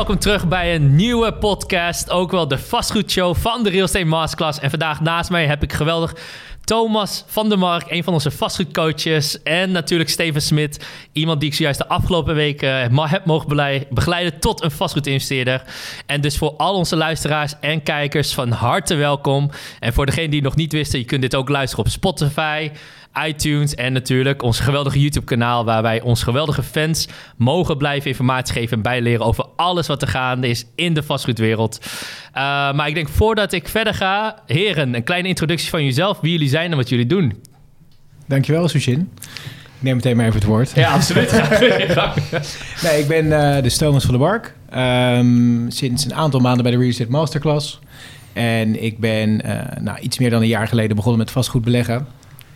welkom 0.00 0.18
terug 0.18 0.48
bij 0.48 0.74
een 0.74 0.96
nieuwe 0.96 1.32
podcast. 1.34 2.10
Ook 2.10 2.30
wel 2.30 2.48
de 2.48 2.58
vastgoedshow 2.58 3.36
van 3.36 3.62
de 3.62 3.70
Real 3.70 3.84
Estate 3.84 4.04
Masterclass. 4.04 4.60
En 4.60 4.70
vandaag 4.70 5.00
naast 5.00 5.30
mij 5.30 5.46
heb 5.46 5.62
ik 5.62 5.72
geweldig 5.72 6.14
Thomas 6.64 7.24
van 7.26 7.48
der 7.48 7.58
Mark, 7.58 7.90
een 7.90 8.04
van 8.04 8.12
onze 8.12 8.30
vastgoedcoaches. 8.30 9.42
En 9.42 9.70
natuurlijk 9.70 10.10
Steven 10.10 10.42
Smit, 10.42 10.86
iemand 11.12 11.40
die 11.40 11.48
ik 11.48 11.54
zojuist 11.54 11.78
de 11.78 11.88
afgelopen 11.88 12.34
weken 12.34 12.74
heb 12.92 13.24
mogen 13.24 13.86
begeleiden 13.90 14.40
tot 14.40 14.62
een 14.62 14.70
vastgoedinvesteerder. 14.70 15.62
En 16.06 16.20
dus 16.20 16.38
voor 16.38 16.54
al 16.56 16.74
onze 16.74 16.96
luisteraars 16.96 17.54
en 17.60 17.82
kijkers 17.82 18.34
van 18.34 18.50
harte 18.50 18.94
welkom. 18.94 19.50
En 19.80 19.92
voor 19.92 20.06
degenen 20.06 20.30
die 20.30 20.42
nog 20.42 20.56
niet 20.56 20.72
wisten, 20.72 20.98
je 20.98 21.04
kunt 21.04 21.22
dit 21.22 21.34
ook 21.34 21.48
luisteren 21.48 21.84
op 21.84 21.90
Spotify 21.90 22.70
iTunes 23.26 23.74
en 23.74 23.92
natuurlijk 23.92 24.42
ons 24.42 24.60
geweldige 24.60 25.00
YouTube-kanaal... 25.00 25.64
waar 25.64 25.82
wij 25.82 26.00
ons 26.00 26.22
geweldige 26.22 26.62
fans 26.62 27.08
mogen 27.36 27.76
blijven 27.76 28.10
informatie 28.10 28.54
geven... 28.54 28.76
en 28.76 28.82
bijleren 28.82 29.26
over 29.26 29.46
alles 29.56 29.86
wat 29.86 30.02
er 30.02 30.08
gaande 30.08 30.48
is 30.48 30.66
in 30.74 30.94
de 30.94 31.02
vastgoedwereld. 31.02 31.78
Uh, 31.82 32.34
maar 32.72 32.88
ik 32.88 32.94
denk 32.94 33.08
voordat 33.08 33.52
ik 33.52 33.68
verder 33.68 33.94
ga... 33.94 34.42
heren, 34.46 34.94
een 34.94 35.04
kleine 35.04 35.28
introductie 35.28 35.70
van 35.70 35.84
jezelf. 35.84 36.20
Wie 36.20 36.32
jullie 36.32 36.48
zijn 36.48 36.70
en 36.70 36.76
wat 36.76 36.88
jullie 36.88 37.06
doen. 37.06 37.42
Dankjewel, 38.26 38.68
Sushin. 38.68 39.10
Ik 39.80 39.86
neem 39.86 39.96
meteen 39.96 40.16
maar 40.16 40.26
even 40.26 40.38
het 40.38 40.48
woord. 40.48 40.72
Ja, 40.74 40.92
absoluut. 40.92 41.30
nee, 42.84 43.00
ik 43.00 43.08
ben 43.08 43.24
uh, 43.24 43.62
de 43.62 43.70
Thomas 43.70 44.04
van 44.04 44.18
der 44.18 44.28
Bark. 44.28 44.54
Um, 45.18 45.70
sinds 45.70 46.04
een 46.04 46.14
aantal 46.14 46.40
maanden 46.40 46.62
bij 46.62 46.72
de 46.72 46.78
Real 46.78 46.90
Estate 46.90 47.10
Masterclass. 47.10 47.78
En 48.32 48.82
ik 48.82 48.98
ben 48.98 49.46
uh, 49.46 49.60
nou, 49.80 49.98
iets 49.98 50.18
meer 50.18 50.30
dan 50.30 50.42
een 50.42 50.48
jaar 50.48 50.68
geleden 50.68 50.96
begonnen 50.96 51.18
met 51.18 51.30
vastgoed 51.30 51.64
beleggen. 51.64 52.06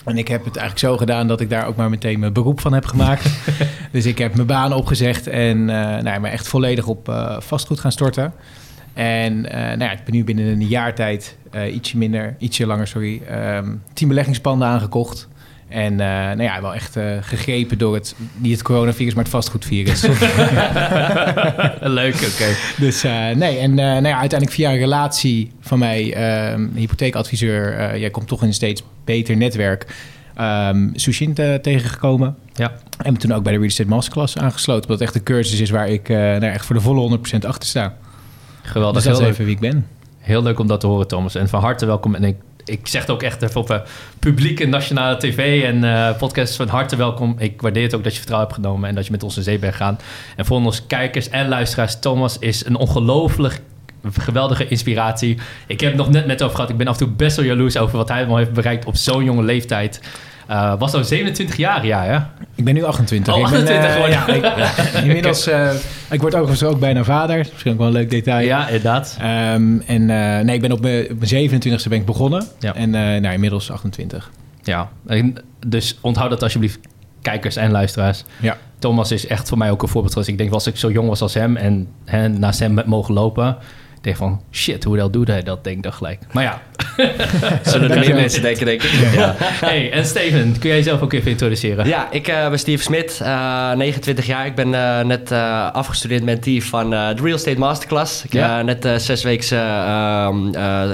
En 0.04 0.18
ik 0.18 0.28
heb 0.28 0.44
het 0.44 0.56
eigenlijk 0.56 0.86
zo 0.86 0.96
gedaan 0.96 1.26
dat 1.26 1.40
ik 1.40 1.50
daar 1.50 1.66
ook 1.66 1.76
maar 1.76 1.90
meteen 1.90 2.18
mijn 2.18 2.32
beroep 2.32 2.60
van 2.60 2.72
heb 2.72 2.86
gemaakt. 2.86 3.30
dus 3.92 4.06
ik 4.06 4.18
heb 4.18 4.34
mijn 4.34 4.46
baan 4.46 4.72
opgezegd 4.72 5.26
en 5.26 5.58
uh, 5.58 5.96
nou, 5.96 6.20
me 6.20 6.28
echt 6.28 6.48
volledig 6.48 6.86
op 6.86 7.08
uh, 7.08 7.40
vastgoed 7.40 7.80
gaan 7.80 7.92
storten. 7.92 8.32
En 8.92 9.32
uh, 9.32 9.52
nou 9.52 9.78
ja, 9.78 9.92
ik 9.92 10.04
ben 10.04 10.14
nu 10.14 10.24
binnen 10.24 10.46
een 10.46 10.66
jaar 10.66 10.94
tijd, 10.94 11.36
ietsje 11.72 11.98
minder, 11.98 12.36
ietsje 12.38 12.66
langer, 12.66 12.86
sorry, 12.86 13.22
um, 13.30 13.82
tien 13.92 14.08
beleggingspanden 14.08 14.68
aangekocht. 14.68 15.28
En 15.68 15.94
nou 15.94 16.42
ja, 16.42 16.60
wel 16.60 16.74
echt 16.74 16.96
gegrepen 17.20 17.78
door 17.78 17.94
het, 17.94 18.14
niet 18.36 18.52
het 18.52 18.62
coronavirus, 18.62 19.14
maar 19.14 19.22
het 19.22 19.32
vastgoedvirus. 19.32 20.02
Leuk, 21.80 22.14
oké. 22.14 22.56
Dus 22.76 23.02
nee, 23.34 23.58
en 23.58 23.74
nou 23.74 24.06
ja, 24.06 24.18
uiteindelijk 24.18 24.50
via 24.50 24.70
een 24.70 24.78
relatie 24.78 25.52
van 25.60 25.78
mij, 25.78 26.14
ehm, 26.14 26.66
hypotheekadviseur, 26.74 27.98
jij 27.98 28.10
komt 28.10 28.28
toch 28.28 28.42
in 28.42 28.54
steeds 28.54 28.82
beter 29.04 29.36
netwerk, 29.36 29.86
um, 30.40 30.90
Sushin 30.94 31.34
tegengekomen. 31.62 32.36
Ja. 32.54 32.72
En 32.98 33.16
toen 33.16 33.32
ook 33.32 33.42
bij 33.42 33.52
de 33.52 33.58
Real 33.58 33.70
Estate 33.70 33.88
Masterclass 33.88 34.36
aangesloten. 34.36 34.82
Omdat 34.82 34.98
het 34.98 35.08
echt 35.08 35.14
een 35.14 35.34
cursus 35.34 35.60
is 35.60 35.70
waar 35.70 35.88
ik 35.88 36.08
uh, 36.08 36.16
nou 36.16 36.44
echt 36.44 36.66
voor 36.66 36.74
de 36.74 36.82
volle 36.82 37.18
100% 37.18 37.46
achter 37.46 37.68
sta. 37.68 37.94
Geweldig. 38.62 39.02
Dus 39.02 39.12
dat 39.12 39.20
is 39.20 39.26
even 39.26 39.44
wie 39.44 39.54
ik 39.54 39.60
ben. 39.60 39.86
Heel 40.18 40.42
leuk 40.42 40.58
om 40.58 40.66
dat 40.66 40.80
te 40.80 40.86
horen, 40.86 41.08
Thomas. 41.08 41.34
En 41.34 41.48
van 41.48 41.60
harte 41.60 41.86
welkom. 41.86 42.14
En 42.14 42.24
ik, 42.24 42.36
ik 42.64 42.86
zeg 42.86 43.00
het 43.00 43.10
ook 43.10 43.22
echt 43.22 43.42
even 43.42 43.60
op 43.60 43.70
uh, 43.70 43.76
publieke 44.18 44.66
nationale 44.66 45.16
tv 45.16 45.62
en 45.62 45.84
uh, 45.84 46.16
podcasts 46.16 46.56
van 46.56 46.68
harte 46.68 46.96
welkom. 46.96 47.34
Ik 47.38 47.60
waardeer 47.60 47.82
het 47.82 47.94
ook 47.94 48.02
dat 48.02 48.12
je 48.12 48.18
vertrouwen 48.18 48.50
hebt 48.50 48.62
genomen 48.62 48.88
en 48.88 48.94
dat 48.94 49.06
je 49.06 49.12
met 49.12 49.22
ons 49.22 49.36
in 49.36 49.42
zee 49.42 49.58
bent 49.58 49.72
gegaan. 49.72 49.98
En 50.36 50.44
voor 50.44 50.56
onze 50.56 50.86
kijkers 50.86 51.28
en 51.28 51.48
luisteraars, 51.48 51.98
Thomas 52.00 52.38
is 52.38 52.66
een 52.66 52.76
ongelooflijk 52.76 53.60
geweldige 54.12 54.68
inspiratie. 54.68 55.38
Ik 55.66 55.80
heb 55.80 55.90
het 55.90 55.98
nog 55.98 56.10
net 56.10 56.26
met 56.26 56.42
over 56.42 56.54
gehad. 56.54 56.70
Ik 56.70 56.76
ben 56.76 56.86
af 56.86 57.00
en 57.00 57.06
toe 57.06 57.14
best 57.14 57.36
wel 57.36 57.44
jaloers 57.44 57.76
over 57.76 57.96
wat 57.96 58.08
hij 58.08 58.18
allemaal 58.18 58.36
heeft 58.36 58.52
bereikt 58.52 58.84
op 58.84 58.96
zo'n 58.96 59.24
jonge 59.24 59.42
leeftijd. 59.42 60.00
Uh, 60.50 60.74
was 60.78 60.92
nou 60.92 61.04
27 61.04 61.56
jaar, 61.56 61.86
ja, 61.86 62.02
hè? 62.02 62.16
Ik 62.54 62.64
ben 62.64 62.74
nu 62.74 62.82
28. 62.82 63.34
Oh, 63.34 63.42
28 63.42 63.92
gewoon. 63.92 64.10
ja, 64.10 64.26
ik, 64.26 64.42
ja, 64.92 65.00
inmiddels, 65.00 65.48
uh, 65.48 65.70
ik 66.10 66.20
word 66.20 66.34
overigens 66.34 66.62
ook 66.62 66.78
bijna 66.78 67.04
vader. 67.04 67.36
Misschien 67.36 67.72
ook 67.72 67.78
wel 67.78 67.86
een 67.86 67.92
leuk 67.92 68.10
detail. 68.10 68.46
Ja, 68.46 68.66
inderdaad. 68.66 69.16
Um, 69.20 69.80
en 69.80 70.06
nee, 70.44 70.54
ik 70.54 70.60
ben 70.60 70.72
op 70.72 70.80
mijn, 70.80 71.10
op 71.10 71.30
mijn 71.30 71.50
27e 71.50 71.88
ben 71.88 71.98
ik 71.98 72.06
begonnen. 72.06 72.46
Ja. 72.58 72.74
En 72.74 72.90
nou, 72.90 73.32
inmiddels 73.32 73.70
28. 73.70 74.30
Ja, 74.62 74.88
dus 75.66 75.98
onthoud 76.00 76.30
dat 76.30 76.42
alsjeblieft, 76.42 76.78
kijkers 77.22 77.56
en 77.56 77.70
luisteraars. 77.70 78.24
Ja. 78.40 78.56
Thomas 78.78 79.10
is 79.10 79.26
echt 79.26 79.48
voor 79.48 79.58
mij 79.58 79.70
ook 79.70 79.82
een 79.82 79.88
voorbeeld. 79.88 80.28
Ik 80.28 80.38
denk, 80.38 80.52
als 80.52 80.66
ik 80.66 80.76
zo 80.76 80.90
jong 80.90 81.08
was 81.08 81.20
als 81.20 81.34
hem 81.34 81.56
en 81.56 81.88
hè, 82.04 82.28
naast 82.28 82.58
hem 82.58 82.82
mogen 82.86 83.14
lopen 83.14 83.56
denk 84.04 84.16
van, 84.16 84.42
shit, 84.52 84.84
hoe 84.84 85.10
doet 85.10 85.26
hij 85.28 85.42
dat, 85.42 85.64
denk 85.64 85.76
ik 85.76 85.82
dan 85.82 85.92
gelijk. 85.92 86.18
Maar 86.32 86.42
ja. 86.42 86.62
Zullen 87.70 87.90
er 87.90 87.98
meer 87.98 88.14
mensen 88.14 88.42
denken, 88.42 88.66
denk 88.66 88.82
ik. 88.82 88.90
Ja. 89.14 89.34
Hey, 89.38 89.92
en 89.92 90.04
Steven, 90.04 90.58
kun 90.58 90.68
jij 90.68 90.78
jezelf 90.78 91.00
ook 91.00 91.12
even 91.12 91.30
introduceren? 91.30 91.86
Ja, 91.86 92.10
ik 92.10 92.28
uh, 92.28 92.48
ben 92.48 92.58
Steve 92.58 92.82
Smit, 92.82 93.18
uh, 93.22 93.72
29 93.72 94.26
jaar. 94.26 94.46
Ik 94.46 94.54
ben 94.54 94.68
uh, 94.68 95.00
net 95.00 95.32
afgestudeerd 95.72 96.22
mentee 96.22 96.64
van 96.64 96.90
de 96.90 97.14
Real 97.22 97.34
Estate 97.34 97.58
Masterclass. 97.58 98.24
Ik 98.24 98.32
heb 98.32 98.42
ja. 98.42 98.62
net 98.62 99.02
zes 99.02 99.22
weken 99.22 99.58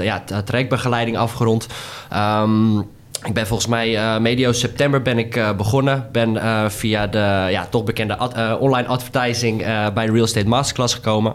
ja, 0.03 0.23
trajectbegeleiding 0.45 1.17
afgerond. 1.17 1.67
Um, 2.13 2.87
ik 3.23 3.33
ben 3.33 3.47
volgens 3.47 3.69
mij 3.69 3.93
uh, 3.93 4.17
medio 4.17 4.51
september 4.51 5.01
ben 5.01 5.17
ik 5.17 5.35
uh, 5.35 5.55
begonnen. 5.55 6.07
Ben 6.11 6.33
uh, 6.33 6.69
via 6.69 7.07
de 7.07 7.47
ja, 7.49 7.65
toch 7.65 7.83
bekende 7.83 8.17
online 8.59 8.87
advertising 8.87 9.57
bij 9.93 10.05
Real 10.05 10.23
Estate 10.23 10.47
Masterclass 10.47 10.93
gekomen. 10.93 11.31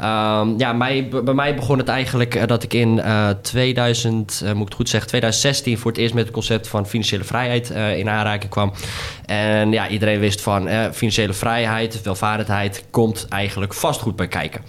Um, 0.00 0.58
ja, 0.58 0.76
bij 0.76 1.34
mij 1.34 1.54
begon 1.54 1.78
het 1.78 1.88
eigenlijk 1.88 2.48
dat 2.48 2.62
ik 2.62 2.74
in 2.74 3.02
2000, 3.42 4.40
moet 4.44 4.56
ik 4.56 4.64
het 4.64 4.74
goed 4.74 4.88
zeggen, 4.88 5.08
2016 5.08 5.78
voor 5.78 5.90
het 5.90 6.00
eerst 6.00 6.14
met 6.14 6.24
het 6.24 6.32
concept 6.32 6.68
van 6.68 6.86
financiële 6.86 7.24
vrijheid 7.24 7.70
in 7.70 8.08
aanraking 8.08 8.50
kwam. 8.50 8.72
En 9.26 9.72
ja, 9.72 9.88
iedereen 9.88 10.20
wist 10.20 10.40
van 10.40 10.68
financiële 10.92 11.32
vrijheid, 11.32 12.02
welvarendheid 12.02 12.84
komt 12.90 13.26
eigenlijk 13.28 13.74
vastgoed 13.74 14.16
bij 14.16 14.28
kijken. 14.28 14.60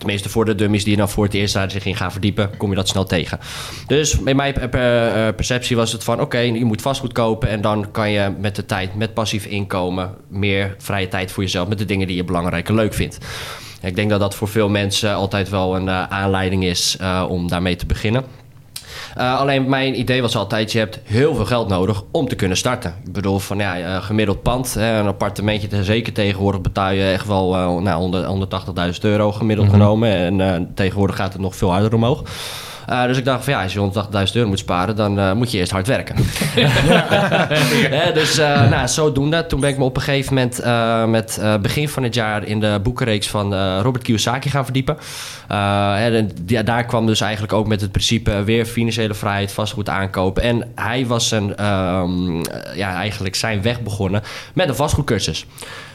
Tenminste, 0.00 0.28
voor 0.28 0.44
de 0.44 0.54
dummies 0.54 0.84
die 0.84 0.96
dan 0.96 1.08
voor 1.08 1.24
het 1.24 1.34
eerst 1.34 1.58
zich 1.68 1.84
in 1.84 1.96
gaan 1.96 2.12
verdiepen, 2.12 2.56
kom 2.56 2.70
je 2.70 2.76
dat 2.76 2.88
snel 2.88 3.04
tegen. 3.04 3.38
Dus 3.86 4.18
in 4.24 4.36
mijn 4.36 4.54
perceptie 5.36 5.76
was 5.76 5.92
het 5.92 6.04
van: 6.04 6.20
oké, 6.20 6.38
je 6.38 6.64
moet 6.64 6.82
vastgoed 6.82 7.12
kopen. 7.12 7.48
En 7.48 7.60
dan 7.60 7.90
kan 7.90 8.10
je 8.10 8.32
met 8.38 8.56
de 8.56 8.66
tijd, 8.66 8.94
met 8.94 9.14
passief 9.14 9.44
inkomen, 9.44 10.14
meer 10.28 10.74
vrije 10.78 11.08
tijd 11.08 11.32
voor 11.32 11.42
jezelf 11.42 11.68
met 11.68 11.78
de 11.78 11.84
dingen 11.84 12.06
die 12.06 12.16
je 12.16 12.24
belangrijk 12.24 12.68
en 12.68 12.74
leuk 12.74 12.94
vindt. 12.94 13.18
Ik 13.82 13.96
denk 13.96 14.10
dat 14.10 14.20
dat 14.20 14.34
voor 14.34 14.48
veel 14.48 14.68
mensen 14.68 15.14
altijd 15.14 15.48
wel 15.48 15.76
een 15.76 15.86
uh, 15.86 16.02
aanleiding 16.02 16.64
is 16.64 16.96
uh, 17.00 17.26
om 17.28 17.48
daarmee 17.48 17.76
te 17.76 17.86
beginnen. 17.86 18.24
Uh, 19.18 19.38
alleen 19.38 19.68
mijn 19.68 19.98
idee 19.98 20.22
was 20.22 20.36
altijd, 20.36 20.72
je 20.72 20.78
hebt 20.78 20.98
heel 21.04 21.34
veel 21.34 21.44
geld 21.44 21.68
nodig 21.68 22.02
om 22.10 22.28
te 22.28 22.34
kunnen 22.34 22.56
starten. 22.56 22.94
Ik 23.04 23.12
bedoel, 23.12 23.38
van 23.38 23.58
ja, 23.58 23.78
uh, 23.78 24.02
gemiddeld 24.02 24.42
pand, 24.42 24.74
hè, 24.74 24.98
een 24.98 25.06
appartementje, 25.06 25.84
zeker 25.84 26.12
tegenwoordig 26.12 26.60
betaal 26.60 26.90
je 26.90 27.10
echt 27.10 27.26
wel 27.26 27.54
uh, 27.54 27.82
nou, 27.82 28.46
180.000 28.94 29.00
euro 29.00 29.32
gemiddeld 29.32 29.66
mm 29.66 29.74
-hmm. 29.74 29.82
genomen. 29.82 30.40
En 30.40 30.70
tegenwoordig 30.74 31.16
gaat 31.16 31.32
het 31.32 31.42
nog 31.42 31.56
veel 31.56 31.70
harder 31.70 31.94
omhoog. 31.94 32.22
Uh, 32.90 33.06
dus 33.06 33.18
ik 33.18 33.24
dacht 33.24 33.44
van 33.44 33.52
ja, 33.52 33.62
als 33.62 33.72
je 33.72 33.90
180.000 34.28 34.32
euro 34.32 34.48
moet 34.48 34.58
sparen, 34.58 34.96
dan 34.96 35.18
uh, 35.18 35.32
moet 35.32 35.50
je 35.50 35.58
eerst 35.58 35.72
hard 35.72 35.86
werken. 35.86 36.16
ja, 37.90 38.10
dus 38.20 38.38
uh, 38.38 38.70
nou, 38.70 38.88
zodoende. 38.88 39.46
Toen 39.46 39.60
ben 39.60 39.70
ik 39.70 39.78
me 39.78 39.84
op 39.84 39.96
een 39.96 40.02
gegeven 40.02 40.34
moment 40.34 40.64
met 41.10 41.40
begin 41.62 41.88
van 41.88 42.02
het 42.02 42.14
jaar 42.14 42.44
in 42.44 42.60
de 42.60 42.80
boekenreeks 42.82 43.28
van 43.28 43.78
Robert 43.80 44.04
Kiyosaki 44.04 44.50
gaan 44.50 44.64
verdiepen. 44.64 44.98
en 45.48 46.30
ja, 46.46 46.62
daar 46.62 46.84
kwam 46.84 47.06
dus 47.06 47.20
eigenlijk 47.20 47.52
ook 47.52 47.66
met 47.66 47.80
het 47.80 47.92
principe 47.92 48.42
weer 48.44 48.64
financiële 48.64 49.14
vrijheid, 49.14 49.52
vastgoed 49.52 49.88
aankopen. 49.88 50.42
En 50.42 50.72
hij 50.74 51.06
was 51.06 51.30
een, 51.30 51.66
um, 51.66 52.40
ja, 52.74 52.94
eigenlijk 52.94 53.34
zijn 53.34 53.62
weg 53.62 53.82
begonnen 53.82 54.22
met 54.54 54.68
een 54.68 54.74
vastgoedcursus. 54.74 55.46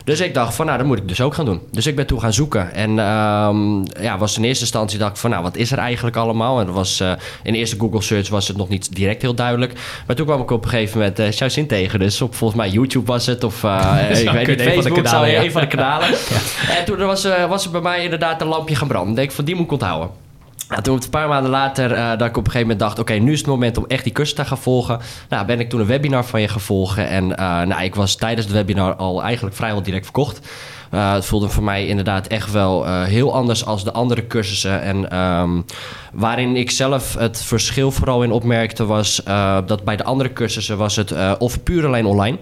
Dus 0.06 0.20
ik 0.20 0.34
dacht 0.34 0.56
van, 0.56 0.66
nou, 0.66 0.78
dat 0.78 0.88
moet 0.88 0.98
ik 0.98 1.08
dus 1.08 1.22
ook 1.22 1.34
gaan 1.34 1.46
doen. 1.46 1.62
Dus 1.72 1.88
ik 1.88 1.96
ben 1.96 2.06
toen 2.06 2.20
gaan 2.20 2.34
zoeken. 2.34 2.74
En 2.74 2.90
um, 2.90 3.84
ja, 4.02 4.18
was 4.18 4.38
in 4.38 4.44
eerste 4.44 4.64
instantie 4.64 5.00
dacht 5.00 5.12
ik 5.12 5.18
van, 5.18 5.30
nou, 5.30 5.44
wat 5.44 5.56
is 5.56 5.72
er 5.72 5.78
eigenlijk 5.78 6.16
allemaal? 6.16 6.60
En 6.60 6.66
dat 6.66 6.76
was, 6.76 7.02
uh, 7.02 7.12
in 7.44 7.54
de 7.54 7.60
eerste 7.60 7.80
Google 7.80 8.02
search 8.02 8.30
was 8.30 8.48
het 8.48 8.58
nog 8.58 8.70
niet 8.70 8.96
direct 8.96 9.22
heel 9.22 9.36
duidelijk. 9.36 9.74
Maar 10.08 10.16
toen 10.16 10.26
kwam 10.26 10.42
ik 10.42 10.52
op 10.52 10.64
een 10.64 10.70
gegeven 10.70 10.98
moment 10.98 11.20
uh, 11.20 11.64
tegen. 11.66 12.00
Dus 12.00 12.22
op 12.22 12.36
volgens 12.36 12.60
mij 12.60 12.70
YouTube 12.70 13.06
was 13.06 13.26
het. 13.26 13.44
Of 13.44 13.64
uh, 13.64 14.10
ik 14.10 14.30
weet 14.30 14.48
niet, 14.48 14.62
Facebook 14.62 15.08
zou 15.08 15.28
ja. 15.28 15.44
een 15.44 15.52
van 15.52 15.62
de 15.62 15.68
kanalen. 15.68 16.08
ja. 16.68 16.78
En 16.78 16.86
toen 16.86 16.98
was, 16.98 17.28
was 17.48 17.66
er 17.66 17.72
bij 17.72 17.82
mij 17.82 18.04
inderdaad 18.04 18.42
een 18.42 18.48
lampje 18.48 18.76
gaan 18.76 18.88
branden. 18.88 19.10
Ik 19.10 19.16
denk 19.16 19.32
van, 19.32 19.46
die 19.46 19.56
moet 19.56 19.66
ik 19.66 19.72
onthouden. 19.72 20.25
Ja, 20.70 20.82
toen 20.82 21.02
een 21.04 21.10
paar 21.10 21.28
maanden 21.28 21.52
later, 21.52 21.92
uh, 21.92 22.10
dat 22.10 22.22
ik 22.22 22.38
op 22.38 22.46
een 22.46 22.52
gegeven 22.52 22.62
moment 22.62 22.80
dacht... 22.80 23.00
oké, 23.00 23.14
nu 23.14 23.32
is 23.32 23.38
het 23.38 23.48
moment 23.48 23.78
om 23.78 23.86
echt 23.88 24.04
die 24.04 24.14
cursus 24.14 24.36
te 24.36 24.46
gaan 24.46 24.58
volgen. 24.58 25.00
Nou, 25.30 25.46
ben 25.46 25.60
ik 25.60 25.70
toen 25.70 25.80
een 25.80 25.86
webinar 25.86 26.26
van 26.26 26.42
je 26.42 26.48
gevolgen. 26.48 27.08
En 27.08 27.30
uh, 27.30 27.38
nou, 27.62 27.84
ik 27.84 27.96
was 27.96 28.16
tijdens 28.16 28.46
het 28.48 28.56
webinar 28.56 28.96
al 28.96 29.24
eigenlijk 29.24 29.56
vrijwel 29.56 29.82
direct 29.84 30.04
verkocht. 30.04 30.48
Uh, 30.92 31.14
het 31.14 31.26
voelde 31.26 31.50
voor 31.50 31.64
mij 31.64 31.88
inderdaad 31.88 32.28
echt 32.28 32.52
wel 32.52 33.04
heel 33.04 33.34
anders 33.34 33.66
als 33.66 33.84
de 33.84 33.92
andere 33.92 34.28
cursussen. 34.28 34.82
En 34.82 35.20
um, 35.20 35.66
waarin 36.14 36.56
ik 36.56 36.72
zelf 36.72 37.14
het 37.14 37.44
verschil 37.44 37.92
vooral 37.92 38.24
in 38.24 38.32
opmerkte 38.32 38.86
was... 38.86 39.22
dat 39.66 39.84
bij 39.84 39.96
de 39.96 40.04
andere 40.04 40.34
cursussen 40.34 40.78
was 40.78 40.96
het 40.96 41.38
of 41.38 41.64
puur 41.64 41.86
alleen 41.86 42.06
online... 42.06 42.38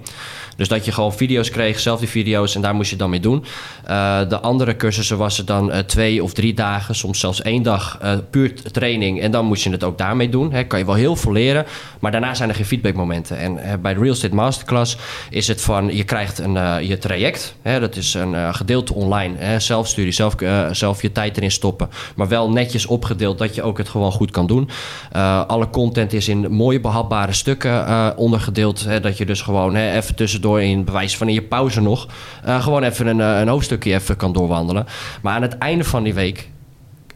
Dus 0.55 0.67
dat 0.67 0.85
je 0.85 0.91
gewoon 0.91 1.13
video's 1.13 1.49
kreeg, 1.49 1.79
zelf 1.79 1.99
die 1.99 2.09
video's 2.09 2.55
en 2.55 2.61
daar 2.61 2.75
moest 2.75 2.89
je 2.89 2.95
dan 2.95 3.09
mee 3.09 3.19
doen. 3.19 3.45
Uh, 3.89 4.29
de 4.29 4.39
andere 4.39 4.75
cursussen 4.75 5.17
was 5.17 5.37
het 5.37 5.47
dan 5.47 5.69
uh, 5.69 5.77
twee 5.77 6.23
of 6.23 6.33
drie 6.33 6.53
dagen, 6.53 6.95
soms 6.95 7.19
zelfs 7.19 7.41
één 7.41 7.63
dag 7.63 7.99
uh, 8.03 8.13
puur 8.29 8.53
training. 8.71 9.21
En 9.21 9.31
dan 9.31 9.45
moest 9.45 9.63
je 9.63 9.69
het 9.69 9.83
ook 9.83 9.97
daarmee 9.97 10.29
doen. 10.29 10.53
Hè. 10.53 10.63
Kan 10.63 10.79
je 10.79 10.85
wel 10.85 10.95
heel 10.95 11.15
veel 11.15 11.31
leren, 11.31 11.65
maar 11.99 12.11
daarna 12.11 12.33
zijn 12.33 12.49
er 12.49 12.55
geen 12.55 12.65
feedbackmomenten. 12.65 13.37
En 13.37 13.81
bij 13.81 13.93
de 13.93 13.99
Real 13.99 14.13
Estate 14.13 14.35
Masterclass 14.35 14.97
is 15.29 15.47
het 15.47 15.61
van, 15.61 15.95
je 15.95 16.03
krijgt 16.03 16.39
een, 16.39 16.85
je 16.87 16.97
traject. 16.97 17.55
Hè. 17.61 17.79
Dat 17.79 17.95
is 17.95 18.13
een, 18.13 18.35
eh, 18.35 18.53
gedeelte 18.53 18.93
online. 18.93 19.37
Hè, 19.37 19.59
zelfstudie, 19.59 20.11
zelf, 20.11 20.35
eh, 20.35 20.71
zelf 20.71 21.01
je 21.01 21.11
tijd 21.11 21.37
erin 21.37 21.51
stoppen. 21.51 21.89
Maar 22.15 22.27
wel 22.27 22.49
netjes 22.49 22.85
opgedeeld 22.85 23.37
dat 23.37 23.55
je 23.55 23.63
ook 23.63 23.77
het 23.77 23.89
gewoon 23.89 24.11
goed 24.11 24.31
kan 24.31 24.47
doen. 24.47 24.69
Eh, 25.11 25.45
alle 25.47 25.69
content 25.69 26.13
is 26.13 26.27
in 26.27 26.51
mooie 26.51 26.79
behapbare 26.79 27.33
stukken 27.33 27.87
eh, 27.87 28.09
ondergedeeld. 28.15 28.83
Hè, 28.83 28.99
dat 28.99 29.17
je 29.17 29.25
dus 29.25 29.41
gewoon 29.41 29.75
hè, 29.75 29.95
even 29.97 30.15
tussendoor 30.43 30.61
in 30.61 30.83
bewijs 30.83 31.17
van 31.17 31.27
in 31.27 31.33
je 31.33 31.41
pauze 31.41 31.81
nog... 31.81 32.07
eh, 32.43 32.63
gewoon 32.63 32.83
even 32.83 33.07
een, 33.07 33.21
eh, 33.21 33.39
een 33.39 33.47
hoofdstukje 33.47 33.93
even 33.93 34.15
kan 34.15 34.33
doorwandelen. 34.33 34.85
Maar 35.21 35.35
aan 35.35 35.41
het 35.41 35.57
einde 35.57 35.83
van 35.83 36.03
die 36.03 36.13
week 36.13 36.49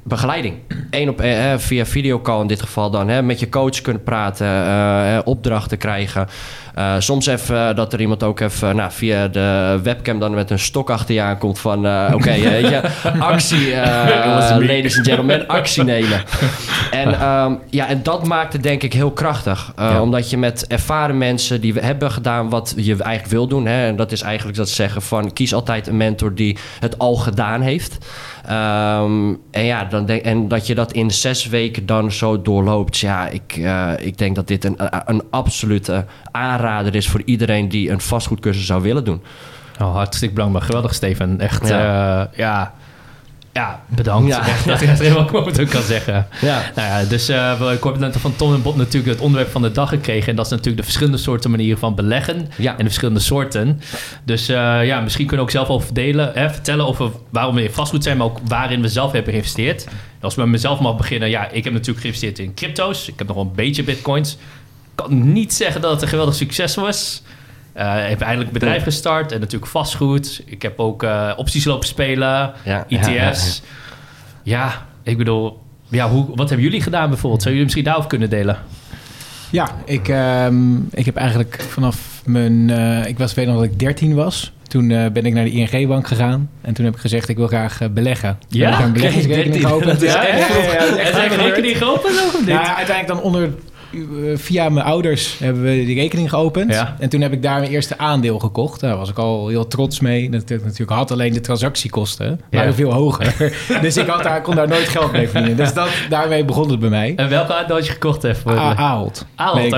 begeleiding. 0.03 0.55
Eén 0.89 1.09
op 1.09 1.21
eh, 1.21 1.57
via 1.57 1.85
videocall 1.85 2.41
in 2.41 2.47
dit 2.47 2.61
geval 2.61 2.89
dan. 2.89 3.07
Hè, 3.07 3.21
met 3.21 3.39
je 3.39 3.49
coach 3.49 3.81
kunnen 3.81 4.03
praten, 4.03 5.25
opdrachten 5.25 5.77
krijgen. 5.77 6.27
Eh, 6.77 6.95
soms 6.99 7.25
even 7.25 7.69
eh, 7.69 7.75
dat 7.75 7.93
er 7.93 8.01
iemand 8.01 8.23
ook 8.23 8.39
even 8.39 8.75
nou, 8.75 8.91
via 8.91 9.27
de 9.27 9.79
webcam 9.83 10.19
dan 10.19 10.33
met 10.33 10.49
een 10.49 10.59
stok 10.59 10.89
achter 10.89 11.15
je 11.15 11.21
aankomt 11.21 11.59
van... 11.59 11.85
eh, 11.85 12.11
Oké, 12.13 12.35
actie, 13.19 13.75
ladies 14.59 14.97
and 14.97 15.07
gentlemen, 15.07 15.47
actie 15.47 15.83
nemen. 15.83 16.21
En, 16.91 17.19
ehm, 17.19 17.53
ja, 17.69 17.87
en 17.87 18.03
dat 18.03 18.23
maakt 18.23 18.53
het 18.53 18.63
denk 18.63 18.83
ik 18.83 18.93
heel 18.93 19.11
krachtig. 19.11 19.73
Ja. 19.77 20.01
Omdat 20.01 20.29
je 20.29 20.37
met 20.37 20.67
ervaren 20.67 21.17
mensen 21.17 21.61
die 21.61 21.73
hebben 21.73 22.11
gedaan 22.11 22.49
wat 22.49 22.73
je 22.75 22.95
eigenlijk 23.03 23.33
wil 23.33 23.47
doen. 23.47 23.65
Hè, 23.65 23.87
en 23.87 23.95
dat 23.95 24.11
is 24.11 24.21
eigenlijk 24.21 24.57
dat 24.57 24.69
zeggen 24.69 25.01
van 25.01 25.33
kies 25.33 25.53
altijd 25.53 25.87
een 25.87 25.97
mentor 25.97 26.35
die 26.35 26.57
het 26.79 26.97
al 26.97 27.15
gedaan 27.15 27.61
heeft. 27.61 27.97
Ehm, 28.45 29.33
en 29.51 29.63
ja, 29.63 29.83
dan 29.83 30.05
denk, 30.05 30.21
en 30.21 30.47
dat 30.47 30.67
je 30.67 30.75
dat 30.75 30.91
in 30.91 31.11
zes 31.11 31.47
weken 31.47 31.85
dan 31.85 32.11
zo 32.11 32.41
doorloopt. 32.41 32.97
Ja, 32.97 33.27
ik, 33.27 33.59
ik 33.99 34.17
denk 34.17 34.35
dat 34.35 34.47
dit 34.47 34.63
een, 34.65 34.77
een 35.05 35.23
absolute 35.29 36.05
aanrader 36.31 36.66
is 36.95 37.07
voor 37.07 37.21
iedereen 37.25 37.69
die 37.69 37.89
een 37.91 38.01
vastgoedcursus 38.01 38.65
zou 38.65 38.81
willen 38.81 39.03
doen. 39.03 39.21
Oh, 39.81 39.93
hartstikke 39.95 40.33
bedankt. 40.35 40.63
Geweldig, 40.65 40.93
Steven. 40.93 41.39
Echt, 41.39 41.67
Ja. 41.67 41.79
ja, 41.79 42.29
ja, 42.35 42.73
ja 43.53 43.81
bedankt. 43.87 44.27
Ja. 44.27 44.47
Echt, 44.47 44.65
dat 44.67 44.81
ik 44.81 44.87
het 44.87 44.99
helemaal 44.99 45.47
ik 45.59 45.67
kan 45.69 45.81
zeggen. 45.81 46.27
Ja. 46.41 46.61
Nou 46.75 46.87
ja, 46.87 47.09
dus 47.09 47.29
eh, 47.29 47.59
we- 47.59 47.71
ik 47.73 47.83
heb 47.83 47.97
net 47.97 48.17
van 48.17 48.35
Tom 48.35 48.53
en 48.53 48.61
Bob 48.61 48.75
natuurlijk 48.75 49.13
het 49.13 49.21
onderwerp 49.21 49.51
van 49.51 49.61
de 49.61 49.71
dag 49.71 49.89
gekregen. 49.89 50.29
En 50.29 50.35
dat 50.35 50.45
is 50.45 50.51
natuurlijk 50.51 50.77
de 50.77 50.83
verschillende 50.83 51.17
soorten 51.17 51.49
manieren 51.51 51.77
van 51.79 51.95
beleggen. 51.95 52.47
Ja. 52.57 52.71
En 52.71 52.77
de 52.77 52.83
verschillende 52.83 53.19
soorten. 53.19 53.81
Dus 54.23 54.49
eh, 54.49 54.85
ja, 54.85 54.99
misschien 55.01 55.25
kunnen 55.27 55.45
we 55.45 55.51
ook 55.51 55.57
zelf 55.57 55.67
over 55.69 55.85
verdelen, 55.85 56.31
hè, 56.33 56.49
vertellen 56.49 56.87
over 56.87 57.11
waarom 57.29 57.55
we 57.55 57.63
in 57.63 57.71
vastgoed 57.71 58.03
zijn, 58.03 58.17
maar 58.17 58.27
ook 58.27 58.39
waarin 58.47 58.81
we 58.81 58.87
zelf 58.87 59.11
hebben 59.11 59.31
geïnvesteerd. 59.31 59.83
En 59.85 59.93
als 60.21 60.35
we 60.35 60.41
met 60.41 60.49
mezelf 60.49 60.79
mag 60.79 60.97
beginnen, 60.97 61.29
ja, 61.29 61.49
ik 61.49 61.63
heb 61.63 61.73
natuurlijk 61.73 61.99
geïnvesteerd 61.99 62.39
in 62.39 62.53
crypto's. 62.53 63.07
Ik 63.07 63.13
heb 63.17 63.27
nog 63.27 63.35
wel 63.35 63.45
een 63.45 63.55
beetje 63.55 63.83
bitcoins. 63.83 64.37
Ik 64.97 65.03
kan 65.03 65.33
niet 65.33 65.53
zeggen 65.53 65.81
dat 65.81 65.91
het 65.91 66.01
een 66.01 66.07
geweldig 66.07 66.35
succes 66.35 66.75
was. 66.75 67.21
Eh, 67.73 68.03
ik 68.03 68.09
heb 68.09 68.21
eindelijk 68.21 68.47
een 68.47 68.53
bedrijf 68.59 68.83
gestart 68.83 69.31
en 69.31 69.39
natuurlijk 69.39 69.71
vastgoed. 69.71 70.41
Ik 70.45 70.61
heb 70.61 70.79
ook 70.79 71.03
eh, 71.03 71.31
opties 71.35 71.65
lopen 71.65 71.87
spelen, 71.87 72.53
Ja, 72.63 72.85
ETF's. 72.89 73.61
Ja, 74.43 74.85
ik 75.03 75.17
bedoel, 75.17 75.59
ja, 75.87 76.09
hoe, 76.09 76.25
wat 76.35 76.49
hebben 76.49 76.65
jullie 76.65 76.81
gedaan 76.81 77.09
bijvoorbeeld? 77.09 77.41
Zou 77.41 77.49
jullie 77.49 77.63
misschien 77.63 77.83
daarover 77.85 78.09
kunnen 78.09 78.29
delen? 78.29 78.57
Ja, 79.49 79.69
ik, 79.85 80.07
ehm, 80.07 80.75
ik 80.91 81.05
heb 81.05 81.15
eigenlijk 81.15 81.65
vanaf 81.69 82.21
mijn... 82.25 82.69
eh, 82.69 83.05
ik 83.05 83.17
was, 83.17 83.33
weet 83.33 83.45
nog 83.47 83.55
dat 83.55 83.63
ik 83.63 83.79
13 83.79 84.15
was. 84.15 84.51
Toen 84.67 84.91
eh, 84.91 85.11
ben 85.11 85.25
ik 85.25 85.33
naar 85.33 85.43
de 85.43 85.51
ING-bank 85.51 86.07
gegaan. 86.07 86.49
En 86.61 86.73
toen 86.73 86.85
heb 86.85 86.93
ik 86.93 86.99
gezegd, 86.99 87.29
ik 87.29 87.37
wil 87.37 87.47
graag 87.47 87.79
beleggen. 87.91 88.37
Toen 88.49 88.61
heb 88.61 88.73
ik 88.79 88.85
een 88.85 88.93
beleggingsrekening 88.93 89.61
13. 89.61 89.67
geopend. 89.67 90.01
Ja, 90.01 90.27
ja, 90.27 90.37
ja, 90.37 90.47
ja, 90.47 90.47
ja, 92.45 92.75
uiteindelijk 92.75 93.07
dan 93.07 93.21
onder... 93.21 93.49
eh, 93.93 93.99
Via 94.37 94.69
mijn 94.69 94.85
ouders 94.85 95.37
hebben 95.39 95.63
we 95.63 95.69
die 95.85 95.95
rekening 95.95 96.29
geopend. 96.29 96.73
Ja. 96.73 96.95
En 96.99 97.09
toen 97.09 97.21
heb 97.21 97.33
ik 97.33 97.41
daar 97.41 97.59
mijn 97.59 97.71
eerste 97.71 97.97
aandeel 97.97 98.39
gekocht. 98.39 98.79
Daar 98.79 98.97
was 98.97 99.09
ik 99.09 99.17
al 99.17 99.47
heel 99.47 99.67
trots 99.67 99.99
mee. 99.99 100.29
Dat 100.29 100.49
ik 100.49 100.63
natuurlijk 100.63 100.91
had 100.91 101.11
alleen 101.11 101.33
de 101.33 101.41
transactiekosten. 101.41 102.41
waren 102.51 102.67
Ja. 102.67 102.73
veel 102.73 102.93
hoger. 102.93 103.53
dus 103.81 103.97
ik 103.97 104.07
had 104.07 104.23
daar, 104.23 104.41
kon 104.41 104.55
daar 104.55 104.67
nooit 104.67 104.87
geld 104.89 105.11
mee 105.11 105.27
verdienen. 105.27 105.57
Dus 105.57 105.73
dat, 105.73 105.89
daarmee 106.09 106.45
begon 106.45 106.69
het 106.69 106.79
bij 106.79 106.89
mij. 106.89 107.13
En 107.15 107.29
welke 107.29 107.53
aandeel 107.55 107.75
had 107.75 107.85
je 107.85 107.91
gekocht 107.91 108.23
even? 108.23 108.51
A- 108.57 108.75
Ahold. 108.75 109.25
Ahold, 109.35 109.61
Weet 109.61 109.73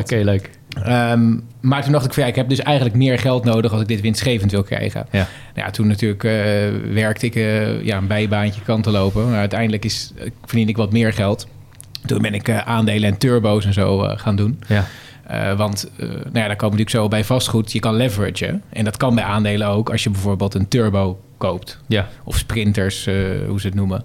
oké, 0.00 0.16
leuk. 0.16 0.50
Ehm, 0.84 1.34
maar 1.60 1.82
toen 1.82 1.92
dacht 1.92 2.04
ik 2.04 2.12
van 2.12 2.22
ja, 2.22 2.28
ik 2.28 2.34
heb 2.34 2.48
dus 2.48 2.60
eigenlijk 2.60 2.96
meer 2.96 3.18
geld 3.18 3.44
nodig 3.44 3.72
als 3.72 3.80
ik 3.80 3.88
dit 3.88 4.00
winstgevend 4.00 4.50
wil 4.50 4.62
krijgen. 4.62 5.06
Ja. 5.10 5.26
Nou 5.54 5.66
ja, 5.66 5.70
toen 5.70 5.86
natuurlijk 5.86 6.24
eh, 6.24 6.32
werkte 6.92 7.26
ik 7.26 7.34
eh, 7.34 7.82
ja, 7.84 7.96
een 7.96 8.06
bijbaantje 8.06 8.60
kant 8.60 8.82
te 8.82 8.90
lopen. 8.90 9.30
Maar 9.30 9.38
uiteindelijk 9.38 9.84
is, 9.84 10.12
eh, 10.18 10.30
verdiende 10.44 10.70
ik 10.70 10.76
wat 10.76 10.92
meer 10.92 11.12
geld. 11.12 11.46
Toen 12.06 12.22
ben 12.22 12.34
ik 12.34 12.48
eh, 12.48 12.58
aandelen 12.58 13.10
en 13.10 13.18
turbo's 13.18 13.64
en 13.64 13.72
zo 13.72 14.02
eh, 14.02 14.18
gaan 14.18 14.36
doen. 14.36 14.60
Ja. 14.66 14.84
Eh, 15.26 15.56
want 15.56 15.90
eh, 15.96 16.08
nou 16.08 16.18
ja, 16.18 16.46
daar 16.46 16.56
komen 16.56 16.78
natuurlijk 16.78 16.90
zo 16.90 17.08
bij 17.08 17.24
vastgoed. 17.24 17.72
Je 17.72 17.80
kan 17.80 17.94
leveragen. 17.94 18.62
En 18.68 18.84
dat 18.84 18.96
kan 18.96 19.14
bij 19.14 19.24
aandelen 19.24 19.68
ook 19.68 19.90
als 19.90 20.02
je 20.02 20.10
bijvoorbeeld 20.10 20.54
een 20.54 20.68
turbo 20.68 21.20
koopt. 21.38 21.80
Ja. 21.86 22.08
Of 22.24 22.36
sprinters, 22.36 23.04
hoe 23.48 23.60
ze 23.60 23.66
het 23.66 23.74
noemen. 23.74 24.04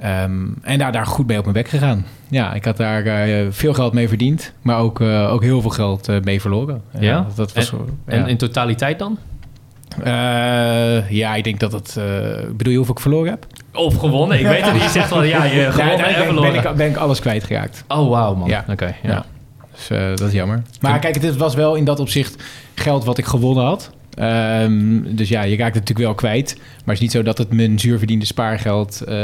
Ehm, 0.00 0.46
en 0.62 0.78
daar, 0.78 0.92
daar 0.92 1.06
goed 1.06 1.26
mee 1.26 1.38
op 1.38 1.42
mijn 1.42 1.56
bek 1.56 1.68
gegaan. 1.68 2.06
Ja, 2.28 2.54
ik 2.54 2.64
had 2.64 2.76
daar 2.76 3.04
veel 3.52 3.74
geld 3.74 3.92
mee 3.92 4.08
verdiend. 4.08 4.52
Maar 4.62 4.78
ook, 4.78 5.00
ook 5.00 5.42
heel 5.42 5.60
veel 5.60 5.70
geld 5.70 6.24
mee 6.24 6.40
verloren. 6.40 6.82
Ja? 6.98 7.26
dat 7.34 7.52
was... 7.52 7.72
En, 8.04 8.28
in 8.28 8.36
totaliteit 8.36 8.98
dan? 8.98 9.18
Eh, 10.02 11.10
ja, 11.10 11.34
ik 11.34 11.44
denk 11.44 11.60
dat 11.60 11.72
het... 11.72 11.96
eh, 11.96 12.04
bedoel 12.50 12.70
je 12.72 12.76
hoeveel 12.76 12.94
ik 12.94 13.00
verloren 13.00 13.30
heb? 13.30 13.46
Of 13.74 13.96
gewonnen? 13.96 14.38
Ik 14.38 14.46
weet 14.46 14.64
het 14.64 14.72
niet. 14.72 14.82
Je 14.82 14.88
zegt 14.88 15.10
wel, 15.10 15.22
ja, 15.22 15.44
je 15.44 15.70
gewonnen 15.72 16.14
verloren. 16.14 16.52
ben, 16.52 16.70
ik, 16.70 16.76
ben 16.76 16.88
ik 16.88 16.96
alles 16.96 17.20
kwijtgeraakt. 17.20 17.84
Oh, 17.88 18.08
wauw, 18.08 18.34
man. 18.34 18.48
Ja. 18.48 18.64
Oké, 18.70 18.84
ja. 19.02 19.10
Ja. 19.10 19.24
Dus 19.74 19.90
eh, 19.90 20.06
dat 20.08 20.20
is 20.28 20.32
jammer. 20.32 20.62
Maar 20.80 20.98
kijk, 20.98 21.22
het 21.22 21.36
was 21.36 21.54
wel 21.54 21.74
in 21.74 21.84
dat 21.84 22.00
opzicht 22.00 22.42
geld 22.74 23.04
wat 23.04 23.18
ik 23.18 23.24
gewonnen 23.24 23.64
had. 23.64 23.90
Ehm, 24.14 25.00
dus 25.16 25.28
ja, 25.28 25.42
je 25.42 25.56
raakt 25.56 25.74
het 25.74 25.88
natuurlijk 25.88 26.06
wel 26.06 26.14
kwijt. 26.14 26.54
Maar 26.56 26.64
het 26.84 26.94
is 26.94 27.00
niet 27.00 27.10
zo 27.10 27.22
dat 27.22 27.38
het 27.38 27.52
mijn 27.52 27.78
zuurverdiende 27.78 28.24
spaargeld 28.24 29.00
eh, 29.00 29.16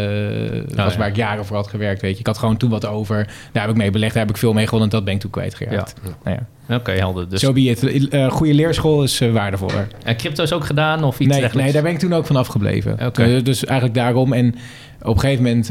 was 0.74 0.92
ja. 0.92 0.98
waar 0.98 1.08
ik 1.08 1.16
jaren 1.16 1.46
voor 1.46 1.56
had 1.56 1.68
gewerkt. 1.68 2.00
Weet 2.00 2.12
je. 2.12 2.20
Ik 2.20 2.26
had 2.26 2.38
gewoon 2.38 2.56
toen 2.56 2.70
wat 2.70 2.86
over. 2.86 3.26
Daar 3.52 3.62
heb 3.62 3.70
ik 3.70 3.76
mee 3.76 3.90
belegd, 3.90 4.14
daar 4.14 4.22
heb 4.22 4.32
ik 4.32 4.40
veel 4.40 4.52
mee 4.52 4.64
gewonnen. 4.64 4.90
En 4.90 4.96
dat 4.96 5.04
ben 5.04 5.14
ik 5.14 5.20
toen 5.20 5.30
kwijtgeraakt. 5.30 5.94
Nou 6.24 6.36
ja. 6.36 6.46
Oké, 6.76 6.92
helder. 6.92 7.28
Dus, 7.28 7.40
Zo 7.40 7.52
be 7.52 7.60
it. 7.60 8.08
Eh, 8.08 8.30
goede 8.30 8.54
leerschool 8.54 9.02
is 9.02 9.20
eh, 9.20 9.32
waardevoller. 9.32 9.88
En 10.04 10.16
crypto's 10.16 10.52
ook 10.52 10.64
gedaan 10.64 11.04
of 11.04 11.20
iets 11.20 11.30
Nee, 11.30 11.40
dergelijks? 11.40 11.64
nee, 11.64 11.72
daar 11.72 11.82
ben 11.82 11.92
ik 11.92 11.98
toen 11.98 12.12
ook 12.12 12.26
van 12.26 12.36
afgebleven. 12.36 13.06
Oké. 13.06 13.22
Eh, 13.22 13.44
dus 13.44 13.64
eigenlijk 13.64 13.98
daarom. 13.98 14.32
En 14.32 14.54
op 15.02 15.14
een 15.14 15.20
gegeven 15.20 15.44
moment, 15.44 15.66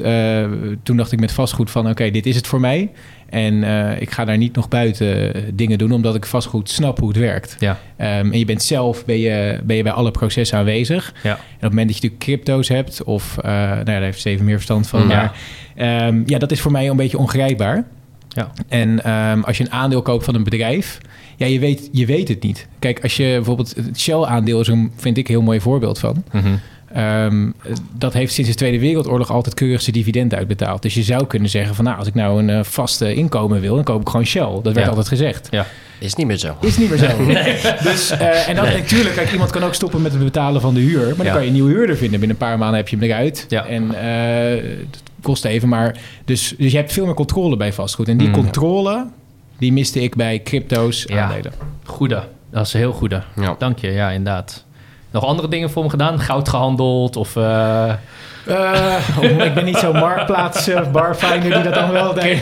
toen 0.83 0.97
dacht 0.97 1.11
ik 1.11 1.19
met 1.19 1.31
vastgoed 1.31 1.71
van... 1.71 1.89
oké, 1.89 2.11
dit 2.11 2.25
is 2.25 2.35
het 2.35 2.47
voor 2.47 2.59
mij. 2.59 2.91
En 3.29 3.63
eh, 3.63 4.01
ik 4.01 4.11
ga 4.11 4.25
daar 4.25 4.37
niet 4.37 4.55
nog 4.55 4.67
buiten 4.67 5.33
eh, 5.33 5.41
dingen 5.53 5.77
doen... 5.77 5.91
omdat 5.91 6.15
ik 6.15 6.25
vastgoed 6.25 6.69
snap 6.69 6.99
hoe 6.99 7.07
het 7.07 7.17
werkt. 7.17 7.55
Ja. 7.59 7.79
Ehm, 7.95 8.31
en 8.31 8.39
je 8.39 8.45
bent 8.45 8.63
zelf 8.63 9.05
ben 9.05 9.19
je, 9.19 9.59
ben 9.63 9.75
je 9.75 9.83
bij 9.83 9.91
alle 9.91 10.11
processen 10.11 10.57
aanwezig. 10.57 11.13
Ja. 11.23 11.29
En 11.29 11.35
op 11.35 11.41
het 11.59 11.69
moment 11.69 11.87
dat 11.87 11.97
je 11.97 12.03
natuurlijk 12.03 12.21
crypto's 12.21 12.67
hebt... 12.67 13.03
of, 13.03 13.37
eh, 13.37 13.51
nou 13.51 13.77
ja, 13.77 13.83
daar 13.83 14.01
heeft 14.01 14.19
Steven 14.19 14.45
meer 14.45 14.55
verstand 14.55 14.87
van. 14.87 14.99
Ja. 14.99 15.07
Maar 15.07 15.33
ehm, 15.75 16.21
ja, 16.25 16.37
dat 16.37 16.51
is 16.51 16.61
voor 16.61 16.71
mij 16.71 16.89
een 16.89 16.95
beetje 16.95 17.17
ongrijpbaar. 17.17 17.83
Ja. 18.29 18.51
En 18.67 19.03
ehm, 19.03 19.41
als 19.41 19.57
je 19.57 19.63
een 19.63 19.71
aandeel 19.71 20.01
koopt 20.01 20.25
van 20.25 20.35
een 20.35 20.43
bedrijf... 20.43 20.97
ja, 21.35 21.45
je 21.45 21.59
weet, 21.59 21.89
je 21.91 22.05
weet 22.05 22.27
het 22.27 22.43
niet. 22.43 22.67
Kijk, 22.79 23.03
als 23.03 23.17
je 23.17 23.23
bijvoorbeeld... 23.23 23.75
het 23.75 23.99
Shell-aandeel 23.99 24.59
is 24.59 24.67
een, 24.67 24.91
vind 24.95 25.17
ik, 25.17 25.27
een 25.27 25.33
heel 25.33 25.43
mooi 25.43 25.61
voorbeeld 25.61 25.99
van... 25.99 26.23
Mhm. 26.31 26.53
Ehm, 26.93 27.49
dat 27.97 28.13
heeft 28.13 28.33
sinds 28.33 28.49
de 28.49 28.55
Tweede 28.55 28.79
Wereldoorlog 28.79 29.31
altijd 29.31 29.55
keurig 29.55 29.81
zijn 29.81 29.95
dividend 29.95 30.33
uitbetaald. 30.33 30.81
Dus 30.81 30.93
je 30.93 31.03
zou 31.03 31.25
kunnen 31.27 31.49
zeggen 31.49 31.75
van 31.75 31.85
nou, 31.85 31.97
als 31.97 32.07
ik 32.07 32.13
nou 32.13 32.39
een 32.39 32.49
eh, 32.49 32.63
vaste 32.63 33.13
inkomen 33.13 33.61
wil, 33.61 33.75
dan 33.75 33.83
koop 33.83 34.01
ik 34.01 34.09
gewoon 34.09 34.25
Shell. 34.25 34.49
Dat 34.53 34.63
werd 34.63 34.77
Ja. 34.77 34.87
altijd 34.87 35.07
gezegd. 35.07 35.47
Ja. 35.51 35.65
Is 35.99 36.15
niet 36.15 36.27
meer 36.27 36.37
zo. 36.37 36.55
Is 36.61 36.77
niet 36.77 36.89
meer 36.89 36.97
zo. 36.97 37.07
Dus, 37.89 38.09
eh, 38.09 38.47
en 38.49 38.55
dan 38.55 38.65
natuurlijk, 38.65 39.15
kijk, 39.15 39.31
iemand 39.31 39.51
kan 39.51 39.63
ook 39.63 39.73
stoppen 39.73 40.01
met 40.01 40.11
het 40.13 40.23
betalen 40.23 40.61
van 40.61 40.73
de 40.73 40.79
huur. 40.79 41.05
Maar 41.07 41.15
dan 41.15 41.25
Ja. 41.25 41.31
kan 41.31 41.41
je 41.41 41.47
een 41.47 41.53
nieuwe 41.53 41.71
huurder 41.71 41.97
vinden. 41.97 42.19
Binnen 42.19 42.37
een 42.39 42.47
paar 42.47 42.57
maanden 42.57 42.77
heb 42.77 42.87
je 42.89 42.95
hem 42.97 43.05
eruit. 43.05 43.45
Ja. 43.49 43.65
En 43.65 43.93
eh, 43.95 44.63
het 44.91 45.01
kost 45.21 45.45
even, 45.45 45.69
maar... 45.69 45.97
Dus, 46.25 46.53
dus 46.57 46.71
je 46.71 46.77
hebt 46.77 46.93
veel 46.93 47.05
meer 47.05 47.13
controle 47.13 47.57
bij 47.57 47.73
vastgoed. 47.73 48.07
En 48.07 48.17
die 48.17 48.27
Mm. 48.27 48.33
controle, 48.33 49.07
die 49.57 49.73
miste 49.73 50.01
ik 50.01 50.15
bij 50.15 50.41
crypto's 50.43 51.03
Ja. 51.07 51.23
aandelen. 51.23 51.51
Goede. 51.83 52.23
Dat 52.51 52.65
is 52.65 52.73
een 52.73 52.79
heel 52.79 52.91
goede. 52.93 53.23
Ja. 53.35 53.55
Dank 53.59 53.79
je, 53.79 53.91
ja, 53.91 54.09
inderdaad. 54.09 54.65
Nog 55.11 55.25
andere 55.25 55.47
dingen 55.47 55.69
voor 55.71 55.83
me 55.83 55.89
gedaan? 55.89 56.19
Goud 56.19 56.49
gehandeld 56.49 57.15
of... 57.15 57.35
eh, 57.35 57.93
Eh, 58.45 58.95
oh, 59.19 59.43
ik 59.45 59.53
ben 59.53 59.65
niet 59.65 59.77
zo'n 59.77 59.95
marktplaats 59.97 60.67
uh, 60.69 60.79
barfinder 60.91 61.53
die 61.53 61.61
dat 61.63 61.73
dan 61.73 61.91
wel 61.91 62.13
deed. 62.13 62.41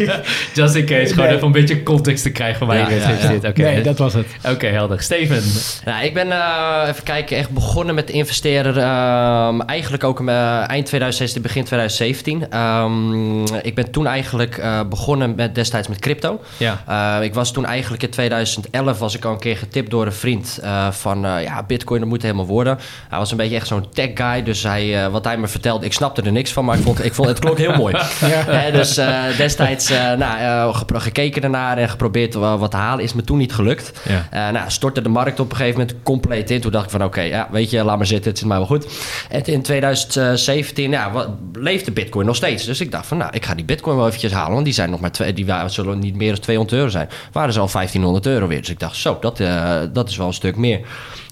Just 0.54 0.74
in 0.74 0.84
case, 0.86 1.06
gewoon 1.12 1.24
Nee. 1.26 1.34
even 1.34 1.46
een 1.46 1.52
beetje 1.52 1.82
context 1.82 2.22
te 2.22 2.30
krijgen 2.30 2.66
waar 2.66 2.76
Ja, 2.76 2.88
je 2.88 2.94
ja, 3.00 3.30
ja. 3.42 3.48
Oké, 3.48 3.62
Nee, 3.62 3.82
dat 3.82 3.98
was 3.98 4.14
het. 4.14 4.26
Oké, 4.48 4.66
helder. 4.66 5.00
Steven. 5.02 5.42
Nou, 5.84 6.04
ik 6.04 6.14
ben 6.14 6.30
eh, 6.32 6.88
even 6.88 7.02
kijken, 7.02 7.36
echt 7.36 7.50
begonnen 7.50 7.94
met 7.94 8.10
investeren. 8.10 8.76
ehm, 8.82 9.60
eigenlijk 9.60 10.04
ook 10.04 10.28
eind 10.66 10.86
2016, 10.86 11.42
begin 11.42 11.64
2017. 11.64 12.50
Ehm, 12.50 13.42
ik 13.62 13.74
ben 13.74 13.90
toen 13.90 14.06
eigenlijk 14.06 14.56
eh, 14.58 14.80
begonnen 14.88 15.34
met 15.34 15.54
destijds 15.54 15.88
met 15.88 15.98
crypto. 15.98 16.40
Ja. 16.56 16.82
Eh, 17.18 17.24
ik 17.24 17.34
was 17.34 17.52
toen 17.52 17.64
eigenlijk 17.66 18.02
in 18.02 18.10
2011 18.10 18.98
was 18.98 19.14
ik 19.16 19.24
al 19.24 19.32
een 19.32 19.38
keer 19.38 19.56
getipt 19.56 19.90
door 19.90 20.06
een 20.06 20.12
vriend 20.12 20.58
eh, 20.62 20.90
van 20.90 21.24
eh, 21.26 21.42
ja, 21.42 21.62
Bitcoin 21.66 22.07
dat 22.08 22.16
moet 22.18 22.22
helemaal 22.22 22.54
worden. 22.54 22.78
Hij 23.08 23.18
was 23.18 23.30
een 23.30 23.36
beetje 23.36 23.56
echt 23.56 23.66
zo'n 23.66 23.86
tech 23.92 24.10
guy. 24.14 24.42
Dus 24.42 24.62
hij, 24.62 25.04
eh, 25.04 25.10
wat 25.10 25.24
hij 25.24 25.38
me 25.38 25.46
vertelde, 25.46 25.86
ik 25.86 25.92
snapte 25.92 26.22
er 26.22 26.32
niks 26.32 26.52
van. 26.52 26.64
Maar 26.64 26.76
ik 26.76 26.82
vond, 26.82 27.04
ik 27.04 27.14
vond 27.14 27.28
het 27.28 27.38
klonk 27.38 27.58
heel 27.58 27.76
mooi. 27.76 27.94
Hè, 28.58 28.72
dus 28.72 28.96
eh, 28.96 29.36
destijds 29.36 29.90
eh, 29.90 30.12
nou, 30.12 30.74
gekeken 30.94 31.42
ernaar 31.42 31.78
en 31.78 31.88
geprobeerd 31.88 32.34
wat 32.34 32.70
te 32.70 32.76
halen. 32.76 33.04
Is 33.04 33.12
me 33.12 33.24
toen 33.24 33.38
niet 33.38 33.52
gelukt. 33.52 33.92
Ja. 34.30 34.50
Nou, 34.50 34.70
stortte 34.70 35.02
de 35.02 35.08
markt 35.08 35.40
op 35.40 35.50
een 35.50 35.56
gegeven 35.56 35.80
moment 35.80 35.96
compleet 36.02 36.50
in. 36.50 36.60
Toen 36.60 36.72
dacht 36.72 36.84
ik 36.84 36.90
van 36.90 37.04
oké, 37.04 37.20
ja, 37.20 37.48
weet 37.50 37.70
je, 37.70 37.84
laat 37.84 37.96
maar 37.96 38.06
zitten. 38.06 38.30
Het 38.30 38.38
zit 38.38 38.48
mij 38.48 38.56
wel 38.56 38.66
goed. 38.66 38.86
En 39.30 39.44
in 39.44 39.62
2017 39.62 40.90
ja, 40.90 41.10
wat, 41.10 41.28
leefde 41.52 41.92
bitcoin 41.92 42.26
nog 42.26 42.36
steeds. 42.36 42.64
Dus 42.64 42.80
ik 42.80 42.90
dacht 42.90 43.06
van 43.06 43.16
nou, 43.16 43.30
ik 43.34 43.44
ga 43.44 43.54
die 43.54 43.64
bitcoin 43.64 43.96
wel 43.96 44.06
eventjes 44.06 44.32
halen. 44.32 44.52
Want 44.52 44.64
die 44.64 44.74
zijn 44.74 44.90
nog 44.90 45.00
maar 45.00 45.12
twee, 45.12 45.32
die 45.32 45.46
waren, 45.46 45.70
zullen 45.70 45.98
niet 45.98 46.16
meer 46.16 46.30
dan 46.32 46.40
200 46.40 46.76
euro 46.78 46.90
zijn. 46.90 47.08
Waren 47.32 47.52
ze 47.52 47.60
al 47.60 47.68
1500 47.72 48.26
euro 48.26 48.46
weer. 48.46 48.60
Dus 48.60 48.70
ik 48.70 48.80
dacht 48.80 48.96
zo, 48.96 49.18
dat, 49.20 49.36
dat 49.92 50.08
is 50.08 50.16
wel 50.16 50.26
een 50.26 50.32
stuk 50.32 50.56
meer. 50.56 50.80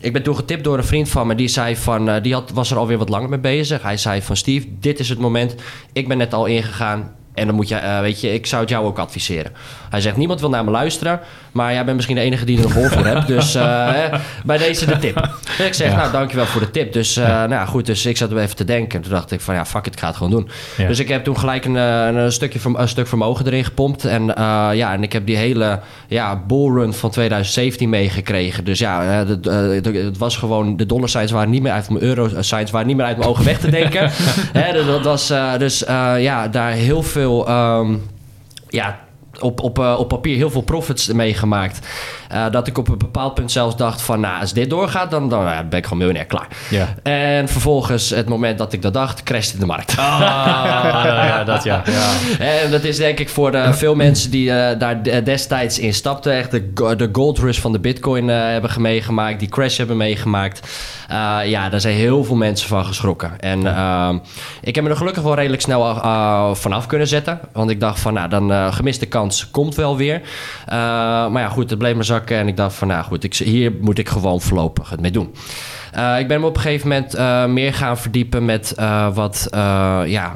Ik 0.07 0.13
ben 0.13 0.23
toen 0.23 0.37
getipt 0.37 0.65
door 0.65 0.79
een 0.79 0.85
vriend 0.85 1.09
van 1.09 1.27
me. 1.27 1.35
Die 1.35 1.49
zei 1.49 1.77
van, 1.77 2.09
eh, 2.09 2.23
die 2.23 2.33
had, 2.33 2.51
was 2.51 2.71
er 2.71 2.77
alweer 2.77 2.99
wat 2.99 3.09
langer 3.09 3.29
mee 3.29 3.39
bezig. 3.39 3.83
Hij 3.83 3.97
zei 3.97 4.23
van 4.23 4.37
Steve, 4.37 4.67
dit 4.81 4.99
is 4.99 5.09
het 5.09 5.19
moment. 5.19 5.55
Ik 5.93 6.09
ben 6.09 6.19
net 6.19 6.35
al 6.35 6.47
ingegaan. 6.47 7.15
En 7.37 7.47
dan 7.47 7.55
moet 7.55 7.69
je, 7.69 7.75
eh, 7.75 8.00
weet 8.00 8.21
je, 8.21 8.35
ik 8.35 8.47
zou 8.47 8.61
het 8.61 8.71
jou 8.71 8.87
ook 8.87 8.99
adviseren. 8.99 9.52
Hij 9.90 10.00
zegt, 10.00 10.16
niemand 10.16 10.40
wil 10.40 10.49
naar 10.49 10.64
me 10.64 10.71
luisteren. 10.71 11.21
Maar 11.52 11.73
jij 11.73 11.85
bent 11.85 11.97
misschien 11.97 12.16
de 12.16 12.23
enige 12.23 12.45
die 12.45 12.59
er 12.59 12.64
een 12.64 12.71
vol 12.71 12.88
voor 12.88 13.05
hebt. 13.05 13.26
Dus 13.26 13.55
eh, 13.55 13.62
hè, 13.95 14.19
bij 14.45 14.59
deze 14.59 14.87
de 14.87 14.99
tip. 14.99 15.28
Ik 15.59 15.75
zeg, 15.75 15.97
nou, 15.97 16.12
dankjewel 16.12 16.47
voor 16.47 16.61
de 16.61 16.71
tip. 16.71 16.93
Dus, 16.93 17.16
eh, 17.16 17.26
nou 17.26 17.50
ja, 17.50 17.66
goed, 17.66 17.87
dus 17.87 18.07
ik 18.07 18.16
zat 18.16 18.31
er 18.31 18.38
even 18.38 18.57
te 18.57 18.64
denken. 18.64 19.00
Toen 19.00 19.12
dacht 19.12 19.31
ik 19.31 19.40
van, 19.40 19.55
ja, 19.55 19.66
fuck 19.66 19.87
it, 19.87 19.93
ik 19.93 20.00
ga 20.00 20.07
het 20.07 20.16
gewoon 20.16 20.33
doen. 20.33 20.50
Ja. 20.76 20.87
Dus 20.87 20.99
ik 20.99 21.09
heb 21.09 21.25
toen 21.25 21.38
gelijk 21.38 21.64
een, 21.64 21.75
een, 21.75 22.33
stukje, 22.33 22.59
een 22.75 22.88
stuk 22.88 23.07
vermogen 23.07 23.47
erin 23.47 23.64
gepompt. 23.64 24.05
En 24.05 24.25
ja, 24.75 24.93
en 24.93 25.02
ik 25.02 25.12
heb 25.12 25.26
die 25.26 25.37
hele 25.37 25.81
ja, 26.09 26.43
bullrun 26.47 26.93
van 26.93 27.11
2017 27.11 27.88
meegekregen. 27.88 28.64
Dus 28.64 28.78
ja, 28.78 29.02
het 29.02 30.19
was 30.19 30.37
gewoon... 30.37 30.76
De 30.76 30.87
dollar 30.87 31.09
signs 31.09 31.31
waren 31.31 31.50
niet 31.50 31.62
meer 31.62 31.73
uit 31.73 31.90
mijn 31.90 32.05
euro 32.05 32.31
signs 32.40 32.71
waren 32.71 32.87
niet 32.87 32.97
meer 32.97 33.07
uit 33.07 33.16
mijn 33.16 33.28
ogen 33.28 33.45
weg 33.45 33.59
te 33.59 33.71
denken. 33.71 34.11
Hè, 34.61 34.73
dus 34.73 34.87
dat 34.87 35.05
was 35.05 35.33
dus 35.59 35.78
ja, 36.19 36.49
daar 36.49 36.71
heel 36.71 37.02
veel... 37.02 37.25
ehm, 37.26 38.00
ja, 38.73 38.99
op, 39.40 39.61
op, 39.62 39.78
eh, 39.78 39.95
op 39.99 40.09
papier 40.09 40.37
heel 40.37 40.50
veel 40.50 40.61
profits 40.61 41.07
meegemaakt. 41.07 41.87
Eh, 42.28 42.45
dat 42.50 42.66
ik 42.66 42.78
op 42.78 42.88
een 42.88 42.99
bepaald 42.99 43.35
punt 43.35 43.52
zelfs 43.52 43.76
dacht 43.76 44.02
van... 44.02 44.21
nou, 44.21 44.40
als 44.40 44.52
dit 44.52 44.71
doorgaat, 44.71 45.11
dan, 45.11 45.28
dan 45.28 45.45
ben 45.45 45.78
ik 45.78 45.85
gewoon 45.85 45.99
miljonair, 45.99 46.26
klaar. 46.26 46.47
Ja. 46.71 46.95
En 47.02 47.49
vervolgens, 47.49 48.11
het 48.11 48.28
moment 48.28 48.59
dat 48.59 48.73
ik 48.73 48.83
dat 48.83 48.93
dacht, 48.93 49.23
crashte 49.23 49.59
de 49.59 49.66
markt. 49.66 49.95
Ah, 49.99 50.19
ja, 50.21 51.25
ja, 51.26 51.45
dat 51.45 51.64
ja. 51.64 51.83
ja. 51.87 52.45
En 52.45 52.71
dat 52.71 52.85
is 52.85 52.97
denk 52.97 53.19
ik 53.19 53.28
voor 53.28 53.50
de, 53.50 53.73
veel 53.73 53.95
mensen 53.95 54.31
die 54.31 54.52
eh, 54.52 54.78
daar 54.78 55.02
de- 55.02 55.23
destijds 55.23 55.78
in 55.78 55.95
stapten... 55.95 56.33
echt 56.33 56.50
de, 56.50 56.73
de 56.97 57.09
gold 57.12 57.38
rush 57.38 57.59
van 57.59 57.73
de 57.73 57.81
bitcoin 57.81 58.28
hebben 58.28 58.71
meegemaakt... 58.83 59.38
die 59.38 59.49
crash 59.49 59.76
hebben 59.76 59.97
meegemaakt. 59.97 60.69
Ja, 61.45 61.69
daar 61.69 61.81
zijn 61.81 61.95
heel 61.95 62.25
veel 62.25 62.37
mensen 62.37 62.69
van 62.69 62.85
geschrokken. 62.85 63.40
En 63.40 63.66
ehm, 63.66 64.19
ik 64.61 64.75
heb 64.75 64.85
me 64.85 64.90
er 64.90 64.97
gelukkig 64.97 65.23
wel 65.23 65.35
redelijk 65.35 65.62
snel 65.62 65.95
vanaf 66.55 66.87
kunnen 66.87 67.09
zetten. 67.09 67.40
Want 67.52 67.71
ik 67.71 67.81
dacht 67.81 68.00
van, 68.00 68.14
nou, 68.14 68.28
dan 68.28 68.73
gemiste 68.73 69.07
kans 69.07 69.25
komt 69.50 69.75
wel 69.75 69.97
weer. 69.97 70.21
Eh, 70.66 70.75
maar 71.28 71.42
ja, 71.42 71.49
goed, 71.49 71.71
het 71.71 71.78
bleef 71.78 71.95
maar 71.95 72.04
zakken. 72.04 72.37
En 72.38 72.49
ik 72.49 72.56
dacht 72.56 72.75
van, 72.75 72.88
nou 72.88 73.04
goed, 73.04 73.25
ik, 73.25 73.35
hier 73.35 73.73
moet 73.80 73.99
ik 73.99 74.09
gewoon 74.09 74.40
voorlopig 74.40 74.90
het 74.90 75.00
mee 75.00 75.11
doen. 75.11 75.35
Eh, 75.92 76.18
ik 76.18 76.28
ben 76.28 76.40
me 76.40 76.47
op 76.47 76.56
een 76.56 76.62
gegeven 76.62 76.88
moment 76.88 77.14
eh, 77.14 77.45
meer 77.47 77.75
gaan 77.75 77.99
verdiepen 77.99 78.45
met 78.45 78.75
wat 79.14 79.49
ja, 80.06 80.33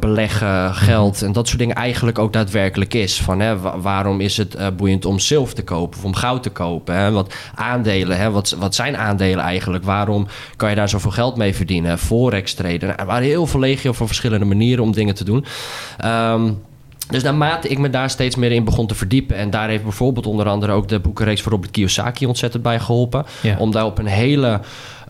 beleggen, 0.00 0.74
geld 0.74 1.22
en 1.22 1.32
dat 1.32 1.46
soort 1.46 1.58
dingen 1.58 1.76
eigenlijk 1.76 2.18
ook 2.18 2.32
daadwerkelijk 2.32 2.94
is. 2.94 3.20
Van, 3.20 3.40
hè, 3.40 3.58
wa- 3.58 3.78
waarom 3.78 4.20
is 4.20 4.36
het 4.36 4.76
boeiend 4.76 5.04
om 5.04 5.18
zilver 5.18 5.54
te 5.54 5.64
kopen 5.64 5.98
of 5.98 6.04
om 6.04 6.14
goud 6.14 6.42
te 6.42 6.50
kopen? 6.50 6.94
Hè? 6.94 7.10
Wat 7.10 7.34
aandelen, 7.54 8.18
hè? 8.18 8.30
Wat, 8.30 8.56
wat 8.58 8.74
zijn 8.74 8.96
aandelen 8.96 9.44
eigenlijk? 9.44 9.84
Waarom 9.84 10.26
kan 10.56 10.70
je 10.70 10.76
daar 10.76 10.88
zoveel 10.88 11.10
geld 11.10 11.36
mee 11.36 11.54
verdienen? 11.54 11.98
Forex 11.98 12.54
traden. 12.54 12.88
Nou, 12.88 13.00
er 13.00 13.06
waren 13.06 13.26
heel 13.28 13.46
veel 13.46 13.60
legio 13.60 13.92
van 13.92 14.06
verschillende 14.06 14.44
manieren 14.44 14.84
om 14.84 14.92
dingen 14.92 15.14
te 15.14 15.24
doen. 15.24 15.44
Ehm, 15.98 16.50
dus 17.08 17.22
naarmate 17.22 17.68
ik 17.68 17.78
me 17.78 17.90
daar 17.90 18.10
steeds 18.10 18.36
meer 18.36 18.52
in 18.52 18.64
begon 18.64 18.86
te 18.86 18.94
verdiepen... 18.94 19.36
en 19.36 19.50
daar 19.50 19.68
heeft 19.68 19.82
bijvoorbeeld 19.82 20.26
onder 20.26 20.48
andere 20.48 20.72
ook 20.72 20.88
de 20.88 21.00
boekenreeks 21.00 21.42
van 21.42 21.52
Robert 21.52 21.70
Kiyosaki 21.70 22.26
ontzettend 22.26 22.62
bij 22.62 22.80
geholpen... 22.80 23.26
Ja. 23.42 23.56
om 23.58 23.70
daar 23.70 23.84
op 23.84 23.98
een 23.98 24.06
hele 24.06 24.60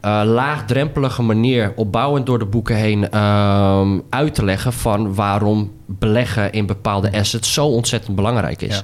eh, 0.01 0.23
laagdrempelige 0.25 1.23
manier, 1.23 1.73
opbouwend 1.77 2.27
door 2.27 2.39
de 2.39 2.45
boeken 2.45 2.77
heen, 2.77 3.11
ehm, 3.11 3.99
uit 4.11 4.35
te 4.35 4.45
leggen 4.45 4.73
van 4.73 5.15
waarom 5.15 5.73
beleggen 5.87 6.53
in 6.53 6.67
bepaalde 6.67 7.13
assets 7.13 7.53
zo 7.53 7.67
ontzettend 7.67 8.17
belangrijk 8.17 8.63
is. 8.63 8.77
Ja. 8.77 8.83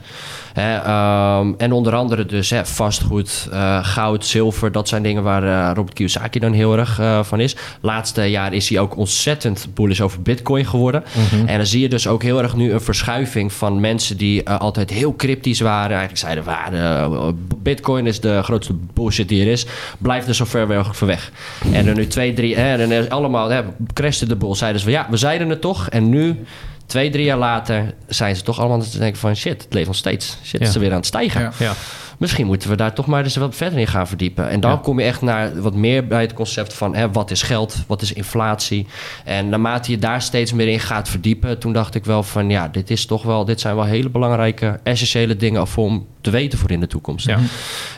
Hè, 0.55 0.77
ehm, 0.77 1.53
en 1.57 1.73
onder 1.73 1.95
andere 1.95 2.27
dus 2.27 2.51
hè, 2.51 2.67
vastgoed, 2.67 3.49
eh, 3.53 3.85
goud, 3.85 4.27
zilver, 4.27 4.73
dat 4.73 4.89
zijn 4.89 5.03
dingen 5.03 5.23
waar 5.23 5.43
eh, 5.43 5.75
Robert 5.75 5.95
Kiyosaki 5.95 6.39
dan 6.39 6.53
heel 6.53 6.79
erg 6.79 6.99
eh, 6.99 7.23
van 7.23 7.41
is. 7.41 7.57
Laatste 7.81 8.23
jaar 8.23 8.53
is 8.53 8.69
hij 8.69 8.79
ook 8.79 8.97
ontzettend 8.97 9.67
bullish 9.75 10.01
over 10.01 10.23
bitcoin 10.23 10.67
geworden. 10.67 11.05
En 11.47 11.57
dan 11.57 11.67
zie 11.67 11.81
je 11.81 11.89
dus 11.89 12.07
ook 12.07 12.23
heel 12.23 12.43
erg 12.43 12.57
nu 12.57 12.73
een 12.73 12.81
verschuiving 12.81 13.53
van 13.53 13.81
mensen 13.81 14.17
die 14.17 14.49
altijd 14.49 14.91
heel 14.91 15.17
cryptisch 15.17 15.61
waren. 15.61 15.97
Eigenlijk 15.97 16.19
zeiden, 16.19 16.45
"Wa, 16.45 16.71
de, 16.71 17.35
bitcoin 17.57 18.07
is 18.07 18.21
de 18.21 18.43
grootste 18.43 18.75
bullshit 18.93 19.29
die 19.29 19.41
er 19.41 19.53
is. 19.53 19.67
Blijf 19.99 20.27
er 20.27 20.35
zo 20.35 20.45
ver 20.45 20.67
mogelijk 20.67 20.95
van 20.95 21.09
weg. 21.09 21.33
En 21.73 21.87
er 21.87 21.95
nu 21.95 22.07
twee, 22.07 22.33
drie, 22.33 22.57
hè, 22.57 22.77
en 22.83 22.91
er 22.91 23.09
allemaal, 23.09 23.49
hè, 23.49 23.63
crashte 23.93 24.27
de 24.27 24.37
boel. 24.37 24.55
Zeiden 24.55 24.81
ze 24.81 24.87
van, 24.87 24.95
ja, 24.95 25.07
we 25.11 25.17
zeiden 25.17 25.49
het 25.49 25.61
toch. 25.61 25.89
En 25.89 26.09
nu... 26.09 26.45
Twee, 26.87 27.11
drie 27.11 27.25
jaar 27.25 27.39
later 27.39 27.95
zijn 28.07 28.37
ze 28.37 28.43
toch 28.43 28.59
allemaal 28.59 28.77
aan 28.77 28.83
het 28.85 28.99
denken 28.99 29.21
van... 29.21 29.37
shit, 29.37 29.63
het 29.63 29.73
leeft 29.75 29.87
nog 29.87 29.97
steeds. 29.97 30.37
Shit, 30.45 30.61
Ja. 30.61 30.67
is 30.67 30.75
er 30.75 30.81
weer 30.81 30.91
aan 30.91 30.97
het 30.97 31.07
stijgen. 31.07 31.53
Ja. 31.59 31.73
Misschien 32.19 32.47
moeten 32.47 32.69
we 32.71 32.77
daar 32.77 32.93
toch 32.95 33.07
maar 33.07 33.23
eens 33.25 33.37
wat 33.37 33.57
verder 33.57 33.79
in 33.79 33.87
gaan 33.87 34.07
verdiepen. 34.09 34.49
En 34.49 34.61
dan 34.61 34.71
Ja. 34.71 34.77
kom 34.77 34.99
je 34.99 35.05
echt 35.05 35.23
naar 35.23 35.61
wat 35.61 35.75
meer 35.75 36.07
bij 36.07 36.21
het 36.21 36.33
concept 36.33 36.75
van... 36.75 36.95
Hè, 36.95 37.11
wat 37.11 37.31
is 37.31 37.43
geld, 37.43 37.77
wat 37.87 38.03
is 38.03 38.13
inflatie? 38.13 38.87
En 39.25 39.49
naarmate 39.49 39.91
je 39.91 39.99
daar 39.99 40.23
steeds 40.23 40.53
meer 40.53 40.69
in 40.69 40.81
gaat 40.81 41.09
verdiepen... 41.09 41.59
toen 41.59 41.73
dacht 41.73 41.95
ik 41.95 42.05
wel 42.05 42.23
van 42.23 42.51
ja, 42.51 42.69
dit, 42.69 42.91
is 42.91 43.07
toch 43.07 43.23
wel, 43.23 43.45
dit 43.45 43.61
zijn 43.61 43.75
wel 43.75 43.85
hele 43.85 44.09
belangrijke... 44.11 44.81
essentiële 44.83 45.37
dingen 45.37 45.67
om 45.77 46.07
te 46.21 46.31
weten 46.31 46.59
voor 46.59 46.71
in 46.71 46.81
de 46.81 46.87
toekomst. 46.87 47.27
Ja. 47.27 47.39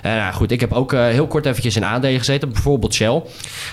En 0.03 0.17
nou 0.17 0.33
goed, 0.35 0.51
ik 0.51 0.61
heb 0.61 0.73
ook 0.73 0.93
eh, 0.93 1.05
heel 1.07 1.27
kort 1.27 1.47
eventjes 1.47 1.77
in 1.77 1.85
aandelen 1.85 2.19
gezeten. 2.19 2.53
Bijvoorbeeld 2.53 2.95
Shell. 2.95 3.23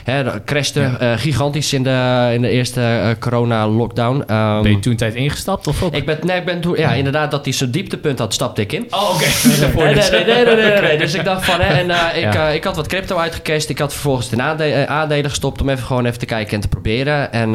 Hè, 0.03 0.43
crashte 0.43 0.81
eh, 0.81 1.13
gigantisch 1.17 1.73
in 1.73 1.83
de, 1.83 2.29
in 2.33 2.41
de 2.41 2.49
eerste 2.49 2.81
eh, 2.81 3.09
corona-lockdown. 3.19 4.23
Ehm, 4.27 4.61
Ben 4.61 4.71
je 4.71 4.79
toen 4.79 4.95
tijd 4.95 5.15
ingestapt 5.15 5.67
of 5.67 5.83
ook? 5.83 5.93
ik 5.93 6.05
ben, 6.05 6.17
nee, 6.23 6.37
ik 6.37 6.45
ben 6.45 6.61
toen, 6.61 6.77
ja, 6.77 6.91
inderdaad, 6.93 7.31
dat 7.31 7.43
hij 7.45 7.53
zijn 7.53 7.71
dieptepunt 7.71 8.19
had, 8.19 8.33
stapte 8.33 8.61
ik 8.61 8.71
in. 8.71 8.85
Oh, 8.89 9.09
oké. 9.13 9.25
Nee, 9.83 9.93
nee, 9.93 10.25
nee, 10.25 10.32
nee, 10.33 10.45
nee, 10.45 10.55
nee, 10.55 10.81
nee. 10.81 10.97
Dus 11.03 11.13
ik 11.13 11.23
dacht 11.23 11.45
van, 11.45 11.59
hè, 11.61 11.73
en 11.73 11.89
eh, 11.89 12.17
ik, 12.23 12.33
Ja. 12.33 12.47
eh, 12.49 12.53
ik 12.55 12.63
had 12.63 12.75
wat 12.75 12.87
crypto 12.87 13.17
uitgecashed. 13.17 13.69
Ik 13.69 13.79
had 13.79 13.91
vervolgens 13.93 14.37
aande- 14.39 14.63
eh, 14.63 14.83
aandelen 14.83 15.29
gestopt 15.29 15.61
om 15.61 15.69
even 15.69 15.85
gewoon 15.85 16.05
even 16.05 16.19
te 16.19 16.25
kijken 16.25 16.53
en 16.53 16.61
te 16.61 16.67
proberen. 16.67 17.31
En 17.31 17.51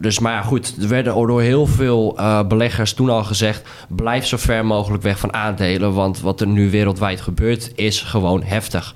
dus, 0.00 0.18
maar 0.18 0.32
ja, 0.32 0.42
goed, 0.42 0.74
er 0.82 0.88
werden 0.88 1.14
door 1.14 1.42
heel 1.42 1.66
veel 1.66 2.18
beleggers 2.48 2.92
toen 2.94 3.10
al 3.10 3.24
gezegd: 3.24 3.68
blijf 3.88 4.26
zo 4.26 4.36
ver 4.36 4.64
mogelijk 4.66 5.02
weg 5.02 5.18
van 5.18 5.34
aandelen, 5.34 5.92
want 5.94 6.20
wat 6.20 6.40
er 6.40 6.46
nu 6.46 6.70
wereldwijd 6.70 7.20
gebeurt 7.20 7.72
is 7.74 8.00
gewoon 8.00 8.42
heftig. 8.42 8.94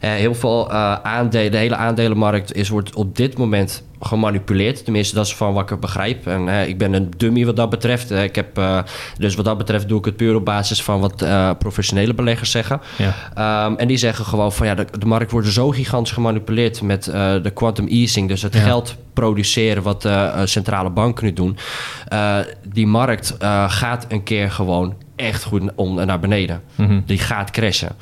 Eh, 0.00 0.10
heel 0.10 0.34
veel 0.34 0.70
eh, 0.70 0.94
aandelen, 1.02 1.50
de 1.50 1.56
hele 1.56 1.76
aandelenmarkt 1.76 2.54
is, 2.54 2.68
wordt 2.68 2.94
op 2.94 3.16
dit 3.16 3.38
moment 3.38 3.82
gemanipuleerd. 4.00 4.84
Tenminste, 4.84 5.14
dat 5.14 5.26
is 5.26 5.34
van 5.34 5.52
wat 5.52 5.70
ik 5.70 5.80
begrijp. 5.80 6.26
En 6.26 6.48
eh, 6.48 6.68
ik 6.68 6.78
ben 6.78 6.92
een 6.92 7.10
dummy 7.16 7.44
wat 7.44 7.56
dat 7.56 7.70
betreft. 7.70 8.10
Ik 8.10 8.34
heb, 8.34 8.60
dus 9.18 9.34
wat 9.34 9.44
dat 9.44 9.58
betreft 9.58 9.88
doe 9.88 9.98
ik 9.98 10.04
het 10.04 10.16
puur 10.16 10.34
op 10.34 10.44
basis 10.44 10.82
van 10.82 11.00
wat 11.00 11.24
professionele 11.58 12.14
beleggers 12.14 12.50
zeggen. 12.50 12.80
Ja. 12.98 13.14
Ehm, 13.34 13.74
en 13.76 13.88
die 13.88 13.96
zeggen 13.96 14.24
gewoon 14.24 14.52
van 14.52 14.66
ja, 14.66 14.74
de, 14.74 14.86
de 14.98 15.06
markt 15.06 15.30
wordt 15.30 15.48
zo 15.48 15.70
gigantisch 15.70 16.12
gemanipuleerd 16.12 16.82
met 16.82 17.04
de 17.42 17.50
quantum 17.54 17.86
easing. 17.86 18.28
Dus 18.28 18.42
het 18.42 18.54
Ja. 18.54 18.60
geld 18.60 18.96
produceren 19.12 19.82
wat 19.82 20.02
de 20.02 20.42
centrale 20.44 20.90
banken 20.90 21.24
nu 21.24 21.32
doen. 21.32 21.56
Die 22.72 22.86
markt 22.86 23.36
gaat 23.68 24.06
een 24.08 24.22
keer 24.22 24.50
gewoon 24.50 24.94
echt 25.16 25.44
goed 25.44 25.62
om, 25.74 25.94
naar 26.06 26.20
beneden. 26.20 26.62
Mhm. 26.74 27.00
Die 27.06 27.18
gaat 27.18 27.50
crashen. 27.50 27.96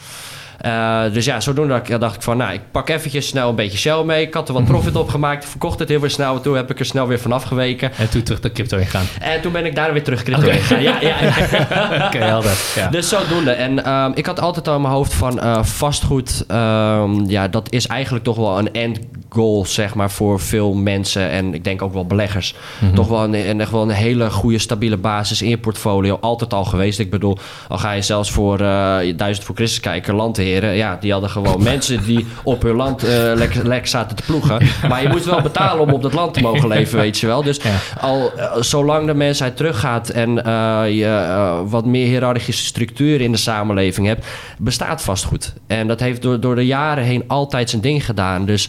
Eh, 0.61 1.03
dus 1.13 1.25
ja, 1.25 1.41
zodoende 1.41 1.73
dacht 1.73 1.89
ik, 1.89 2.01
dacht 2.01 2.17
ik 2.17 2.23
van, 2.23 2.37
nou, 2.37 2.53
ik 2.53 2.61
pak 2.71 2.89
eventjes 2.89 3.27
snel 3.27 3.49
een 3.49 3.55
beetje 3.55 3.79
Shell 3.79 4.03
mee. 4.05 4.27
Ik 4.27 4.35
had 4.35 4.49
er 4.49 4.55
wat 4.55 4.65
profit 4.65 4.97
op 4.97 5.09
gemaakt, 5.09 5.45
verkocht 5.45 5.79
het 5.79 5.89
heel 5.89 6.01
weer 6.01 6.11
snel. 6.11 6.41
Toen 6.41 6.57
heb 6.57 6.71
ik 6.71 6.79
er 6.79 6.85
snel 6.85 7.07
weer 7.07 7.21
vanaf 7.21 7.43
geweken. 7.43 7.91
En 7.97 8.09
toen 8.09 8.23
terug 8.23 8.41
de 8.41 8.53
crypto 8.53 8.79
ingaan. 8.79 9.05
En 9.21 9.41
toen 9.41 9.53
ben 9.53 9.67
ik 9.67 9.75
daar 9.75 9.93
weer 9.93 10.03
terug 10.03 10.23
crypto 10.23 10.49
in 10.49 10.59
gegaan. 10.59 10.83
Ja, 10.83 10.97
ja, 11.01 11.17
ja. 11.21 11.29
Oké, 12.07 12.19
helder. 12.19 12.53
Ja. 12.77 12.89
Dus 12.89 13.09
zodoende. 13.09 13.51
En 13.51 13.85
ehm, 13.85 14.11
ik 14.15 14.27
had 14.27 14.41
altijd 14.41 14.69
al 14.69 14.75
in 14.75 14.81
mijn 14.81 14.95
hoofd 14.95 15.15
van 15.15 15.41
eh, 15.41 15.63
vastgoed. 15.63 16.45
ehm, 16.49 17.25
ja, 17.27 17.49
dat 17.49 17.73
is 17.73 17.87
eigenlijk 17.87 18.25
toch 18.25 18.37
wel 18.37 18.59
een 18.59 18.73
end 18.73 18.99
goal, 19.29 19.65
zeg 19.67 19.95
maar, 19.95 20.11
voor 20.11 20.41
veel 20.41 20.75
mensen. 20.75 21.31
En 21.31 21.55
ik 21.55 21.65
denk 21.65 21.83
ook 21.83 21.93
wel 21.93 22.07
beleggers. 22.07 22.55
Toch 22.95 23.09
wel 23.09 23.25
een, 23.25 23.49
een, 23.49 23.61
echt 23.61 23.71
wel 23.71 23.83
een 23.83 23.89
hele 23.89 24.31
goede, 24.31 24.59
stabiele 24.59 24.97
basis 24.97 25.43
in 25.43 25.49
je 25.49 25.59
portfolio. 25.59 26.19
Altijd 26.21 26.55
al 26.55 26.65
geweest. 26.65 26.99
Ik 26.99 27.11
bedoel, 27.11 27.39
al 27.69 27.79
ga 27.79 27.93
je 27.93 28.03
zelfs 28.03 28.31
voor 28.31 28.61
uh, 28.61 28.99
duizend 29.17 29.47
voor 29.47 29.55
Christus 29.55 29.81
kijken, 29.81 30.15
landheer. 30.15 30.46
Heren, 30.47 30.77
ja, 30.77 30.97
die 31.01 31.13
hadden 31.13 31.31
gewoon 31.31 31.63
mensen 31.73 32.05
die 32.05 32.27
op 32.43 32.63
hun 32.63 32.75
land 32.75 33.05
eh, 33.05 33.33
lekker, 33.35 33.67
lekker 33.69 33.89
zaten 33.89 34.17
te 34.17 34.23
ploegen. 34.23 34.67
Maar 34.89 35.03
je 35.03 35.09
moet 35.09 35.25
wel 35.25 35.41
betalen 35.41 35.81
om 35.81 35.93
op 35.93 36.03
dat 36.03 36.13
land 36.13 36.35
te 36.35 36.41
mogen 36.41 36.69
leven, 36.77 36.99
weet 36.99 37.19
je 37.19 37.27
wel. 37.27 37.43
Dus 37.43 37.61
al 38.01 38.33
eh, 38.37 38.53
zolang 38.61 39.07
de 39.07 39.15
mensheid 39.15 39.57
teruggaat 39.57 40.09
en 40.09 40.45
eh, 40.45 40.83
je 40.89 41.65
wat 41.67 41.85
meer 41.85 42.07
hiërarchische 42.07 42.65
structuren 42.65 43.25
in 43.25 43.33
de 43.33 43.39
samenleving 43.39 44.07
hebt, 44.07 44.27
bestaat 44.59 45.03
vastgoed. 45.03 45.55
En 45.67 45.87
dat 45.87 46.01
heeft 46.01 46.23
door, 46.23 46.41
door 46.41 46.55
de 46.55 46.67
jaren 46.67 47.05
heen 47.05 47.25
altijd 47.27 47.71
zijn 47.71 47.83
ding 47.83 48.05
gedaan. 48.05 48.45
Dus 48.47 48.69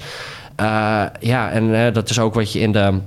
ja, 1.19 1.49
en 1.51 1.93
dat 1.93 2.09
is 2.09 2.19
ook 2.19 2.33
wat 2.33 2.51
je 2.53 2.59
in 2.59 2.71
de 2.71 2.99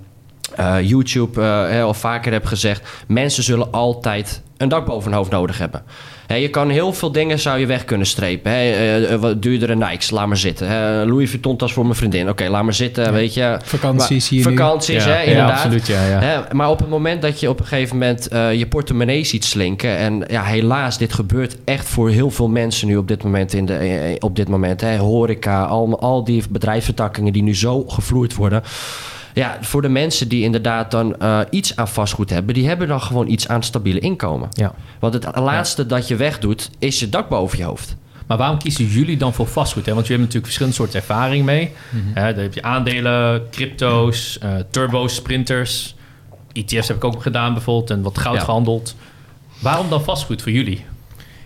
eh, 0.57 0.76
YouTube 0.83 1.40
hè, 1.42 1.83
al 1.83 1.95
vaker 1.95 2.33
hebt 2.33 2.49
gezegd. 2.49 2.88
Mensen 3.07 3.42
zullen 3.42 3.73
altijd 3.73 4.42
een 4.57 4.69
dak 4.69 4.87
boven 4.87 5.09
hun 5.09 5.19
hoofd 5.19 5.30
nodig 5.30 5.59
hebben. 5.59 5.83
Je 6.26 6.49
kan 6.49 6.69
heel 6.69 6.92
veel 6.92 7.12
dingen 7.12 7.38
zou 7.38 7.59
je 7.59 7.66
weg 7.66 7.85
kunnen 7.85 8.07
strepen. 8.07 8.52
Hè. 8.52 8.59
Eh, 8.59 9.12
eh, 9.12 9.21
wat 9.21 9.42
duurdere 9.42 9.76
Nikes, 9.76 10.11
laat 10.11 10.26
maar 10.26 10.37
zitten. 10.37 10.69
Louis 11.09 11.30
Vuitton 11.30 11.57
tas 11.57 11.73
voor 11.73 11.85
mijn 11.85 11.97
vriendin. 11.97 12.28
Oké, 12.28 12.49
laat 12.49 12.62
maar 12.62 12.75
zitten, 12.75 13.12
weet 13.12 13.35
je. 13.35 13.59
Vakanties 13.62 14.28
hier 14.28 14.47
nu. 14.47 14.57
Vakanties, 14.57 15.04
Ja, 15.04 15.11
hè, 15.11 15.16
ja, 15.16 15.23
inderdaad. 15.23 15.52
absoluut, 15.52 15.87
ja, 15.87 16.47
maar 16.52 16.71
op 16.71 16.78
het 16.78 16.88
moment 16.88 17.23
dat 17.23 17.40
je 17.40 17.49
op 17.49 17.61
een 17.61 17.66
gegeven 17.66 17.99
moment 17.99 18.28
je 18.30 18.66
portemonnee 18.69 19.25
ziet 19.25 19.45
slinken... 19.45 19.97
en 19.97 20.25
ja, 20.26 20.42
helaas, 20.42 20.99
dit 20.99 21.12
gebeurt 21.12 21.57
echt 21.64 21.88
voor 21.88 22.11
heel 22.11 22.30
veel 22.30 22.49
mensen 22.49 22.87
nu 22.87 22.97
op 22.97 23.09
dit 23.09 23.23
moment. 23.23 23.52
In 23.52 23.66
de, 23.66 24.16
op 24.19 24.37
dit 24.37 24.49
moment 24.49 24.80
hè. 24.80 24.97
Horeca, 24.97 25.64
al, 25.64 26.00
al 26.00 26.25
die 26.25 26.42
bedrijfsvertakkingen 26.50 27.33
die 27.33 27.42
nu 27.42 27.57
zo 27.57 27.85
gevloerd 27.87 28.35
worden... 28.35 28.62
Ja, 29.35 29.59
voor 29.61 29.83
de 29.83 29.89
mensen 29.89 30.29
die 30.29 30.43
inderdaad 30.45 30.91
dan 30.91 31.17
eh, 31.19 31.41
iets 31.51 31.77
aan 31.77 31.89
vastgoed 31.89 32.31
hebben... 32.31 32.55
die 32.55 32.69
hebben 32.69 32.89
dan 32.89 33.01
gewoon 33.03 33.29
iets 33.29 33.49
aan 33.49 33.63
stabiele 33.63 33.99
inkomen. 34.01 34.49
Ja. 34.51 34.73
Want 34.99 35.15
het 35.15 35.27
laatste 35.37 35.87
dat 35.87 36.09
je 36.09 36.17
wegdoet, 36.17 36.71
is 36.79 37.01
je 37.01 37.09
dak 37.09 37.29
boven 37.29 37.59
je 37.59 37.65
hoofd. 37.65 37.97
Maar 38.27 38.39
waarom 38.39 38.59
kiezen 38.59 38.85
jullie 38.87 39.17
dan 39.17 39.35
voor 39.35 39.47
vastgoed? 39.47 39.87
Hè? 39.87 39.95
Want 39.95 40.07
jullie 40.07 40.23
hebben 40.23 40.41
natuurlijk 40.41 40.45
verschillende 40.47 40.77
soorten 40.77 41.01
ervaring 41.01 41.45
mee. 41.45 41.73
Hè, 42.15 42.35
daar 42.35 42.43
heb 42.43 42.55
je 42.55 42.63
aandelen, 42.63 43.43
crypto's, 43.51 44.39
eh, 44.39 44.55
turbo's, 44.71 45.15
sprinters. 45.15 45.95
ETF's 46.53 46.89
heb 46.89 46.97
ik 46.97 47.05
ook 47.05 47.23
gedaan 47.23 47.53
bijvoorbeeld 47.53 47.91
en 47.91 48.03
wat 48.03 48.19
goud 48.19 48.37
Ja. 48.37 48.41
gehandeld. 48.45 48.97
Waarom 49.61 49.89
dan 49.89 50.03
vastgoed 50.03 50.43
voor 50.43 50.53
jullie? 50.53 50.85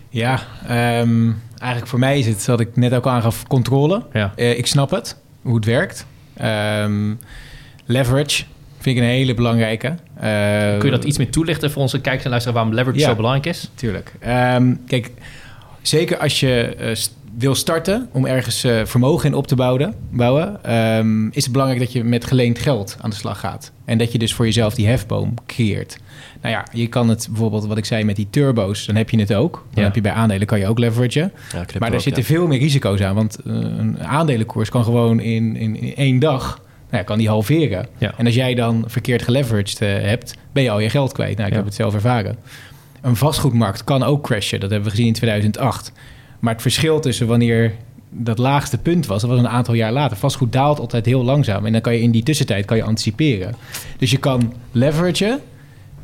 Ja, 0.09 0.39
ehm, 0.67 1.31
eigenlijk 1.57 1.87
voor 1.87 1.99
mij 1.99 2.19
is 2.19 2.25
het, 2.25 2.45
wat 2.45 2.59
ik 2.59 2.75
net 2.75 2.93
ook 2.93 3.07
aangaf, 3.07 3.47
controle. 3.47 4.05
Ja. 4.13 4.33
Eh, 4.35 4.57
ik 4.57 4.65
snap 4.67 4.89
het, 4.91 5.17
hoe 5.41 5.55
het 5.55 5.65
werkt. 5.65 6.05
Ehm, 6.33 7.13
leverage 7.85 8.43
vind 8.79 8.97
ik 8.97 9.03
een 9.03 9.09
hele 9.09 9.33
belangrijke. 9.33 9.87
Eh, 9.87 9.97
Kun 10.77 10.85
je 10.85 10.91
dat 10.91 11.03
iets 11.03 11.17
meer 11.17 11.29
toelichten 11.29 11.71
voor 11.71 11.81
onze 11.81 12.01
kijkers 12.01 12.23
en 12.23 12.29
luisteraars 12.29 12.59
waarom 12.59 12.75
leverage 12.77 12.99
Ja. 12.99 13.09
zo 13.09 13.15
belangrijk 13.15 13.45
is? 13.45 13.69
Tuurlijk. 13.75 14.13
Ehm, 14.19 14.73
kijk, 14.87 15.11
zeker 15.81 16.17
als 16.17 16.39
je 16.39 16.75
eh, 16.79 16.95
st- 16.95 17.15
wil 17.37 17.55
starten 17.55 18.09
om 18.11 18.25
ergens 18.25 18.63
eh, 18.63 18.81
vermogen 18.85 19.29
in 19.29 19.35
op 19.35 19.47
te 19.47 19.55
bouwen, 19.55 19.93
bouwen 20.11 20.63
ehm, 20.63 21.27
is 21.27 21.43
het 21.43 21.51
belangrijk 21.51 21.81
dat 21.81 21.91
je 21.91 22.03
met 22.03 22.25
geleend 22.25 22.59
geld 22.59 22.97
aan 23.01 23.09
de 23.09 23.15
slag 23.15 23.39
gaat. 23.39 23.71
En 23.85 23.97
dat 23.97 24.11
je 24.11 24.17
dus 24.17 24.33
voor 24.33 24.45
jezelf 24.45 24.73
die 24.73 24.87
hefboom 24.87 25.33
creëert. 25.45 25.97
Nou 26.41 26.55
ja, 26.55 26.65
je 26.71 26.87
kan 26.87 27.09
het 27.09 27.27
bijvoorbeeld, 27.29 27.65
wat 27.65 27.77
ik 27.77 27.85
zei 27.85 28.03
met 28.03 28.15
die 28.15 28.27
turbo's, 28.29 28.85
dan 28.85 28.95
heb 28.95 29.09
je 29.09 29.19
het 29.19 29.33
ook. 29.33 29.53
Dan 29.53 29.63
Ja. 29.73 29.83
heb 29.83 29.95
je 29.95 30.01
bij 30.01 30.11
aandelen 30.11 30.47
kan 30.47 30.59
je 30.59 30.67
ook 30.67 30.79
leveragen. 30.79 31.31
Maar 31.79 31.91
daar 31.91 32.01
zitten 32.01 32.23
veel 32.23 32.47
meer 32.47 32.59
risico's 32.59 33.01
aan. 33.01 33.15
Want 33.15 33.35
eh, 33.45 33.53
een 33.53 34.03
aandelenkoers 34.03 34.69
kan 34.69 34.83
gewoon 34.83 35.19
in, 35.19 35.55
in, 35.55 35.75
in 35.75 35.95
één 35.95 36.19
dag 36.19 36.61
nou 36.89 36.97
ja, 36.97 37.03
kan 37.03 37.17
die 37.17 37.29
halveren. 37.29 37.87
Ja. 37.97 38.13
En 38.17 38.25
als 38.25 38.35
jij 38.35 38.53
dan 38.55 38.83
verkeerd 38.87 39.21
geleveraged 39.21 39.81
eh, 39.81 39.89
hebt, 39.89 40.35
ben 40.51 40.63
je 40.63 40.69
al 40.69 40.79
je 40.79 40.89
geld 40.89 41.11
kwijt. 41.11 41.35
Nou, 41.35 41.45
ik 41.47 41.51
Ja. 41.51 41.57
heb 41.57 41.65
het 41.65 41.75
zelf 41.75 41.93
ervaren. 41.93 42.35
Een 43.01 43.15
vastgoedmarkt 43.15 43.83
kan 43.83 44.03
ook 44.03 44.23
crashen. 44.23 44.59
Dat 44.59 44.69
hebben 44.69 44.89
we 44.89 44.95
gezien 44.95 45.07
in 45.07 45.13
2008. 45.13 45.91
Maar 46.39 46.53
het 46.53 46.61
verschil 46.61 46.99
tussen 46.99 47.27
wanneer 47.27 47.71
dat 48.09 48.37
laagste 48.37 48.77
punt 48.77 49.05
was, 49.05 49.21
dat 49.21 49.29
was 49.29 49.39
een 49.39 49.47
aantal 49.47 49.73
jaar 49.73 49.91
later. 49.91 50.17
Vastgoed 50.17 50.51
daalt 50.53 50.79
altijd 50.79 51.05
heel 51.05 51.23
langzaam. 51.23 51.65
En 51.65 51.71
dan 51.71 51.81
kan 51.81 51.93
je 51.93 52.01
in 52.01 52.11
die 52.11 52.23
tussentijd 52.23 52.65
kan 52.65 52.77
je 52.77 52.83
anticiperen. 52.83 53.55
Dus 53.97 54.11
je 54.11 54.17
kan 54.17 54.53
leveragen 54.71 55.39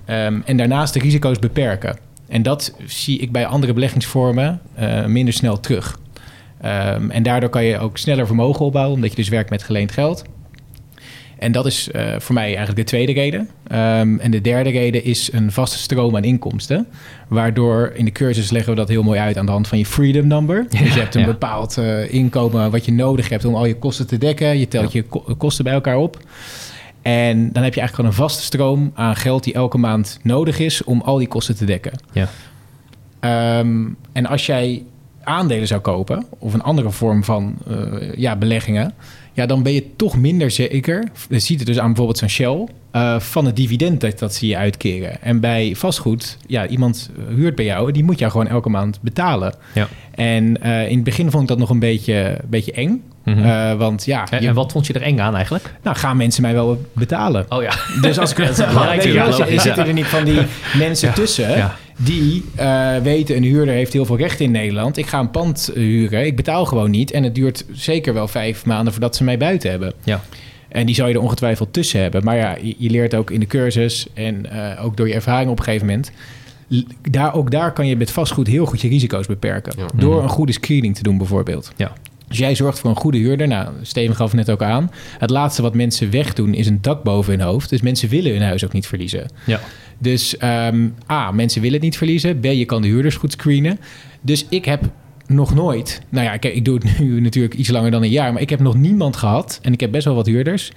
ehm, 0.05 0.39
en 0.45 0.57
daarnaast 0.57 0.93
de 0.93 0.99
risico's 0.99 1.39
beperken. 1.39 1.97
En 2.27 2.41
dat 2.43 2.73
zie 2.85 3.19
ik 3.19 3.31
bij 3.31 3.45
andere 3.45 3.73
beleggingsvormen 3.73 4.61
eh, 4.75 5.05
minder 5.05 5.33
snel 5.33 5.59
terug. 5.59 5.99
Ehm, 6.61 7.09
en 7.09 7.23
daardoor 7.23 7.49
kan 7.49 7.63
je 7.63 7.79
ook 7.79 7.97
sneller 7.97 8.25
vermogen 8.25 8.65
opbouwen, 8.65 8.95
omdat 8.95 9.09
je 9.09 9.15
dus 9.15 9.29
werkt 9.29 9.49
met 9.49 9.63
geleend 9.63 9.91
geld. 9.91 10.23
En 11.41 11.51
dat 11.51 11.65
is 11.65 11.91
eh, 11.91 12.03
voor 12.17 12.33
mij 12.33 12.45
eigenlijk 12.45 12.75
de 12.75 12.83
tweede 12.83 13.13
reden. 13.13 13.49
Ehm, 13.67 14.19
en 14.19 14.31
de 14.31 14.41
derde 14.41 14.69
reden 14.69 15.03
is 15.03 15.29
een 15.33 15.51
vaste 15.51 15.77
stroom 15.77 16.15
aan 16.15 16.23
inkomsten. 16.23 16.87
Waardoor 17.27 17.91
in 17.93 18.05
de 18.05 18.11
cursus 18.11 18.51
leggen 18.51 18.71
we 18.71 18.77
dat 18.79 18.87
heel 18.87 19.03
mooi 19.03 19.19
uit 19.19 19.37
aan 19.37 19.45
de 19.45 19.51
hand 19.51 19.67
van 19.67 19.77
je 19.77 19.85
freedom 19.85 20.27
number. 20.27 20.65
dus 20.69 20.93
je 20.93 20.99
hebt 20.99 21.15
een 21.15 21.21
ja. 21.21 21.27
bepaald 21.27 21.77
eh, 21.77 22.13
inkomen 22.13 22.71
wat 22.71 22.85
je 22.85 22.91
nodig 22.91 23.29
hebt 23.29 23.45
om 23.45 23.55
al 23.55 23.65
je 23.65 23.75
kosten 23.75 24.07
te 24.07 24.17
dekken. 24.17 24.59
Je 24.59 24.67
telt 24.67 24.91
je 24.91 25.01
ko- 25.03 25.35
kosten 25.37 25.63
bij 25.63 25.73
elkaar 25.73 25.97
op. 25.97 26.19
En 27.01 27.51
dan 27.51 27.63
heb 27.63 27.73
je 27.73 27.79
eigenlijk 27.79 27.93
gewoon 27.95 28.09
een 28.09 28.29
vaste 28.29 28.43
stroom 28.43 28.91
aan 28.93 29.15
geld 29.15 29.43
die 29.43 29.53
elke 29.53 29.77
maand 29.77 30.19
nodig 30.23 30.59
is 30.59 30.83
om 30.83 31.01
al 31.01 31.17
die 31.17 31.27
kosten 31.27 31.55
te 31.55 31.65
dekken. 31.65 31.91
Ja. 32.11 32.27
Ehm, 33.19 33.87
en 34.11 34.25
als 34.25 34.45
jij 34.45 34.83
aandelen 35.23 35.67
zou 35.67 35.81
kopen 35.81 36.25
of 36.39 36.53
een 36.53 36.61
andere 36.63 36.91
vorm 36.91 37.23
van 37.23 37.55
eh, 37.67 38.13
ja, 38.15 38.35
beleggingen, 38.35 38.93
ja, 39.33 39.45
dan 39.45 39.63
ben 39.63 39.73
je 39.73 39.95
toch 39.95 40.17
minder 40.17 40.51
zeker. 40.51 41.07
Je 41.29 41.39
ziet 41.39 41.57
het 41.59 41.67
dus 41.67 41.79
aan 41.79 41.87
bijvoorbeeld 41.87 42.17
zo'n 42.17 42.29
Shell. 42.29 42.67
eh, 42.91 43.19
van 43.19 43.45
het 43.45 43.55
dividend 43.55 44.01
dat, 44.01 44.19
dat 44.19 44.33
ze 44.33 44.47
je 44.47 44.57
uitkeren. 44.57 45.21
En 45.21 45.39
bij 45.39 45.73
vastgoed, 45.75 46.37
ja, 46.47 46.67
iemand 46.67 47.09
huurt 47.35 47.55
bij 47.55 47.65
jou, 47.65 47.91
die 47.91 48.03
moet 48.03 48.19
jou 48.19 48.31
gewoon 48.31 48.47
elke 48.47 48.69
maand 48.69 48.99
betalen. 49.01 49.53
Ja. 49.73 49.87
En 50.15 50.61
eh, 50.61 50.87
in 50.89 50.95
het 50.95 51.03
begin 51.03 51.31
vond 51.31 51.43
ik 51.43 51.49
dat 51.49 51.57
nog 51.57 51.69
een 51.69 51.79
beetje, 51.79 52.37
beetje 52.47 52.71
eng. 52.71 53.03
Mhm. 53.23 53.77
Want 53.77 54.05
ja, 54.05 54.27
En, 54.29 54.41
je- 54.41 54.47
en 54.47 54.53
wat 54.53 54.71
vond 54.71 54.87
je 54.87 54.93
er 54.93 55.01
eng 55.01 55.19
aan 55.19 55.35
eigenlijk? 55.35 55.73
nou 55.83 55.95
gaan 55.97 56.17
mensen 56.17 56.41
mij 56.41 56.53
wel 56.53 56.81
betalen. 56.93 57.45
Oh 57.49 57.61
ja. 57.63 57.71
Dus 58.01 58.19
als 58.19 58.31
ik 58.31 58.37
Dat 58.47 58.49
is 58.59 58.65
belangrijk, 58.67 59.03
ja, 59.03 59.25
er 59.27 59.59
zitten 59.61 59.87
er 59.87 59.93
niet 59.93 60.05
van 60.05 60.23
die 60.23 60.39
mensen 60.77 61.13
tussen 61.13 61.49
Ja. 61.57 61.75
Die 62.03 62.43
eh, 62.55 62.95
weten 62.97 63.35
een 63.35 63.43
huurder 63.43 63.73
heeft 63.73 63.93
heel 63.93 64.05
veel 64.05 64.17
rechten 64.17 64.45
in 64.45 64.51
Nederland. 64.51 64.97
Ik 64.97 65.05
ga 65.05 65.19
een 65.19 65.31
pand 65.31 65.71
huren, 65.73 66.25
ik 66.25 66.35
betaal 66.35 66.65
gewoon 66.65 66.91
niet 66.91 67.11
en 67.11 67.23
het 67.23 67.35
duurt 67.35 67.65
zeker 67.71 68.13
wel 68.13 68.27
vijf 68.27 68.65
maanden 68.65 68.93
voordat 68.93 69.15
ze 69.15 69.23
mij 69.23 69.37
buiten 69.37 69.69
hebben. 69.69 69.93
Ja. 70.03 70.21
En 70.69 70.85
die 70.85 70.95
zou 70.95 71.09
je 71.09 71.13
er 71.15 71.21
ongetwijfeld 71.21 71.73
tussen 71.73 72.01
hebben. 72.01 72.23
Maar 72.23 72.35
ja, 72.37 72.55
je, 72.61 72.75
je 72.77 72.89
leert 72.89 73.15
ook 73.15 73.31
in 73.31 73.39
de 73.39 73.45
cursus 73.47 74.07
en 74.13 74.51
eh, 74.75 74.85
ook 74.85 74.97
door 74.97 75.07
je 75.07 75.13
ervaring 75.13 75.49
op 75.51 75.57
een 75.57 75.63
gegeven 75.63 75.87
moment. 75.87 76.11
Daar, 77.09 77.33
ook 77.35 77.51
daar 77.51 77.73
kan 77.73 77.87
je 77.87 77.95
met 77.97 78.11
vastgoed 78.11 78.47
heel 78.47 78.65
goed 78.65 78.81
je 78.81 78.87
risico's 78.87 79.27
beperken. 79.27 79.73
Ja. 79.77 79.85
Door 79.95 80.13
Mhm. 80.15 80.23
een 80.23 80.29
goede 80.29 80.51
screening 80.51 80.95
te 80.95 81.03
doen 81.03 81.17
bijvoorbeeld. 81.17 81.71
Ja. 81.75 81.93
Dus 82.27 82.37
jij 82.39 82.55
zorgt 82.55 82.79
voor 82.79 82.89
een 82.89 82.95
goede 82.95 83.17
huurder. 83.17 83.47
Nou, 83.47 83.69
Steven 83.81 84.15
gaf 84.15 84.27
het 84.27 84.35
net 84.35 84.49
ook 84.49 84.61
aan. 84.61 84.91
Het 85.17 85.29
laatste 85.29 85.61
wat 85.61 85.75
mensen 85.75 86.11
wegdoen 86.11 86.53
is 86.53 86.67
een 86.67 86.79
dak 86.81 87.03
boven 87.03 87.33
hun 87.33 87.41
hoofd. 87.47 87.69
Dus 87.69 87.81
mensen 87.81 88.09
willen 88.09 88.31
hun 88.31 88.41
huis 88.41 88.65
ook 88.65 88.73
niet 88.73 88.87
verliezen. 88.87 89.25
Ja. 89.45 89.59
Dus 90.01 90.37
ehm, 90.37 90.87
A, 91.11 91.31
mensen 91.31 91.61
willen 91.61 91.75
het 91.75 91.85
niet 91.85 91.97
verliezen. 91.97 92.39
B, 92.39 92.45
je 92.45 92.65
kan 92.65 92.81
de 92.81 92.87
huurders 92.87 93.15
goed 93.15 93.31
screenen. 93.31 93.79
Dus 94.21 94.45
ik 94.49 94.65
heb 94.65 94.83
nog 95.27 95.53
nooit... 95.53 96.01
Nou 96.09 96.25
ja, 96.25 96.37
kijk, 96.37 96.55
ik 96.55 96.65
doe 96.65 96.75
het 96.75 96.83
nu 96.99 97.21
natuurlijk 97.21 97.53
iets 97.53 97.69
langer 97.69 97.91
dan 97.91 98.03
een 98.03 98.09
jaar... 98.09 98.33
maar 98.33 98.41
ik 98.41 98.49
heb 98.49 98.59
nog 98.59 98.75
niemand 98.75 99.15
gehad, 99.15 99.59
en 99.61 99.73
ik 99.73 99.79
heb 99.79 99.91
best 99.91 100.05
wel 100.05 100.15
wat 100.15 100.25
huurders... 100.25 100.71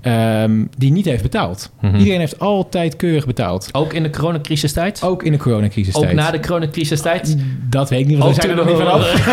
ehm, 0.00 0.64
die 0.76 0.92
niet 0.92 1.04
heeft 1.04 1.22
betaald. 1.22 1.72
Mhm. 1.80 1.96
Iedereen 1.96 2.18
heeft 2.18 2.38
altijd 2.38 2.96
keurig 2.96 3.26
betaald. 3.26 3.68
Ook 3.72 3.92
in 3.92 4.02
de 4.02 4.10
coronacrisistijd? 4.10 5.02
Ook 5.02 5.22
in 5.22 5.32
de 5.32 5.38
coronacrisistijd. 5.38 6.06
Ook 6.06 6.12
na 6.12 6.30
de 6.30 6.40
coronacrisistijd? 6.40 7.36
Dat 7.68 7.90
weet 7.90 8.00
ik 8.00 8.06
niet, 8.06 8.18
want 8.18 8.36
we 8.36 8.42
zijn 8.42 8.58
er 8.58 8.64
nog 8.64 8.66
niet 8.66 8.76
vanaf. 8.76 9.26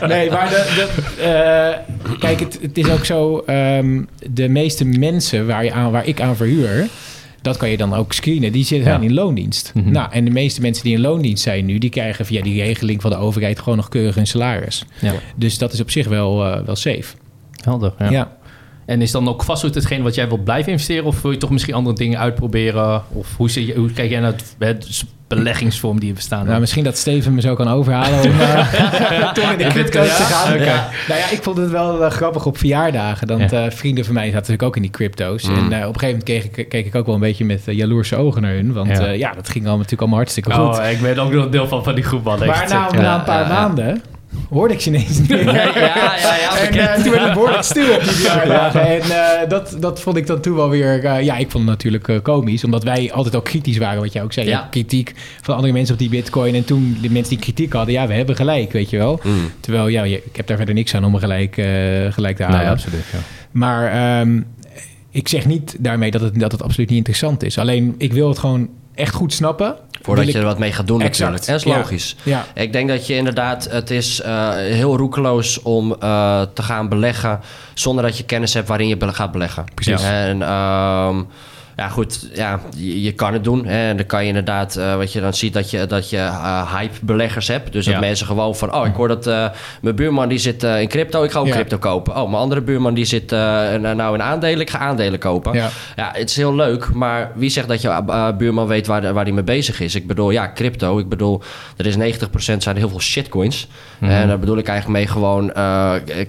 nee, 0.12 0.30
maar 0.30 0.48
de, 0.48 0.72
de, 0.74 1.22
eh, 1.22 2.18
kijk, 2.18 2.40
het, 2.40 2.58
het 2.62 2.78
is 2.78 2.90
ook 2.90 3.04
zo... 3.04 3.38
ehm, 3.46 4.02
de 4.30 4.48
meeste 4.48 4.84
mensen 4.84 5.46
waar, 5.46 5.64
je 5.64 5.72
aan, 5.72 5.90
waar 5.90 6.06
ik 6.06 6.20
aan 6.20 6.36
verhuur... 6.36 6.88
dat 7.48 7.56
kan 7.56 7.70
je 7.70 7.76
dan 7.76 7.94
ook 7.94 8.12
screenen. 8.12 8.52
Die 8.52 8.64
zitten 8.64 8.92
Ja. 8.92 8.98
in 9.00 9.14
loondienst. 9.14 9.72
Mhm. 9.74 9.90
Nou, 9.90 10.12
en 10.12 10.24
de 10.24 10.30
meeste 10.30 10.60
mensen 10.60 10.84
die 10.84 10.94
in 10.94 11.00
loondienst 11.00 11.42
zijn 11.42 11.64
nu... 11.64 11.78
die 11.78 11.90
krijgen 11.90 12.26
via 12.26 12.42
die 12.42 12.62
regeling 12.62 13.00
van 13.00 13.10
de 13.10 13.16
overheid... 13.16 13.58
gewoon 13.58 13.76
nog 13.76 13.88
keurig 13.88 14.14
hun 14.14 14.26
salaris. 14.26 14.84
Ja. 15.00 15.12
Dus 15.36 15.58
dat 15.58 15.72
is 15.72 15.80
op 15.80 15.90
zich 15.90 16.06
wel, 16.08 16.44
eh, 16.44 16.64
wel 16.64 16.76
safe. 16.76 17.14
Helder, 17.62 17.92
ja. 18.10 18.36
En 18.88 19.02
is 19.02 19.10
dan 19.10 19.28
ook 19.28 19.42
vastgoed 19.42 19.74
hetgeen 19.74 20.02
wat 20.02 20.14
jij 20.14 20.28
wilt 20.28 20.44
blijven 20.44 20.72
investeren? 20.72 21.04
Of 21.04 21.22
wil 21.22 21.30
je 21.30 21.36
toch 21.36 21.50
misschien 21.50 21.74
andere 21.74 21.96
dingen 21.96 22.18
uitproberen? 22.18 23.02
Of 23.12 23.36
hoe, 23.36 23.50
zie 23.50 23.66
je, 23.66 23.74
hoe 23.74 23.92
kijk 23.92 24.10
jij 24.10 24.20
naar 24.20 24.32
het, 24.32 24.54
het 24.58 25.04
beleggingsvorm 25.26 26.00
die 26.00 26.08
er 26.08 26.14
bestaan? 26.14 26.46
Nou, 26.46 26.60
misschien 26.60 26.84
dat 26.84 26.96
Steven 26.96 27.34
me 27.34 27.40
zo 27.40 27.54
kan 27.54 27.68
overhalen 27.68 28.22
om 28.24 28.40
eh, 28.40 29.32
toch 29.32 29.52
in 29.52 29.58
de 29.58 29.70
Bitcoin, 29.74 29.90
te 29.90 29.98
ja? 29.98 30.24
gaan. 30.24 30.58
Nou 31.08 31.20
ja, 31.20 31.30
ik 31.30 31.38
vond 31.42 31.56
het 31.56 31.70
wel 31.70 32.04
eh, 32.04 32.10
grappig 32.10 32.46
op 32.46 32.58
verjaardagen. 32.58 33.26
Want 33.26 33.50
Ja. 33.50 33.64
eh, 33.64 33.70
vrienden 33.70 34.04
van 34.04 34.14
mij 34.14 34.24
zaten 34.24 34.38
natuurlijk 34.38 34.68
ook 34.68 34.76
in 34.76 34.82
die 34.82 34.90
crypto's. 34.90 35.42
Mm. 35.42 35.56
En 35.56 35.64
op 35.64 35.94
een 35.94 36.00
gegeven 36.00 36.06
moment 36.06 36.24
keek 36.24 36.44
ik, 36.56 36.68
keek 36.68 36.86
ik 36.86 36.94
ook 36.94 37.06
wel 37.06 37.14
een 37.14 37.20
beetje 37.20 37.44
met 37.44 37.62
jaloerse 37.66 38.16
ogen 38.16 38.42
naar 38.42 38.52
hun. 38.54 38.72
Want 38.72 38.88
Ja. 38.98 39.32
dat 39.32 39.48
ging 39.48 39.54
allemaal, 39.64 39.74
natuurlijk 39.76 40.00
allemaal 40.00 40.18
hartstikke 40.18 40.52
goed. 40.52 40.78
Oh, 40.78 40.90
ik 40.90 41.00
ben 41.00 41.18
ook 41.18 41.32
nog 41.32 41.48
deel 41.48 41.68
van, 41.68 41.84
van 41.84 41.94
die 41.94 42.04
groep 42.04 42.24
maar 42.24 42.68
na, 42.92 43.18
een 43.18 43.24
paar 43.24 43.48
maanden 43.48 44.02
hoorde 44.50 44.74
ik 44.74 44.80
ze 44.80 44.88
ineens 44.88 45.18
niet 45.18 45.28
meer. 45.28 45.44
Ja, 45.44 46.16
ja, 46.16 46.36
ja, 46.36 46.58
En 46.58 46.78
eh, 46.78 47.02
toen 47.02 47.12
werd 47.12 47.26
ik 47.26 47.32
behoorlijk 47.32 47.62
stil 47.74 47.94
op 47.94 48.00
die 48.00 48.10
verjaardagen. 48.10 48.80
En 48.80 49.00
eh, 49.00 49.48
dat, 49.48 49.76
dat 49.80 50.00
vond 50.00 50.16
ik 50.16 50.26
dan 50.26 50.40
toen 50.40 50.54
wel 50.54 50.68
weer... 50.68 51.04
eh, 51.04 51.22
ja, 51.22 51.36
ik 51.36 51.50
vond 51.50 51.68
het 51.68 51.72
natuurlijk 51.84 52.22
komisch. 52.22 52.64
Omdat 52.64 52.84
wij 52.84 53.12
altijd 53.12 53.36
ook 53.36 53.44
kritisch 53.44 53.78
waren, 53.78 54.00
wat 54.00 54.12
jij 54.12 54.22
ook 54.22 54.32
zei. 54.32 54.48
Ja. 54.48 54.68
Kritiek 54.70 55.14
van 55.42 55.54
andere 55.54 55.72
mensen 55.72 55.94
op 55.94 56.00
die 56.00 56.08
bitcoin. 56.08 56.54
En 56.54 56.64
toen 56.64 56.98
de 57.02 57.10
mensen 57.10 57.28
die 57.28 57.42
kritiek 57.42 57.72
hadden... 57.72 57.94
Ja, 57.94 58.06
we 58.06 58.14
hebben 58.14 58.36
gelijk, 58.36 58.72
weet 58.72 58.90
je 58.90 58.96
wel. 58.96 59.20
Mm. 59.22 59.50
Terwijl, 59.60 59.88
ja, 59.88 60.04
ik 60.04 60.36
heb 60.36 60.46
daar 60.46 60.56
verder 60.56 60.74
niks 60.74 60.94
aan 60.94 61.04
om 61.04 61.16
gelijk, 61.16 61.54
gelijk 62.10 62.36
te 62.36 62.42
halen. 62.42 62.60
Nee, 62.60 62.68
absoluut. 62.68 63.04
Ja. 63.12 63.18
Maar 63.50 63.92
ehm, 64.20 64.40
ik 65.10 65.28
zeg 65.28 65.46
niet 65.46 65.76
daarmee 65.78 66.10
dat 66.10 66.20
het, 66.20 66.40
dat 66.40 66.52
het 66.52 66.62
absoluut 66.62 66.88
niet 66.88 66.98
interessant 66.98 67.42
is. 67.42 67.58
Alleen, 67.58 67.94
ik 67.98 68.12
wil 68.12 68.28
het 68.28 68.38
gewoon 68.38 68.68
echt 68.98 69.14
goed 69.14 69.32
snappen. 69.32 69.76
Voordat 70.02 70.32
je 70.32 70.38
er 70.38 70.44
wat 70.44 70.58
mee 70.58 70.72
gaat 70.72 70.86
doen 70.86 71.00
Exact. 71.00 71.30
natuurlijk. 71.30 71.46
En 71.46 71.52
dat 71.52 71.66
is 71.66 71.90
logisch. 71.90 72.16
Ja, 72.22 72.44
Ik 72.54 72.72
denk 72.72 72.88
dat 72.88 73.06
je 73.06 73.16
inderdaad, 73.16 73.68
het 73.70 73.90
is 73.90 74.20
eh, 74.20 74.50
heel 74.54 74.96
roekeloos 74.96 75.62
om 75.62 75.96
eh, 76.00 76.42
te 76.54 76.62
gaan 76.62 76.88
beleggen 76.88 77.40
zonder 77.74 78.04
dat 78.04 78.18
je 78.18 78.24
kennis 78.24 78.54
hebt 78.54 78.68
waarin 78.68 78.88
je 78.88 78.96
gaat 79.00 79.32
beleggen. 79.32 79.64
Precies. 79.74 80.02
En 80.02 80.42
ehm, 80.42 81.22
ja, 81.78 81.88
goed, 81.88 82.28
ja, 82.34 82.60
je, 82.76 83.02
je 83.02 83.12
kan 83.12 83.32
het 83.32 83.44
doen. 83.44 83.66
Hè. 83.66 83.88
En 83.88 83.96
dan 83.96 84.06
kan 84.06 84.22
je 84.22 84.28
inderdaad, 84.28 84.76
eh, 84.76 84.96
wat 84.96 85.12
je 85.12 85.20
dan 85.20 85.34
ziet, 85.34 85.52
dat 85.52 85.70
je, 85.70 85.86
dat 85.86 86.10
je 86.10 86.16
eh, 86.16 86.74
hype-beleggers 86.76 87.48
hebt. 87.48 87.72
Dus 87.72 87.84
dat 87.84 87.94
Ja. 87.94 88.00
mensen 88.00 88.26
gewoon 88.26 88.56
van, 88.56 88.74
oh, 88.74 88.86
ik 88.86 88.94
hoor 88.94 89.08
dat 89.08 89.26
eh, 89.26 89.46
mijn 89.80 89.94
buurman 89.94 90.28
die 90.28 90.38
zit 90.38 90.62
in 90.62 90.88
crypto, 90.88 91.22
ik 91.22 91.30
ga 91.30 91.38
ook 91.38 91.46
Ja. 91.46 91.52
crypto 91.52 91.78
kopen. 91.78 92.16
Oh, 92.16 92.22
mijn 92.30 92.42
andere 92.42 92.60
buurman 92.60 92.94
die 92.94 93.04
zit 93.04 93.30
nou 93.30 94.14
in 94.14 94.22
aandelen, 94.22 94.60
ik 94.60 94.70
ga 94.70 94.78
aandelen 94.78 95.18
kopen. 95.18 95.54
ja. 95.54 95.68
Ja, 95.96 96.10
het 96.14 96.30
is 96.30 96.36
heel 96.36 96.54
leuk, 96.54 96.92
maar 96.92 97.32
wie 97.34 97.50
zegt 97.50 97.68
dat 97.68 97.82
je 97.82 98.32
buurman 98.38 98.66
weet 98.66 98.86
waar, 98.86 99.12
waar 99.12 99.24
hij 99.24 99.32
mee 99.32 99.42
bezig 99.44 99.80
is? 99.80 99.94
Ik 99.94 100.06
bedoel, 100.06 100.30
ja, 100.30 100.52
crypto. 100.54 100.98
Ik 100.98 101.08
bedoel, 101.08 101.42
er 101.76 101.86
is 101.86 101.96
90% 101.96 102.62
zijn 102.62 102.76
heel 102.76 102.88
veel 102.88 103.00
shitcoins. 103.00 103.66
Mhm. 103.98 104.10
En 104.10 104.28
daar 104.28 104.38
bedoel 104.38 104.58
ik 104.58 104.68
eigenlijk 104.68 104.98
mee 104.98 105.06
gewoon 105.06 105.52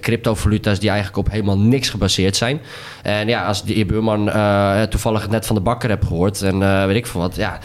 cryptovaluta's 0.01 0.79
die 0.79 0.89
eigenlijk 0.89 1.17
op 1.27 1.31
helemaal 1.31 1.57
niks 1.59 1.89
gebaseerd 1.89 2.35
zijn. 2.35 2.61
En 3.03 3.27
ja, 3.27 3.45
als 3.45 3.61
je 3.65 3.85
buurman 3.85 4.29
eh, 4.29 4.81
toevallig 4.81 5.21
het 5.21 5.31
net 5.31 5.45
van 5.45 5.55
de 5.55 5.61
bakker 5.61 5.89
hebt 5.89 6.05
gehoord 6.05 6.41
en 6.41 6.63
eh, 6.63 6.85
weet 6.85 6.95
ik 6.95 7.07
veel 7.07 7.21
wat, 7.21 7.35
ja... 7.35 7.59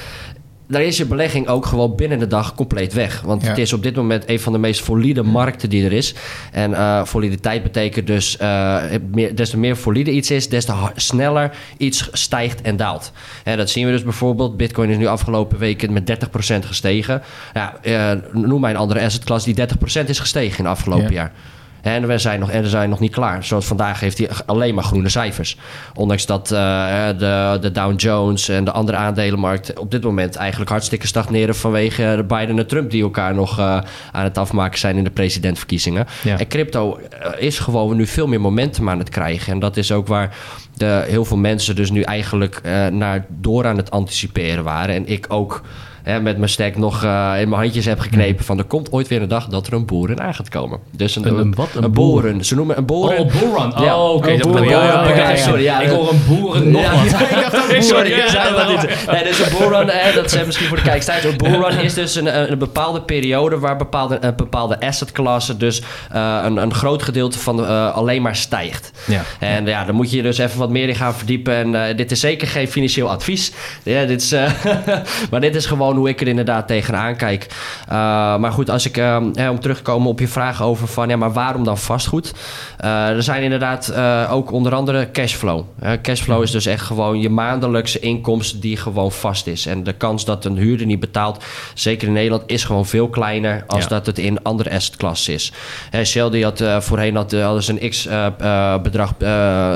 Daar 0.69 0.83
is 0.83 0.97
je 0.97 1.05
belegging 1.07 1.49
ook 1.49 1.67
gewoon 1.67 1.95
binnen 1.97 2.19
de 2.19 2.27
dag 2.27 2.55
compleet 2.55 2.93
weg. 2.93 3.21
Want 3.21 3.43
Ja. 3.43 3.49
het 3.49 3.59
is 3.59 3.73
op 3.73 3.83
dit 3.83 3.97
moment 3.97 4.29
een 4.29 4.41
van 4.41 4.53
de 4.53 4.59
meest 4.59 4.85
solide 4.85 5.23
markten 5.23 5.69
die 5.69 5.85
er 5.85 5.93
is. 5.93 6.15
En 6.53 6.75
eh 6.75 7.05
soliditeit 7.05 7.63
betekent 7.63 8.07
dus... 8.07 8.37
meer, 9.11 9.35
des 9.35 9.51
te 9.51 9.59
meer 9.59 9.77
solide 9.77 10.11
iets 10.11 10.31
is... 10.31 10.49
des 10.49 10.65
te 10.65 10.73
sneller 10.95 11.51
iets 11.77 12.09
stijgt 12.13 12.63
en 12.63 12.77
daalt. 12.77 13.13
En 13.45 13.57
dat 13.57 13.71
zien 13.71 13.87
we 13.87 13.93
dus 13.93 14.03
bijvoorbeeld. 14.03 14.57
Bitcoin 14.57 14.91
is 14.91 14.97
nu 14.97 15.07
afgelopen 15.07 15.59
weken 15.59 15.93
met 15.93 16.19
30% 16.55 16.59
gestegen. 16.67 17.23
Ja, 17.55 17.75
noem 18.33 18.61
mij 18.61 18.71
een 18.71 18.77
andere 18.77 19.01
asset 19.01 19.25
class 19.25 19.45
die 19.45 19.55
30% 19.55 20.09
is 20.09 20.19
gestegen 20.19 20.59
in 20.59 20.65
het 20.65 20.73
afgelopen 20.75 21.05
Ja. 21.05 21.11
jaar. 21.13 21.33
En 21.85 22.07
we 22.07 22.19
zijn 22.19 22.41
nog, 22.41 22.51
en 22.51 22.63
we 22.63 22.69
zijn 22.69 22.91
nog 22.91 23.01
niet 23.01 23.13
klaar. 23.13 23.45
Zoals 23.45 23.67
vandaag 23.67 24.01
heeft 24.01 24.19
hij 24.19 24.29
alleen 24.47 24.75
maar 24.75 24.85
groene 24.85 25.09
cijfers. 25.09 25.57
Ondanks 25.95 26.27
dat 26.27 26.51
eh, 26.51 27.07
de, 27.19 27.59
de 27.61 27.73
Dow 27.73 28.01
Jones 28.01 28.49
en 28.49 28.65
de 28.65 28.71
andere 28.71 28.97
aandelenmarkt 28.97 29.79
op 29.79 29.91
dit 29.91 30.03
moment 30.03 30.37
eigenlijk 30.37 30.71
hartstikke 30.71 31.07
stagneren 31.07 31.55
vanwege 31.55 32.15
de 32.17 32.25
Biden 32.25 32.59
en 32.59 32.67
Trump 32.67 32.91
die 32.91 33.03
elkaar 33.03 33.35
nog 33.35 33.59
eh, 33.59 33.79
aan 34.13 34.25
het 34.25 34.39
afmaken 34.39 34.79
zijn 34.79 34.97
in 34.97 35.05
de 35.05 35.11
presidentverkiezingen. 35.11 36.07
Ja. 36.23 36.39
En 36.39 36.47
crypto 36.47 36.99
eh, 36.99 37.31
is 37.39 37.59
gewoon 37.59 37.97
nu 37.97 38.07
veel 38.07 38.27
meer 38.27 38.41
momentum 38.41 38.89
aan 38.89 38.99
het 38.99 39.09
krijgen. 39.09 39.53
En 39.53 39.59
dat 39.59 39.77
is 39.77 39.93
ook 39.93 40.07
waar 40.07 40.37
de, 40.77 41.05
heel 41.07 41.25
veel 41.25 41.37
mensen 41.37 41.77
dus 41.77 41.91
nu 41.91 42.03
eigenlijk 42.03 42.61
naar 42.93 43.27
door 43.29 43.67
aan 43.67 43.77
het 43.77 43.91
anticiperen 43.91 44.65
waren. 44.65 44.95
En 44.95 45.09
ik 45.09 45.27
ook 45.29 45.63
hè, 46.05 46.21
met 46.21 46.37
mijn 46.37 46.51
stek 46.51 46.77
nog 46.77 47.05
eh, 47.05 47.33
in 47.41 47.49
mijn 47.49 47.61
handjes 47.63 47.85
heb 47.85 48.01
geknepen 48.01 48.45
van 48.45 48.59
er 48.59 48.65
komt 48.65 48.93
ooit 48.93 49.09
weer 49.09 49.23
een 49.23 49.29
dag 49.29 49.47
dat 49.47 49.67
er 49.67 49.73
een 49.73 49.87
boeren 49.87 50.21
aan 50.21 50.35
gaat 50.35 50.49
komen. 50.49 50.79
Dus 50.91 51.17
een, 51.17 51.27
Een- 51.29 51.39
een 51.39 51.55
wat? 51.55 51.69
Een 51.75 51.85
Een 51.85 51.93
boeren. 51.93 52.45
Ze 52.45 52.55
noemen 52.55 52.79
een 52.79 52.87
boeren. 52.87 53.19
Oh, 53.19 53.33
boerrun. 53.41 53.73
Ja. 53.85 53.99
Oh, 53.99 54.15
oké. 54.15 54.37
Dat 54.37 54.43
boerrun. 54.43 54.65
bedoel 54.65 54.81
je. 54.81 54.87
Ja, 55.15 55.31
ja. 55.31 55.37
Sorry, 55.37 55.63
ja. 55.63 55.81
Ik 55.81 55.89
hoor 55.89 56.11
een 56.11 56.23
boeren 56.29 56.71
nog 56.71 56.83
Ja. 56.83 56.93
wat. 56.95 57.85
Sorry, 57.85 58.11
Ja, 58.11 58.23
ik 58.25 58.29
zei 58.29 58.55
dat 58.55 58.69
niet. 58.69 59.07
Nee, 59.11 59.25
dus 59.25 59.39
een 59.39 59.59
bullrun, 59.59 59.89
hè, 59.89 60.13
dat 60.13 60.33
is 60.33 60.45
misschien 60.45 60.67
voor 60.67 60.77
de 60.77 60.83
kijkers. 60.83 61.25
Een 61.25 61.37
bullrun 61.37 61.79
is 61.79 61.95
dus 61.95 62.15
een, 62.15 62.51
een 62.53 62.59
bepaalde 62.59 63.03
periode 63.03 63.59
waar 63.59 63.77
bepaalde, 63.77 64.19
een 64.21 64.35
bepaalde 64.37 64.81
assetklasse 64.81 65.57
dus 65.57 65.83
eh, 66.13 66.41
een, 66.45 66.57
een 66.57 66.75
groot 66.75 67.03
gedeelte 67.03 67.39
van 67.39 67.67
eh, 67.67 67.95
alleen 67.95 68.23
maar 68.23 68.37
stijgt. 68.37 68.91
Ja. 69.07 69.23
En 69.41 69.67
ja, 69.67 69.85
dan 69.85 69.95
moet 69.95 70.11
je 70.11 70.17
je 70.17 70.23
dus 70.23 70.39
even 70.39 70.59
wat 70.59 70.71
meer 70.71 70.89
in 70.89 70.95
gaan 70.95 71.15
verdiepen. 71.15 71.75
En 71.75 71.97
dit 71.97 72.11
is 72.11 72.21
zeker 72.21 72.49
geen 72.49 72.69
financieel 72.69 73.11
advies. 73.11 73.53
Ja, 73.83 74.05
dit 74.05 74.23
is, 74.23 74.35
maar 75.31 75.41
dit 75.41 75.55
is 75.55 75.67
gewoon 75.67 75.94
hoe 75.97 76.09
ik 76.09 76.21
er 76.21 76.29
inderdaad 76.29 76.67
tegenaan 76.67 77.17
kijk. 77.17 77.47
Uh, 77.89 77.95
maar 78.37 78.53
goed, 78.53 78.71
als 78.71 78.87
ik, 78.87 78.95
hè, 79.35 79.51
om 79.51 79.61
terug 79.61 79.77
te 79.77 79.83
komen 79.83 80.09
op 80.09 80.21
je 80.21 80.29
vraag 80.29 80.63
over 80.63 80.89
van... 80.89 81.09
ja, 81.09 81.17
maar 81.17 81.33
waarom 81.33 81.65
dan 81.65 81.79
vastgoed? 81.79 82.33
Uh, 82.85 83.09
er 83.09 83.23
zijn 83.23 83.43
inderdaad 83.43 83.93
uh, 83.97 84.29
ook 84.33 84.53
onder 84.53 84.75
andere 84.75 85.11
cashflow. 85.13 85.65
Cashflow 86.03 86.43
is 86.43 86.51
dus 86.51 86.67
echt 86.67 86.83
gewoon 86.83 87.21
je 87.21 87.29
maandelijkse 87.29 87.99
inkomsten 87.99 88.61
die 88.61 88.77
gewoon 88.77 89.13
vast 89.13 89.47
is. 89.47 89.67
En 89.67 89.85
de 89.85 89.93
kans 89.93 90.25
dat 90.25 90.45
een 90.45 90.57
huurder 90.57 90.87
niet 90.87 91.01
betaalt, 91.01 91.45
zeker 91.75 92.07
in 92.09 92.15
Nederland... 92.15 92.43
is 92.47 92.65
gewoon 92.65 92.87
veel 92.87 93.09
kleiner 93.09 93.65
als 93.67 93.83
Ja. 93.83 93.89
dat 93.89 94.07
het 94.07 94.19
in 94.19 94.43
andere 94.43 94.71
assetklassen 94.71 95.35
is. 95.35 95.53
Hè, 95.91 96.05
Shell 96.05 96.31
die 96.31 96.45
had 96.45 96.65
voorheen 96.79 97.17
had, 97.17 97.31
ze 97.31 97.81
een 97.81 97.91
x-bedrag 97.91 99.15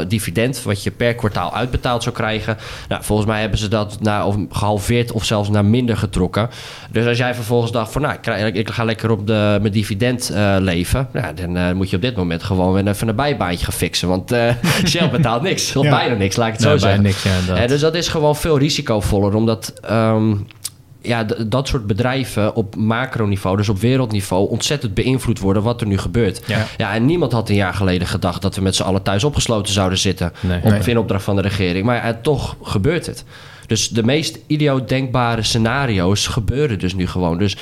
dividend... 0.09 0.63
wat 0.63 0.83
je 0.83 0.91
per 0.91 1.15
kwartaal 1.15 1.55
uitbetaald 1.55 2.03
zou 2.03 2.15
krijgen. 2.15 2.57
Nou, 2.89 3.05
volgens 3.05 3.29
mij 3.29 3.41
hebben 3.41 3.59
ze 3.59 3.69
dat 3.69 4.01
naar, 4.01 4.27
of 4.27 4.37
gehalveerd 4.51 5.13
of 5.13 5.25
zelfs 5.25 5.49
naar 5.49 5.65
minder 5.65 5.97
getrokken. 6.09 6.49
Dus 6.91 7.07
als 7.07 7.19
jij 7.19 7.35
vervolgens 7.35 7.73
dacht 7.73 7.93
van... 7.93 8.03
nou, 8.03 8.17
ik, 8.53 8.71
ga 8.71 8.85
lekker 8.85 9.11
op 9.11 9.27
de, 9.27 9.59
mijn 9.61 9.73
dividend 9.73 10.31
uh, 10.33 10.57
leven... 10.61 11.09
Nou, 11.13 11.35
dan 11.35 11.57
uh, 11.57 11.73
moet 11.73 11.91
je 11.91 11.97
op 11.97 12.03
dit 12.03 12.17
moment 12.17 12.43
gewoon 12.43 12.73
weer 12.73 12.87
even 12.89 13.09
een 13.09 13.17
bijbaantje 13.17 13.65
gaan 13.65 13.75
fixen. 13.75 14.09
Want 14.09 14.33
uh, 14.33 14.51
Shell 14.91 15.11
betaalt 15.11 15.43
niks. 15.43 15.77
Of 15.77 15.85
Ja. 15.85 15.91
bijna 15.91 16.15
niks, 16.15 16.37
laat 16.37 16.47
ik 16.49 16.53
het 16.55 16.63
Nee, 16.63 16.73
zo 16.73 16.79
zeggen. 16.79 17.03
bijna 17.03 17.17
niks, 17.17 17.47
ja. 17.49 17.63
Eh, 17.63 17.69
dus 17.69 17.81
dat 17.81 17.95
is 17.95 18.09
gewoon 18.09 18.37
veel 18.37 18.59
risicovoller. 18.59 19.35
Omdat 19.35 19.73
um, 19.91 20.47
ja, 21.03 21.25
dat 21.47 21.69
soort 21.69 21.87
bedrijven 21.87 22.55
op 22.55 22.77
macroniveau, 22.77 23.57
dus 23.57 23.69
op 23.69 23.79
wereldniveau... 23.81 24.49
ontzettend 24.49 24.95
beïnvloed 24.95 25.39
worden 25.39 25.63
wat 25.63 25.81
er 25.81 25.87
nu 25.87 25.99
gebeurt. 25.99 26.43
Ja. 26.47 26.67
Ja, 26.77 26.95
en 26.95 27.05
niemand 27.07 27.33
had 27.33 27.49
een 27.49 27.55
jaar 27.55 27.75
geleden 27.75 28.09
gedacht... 28.09 28.43
dat 28.43 28.55
we 28.57 28.63
met 28.63 28.77
z'n 28.77 28.83
allen 28.83 29.03
thuis 29.03 29.25
opgesloten 29.25 29.73
zouden 29.73 29.99
zitten. 29.99 30.33
Nee. 30.41 30.61
Op, 30.63 30.71
Nee. 30.71 30.81
in 30.85 30.99
opdracht 30.99 31.25
van 31.25 31.37
de 31.37 31.43
regering. 31.43 31.85
Maar 31.85 32.07
ja, 32.07 32.19
toch 32.23 32.57
gebeurt 32.63 33.07
het. 33.07 33.25
Dus 33.69 33.89
de 33.89 34.03
meest 34.03 34.39
idiootdenkbare 34.47 35.43
scenario's 35.43 36.27
gebeuren 36.27 36.79
dus 36.79 36.95
nu 36.95 37.07
gewoon. 37.07 37.39
Dus 37.39 37.57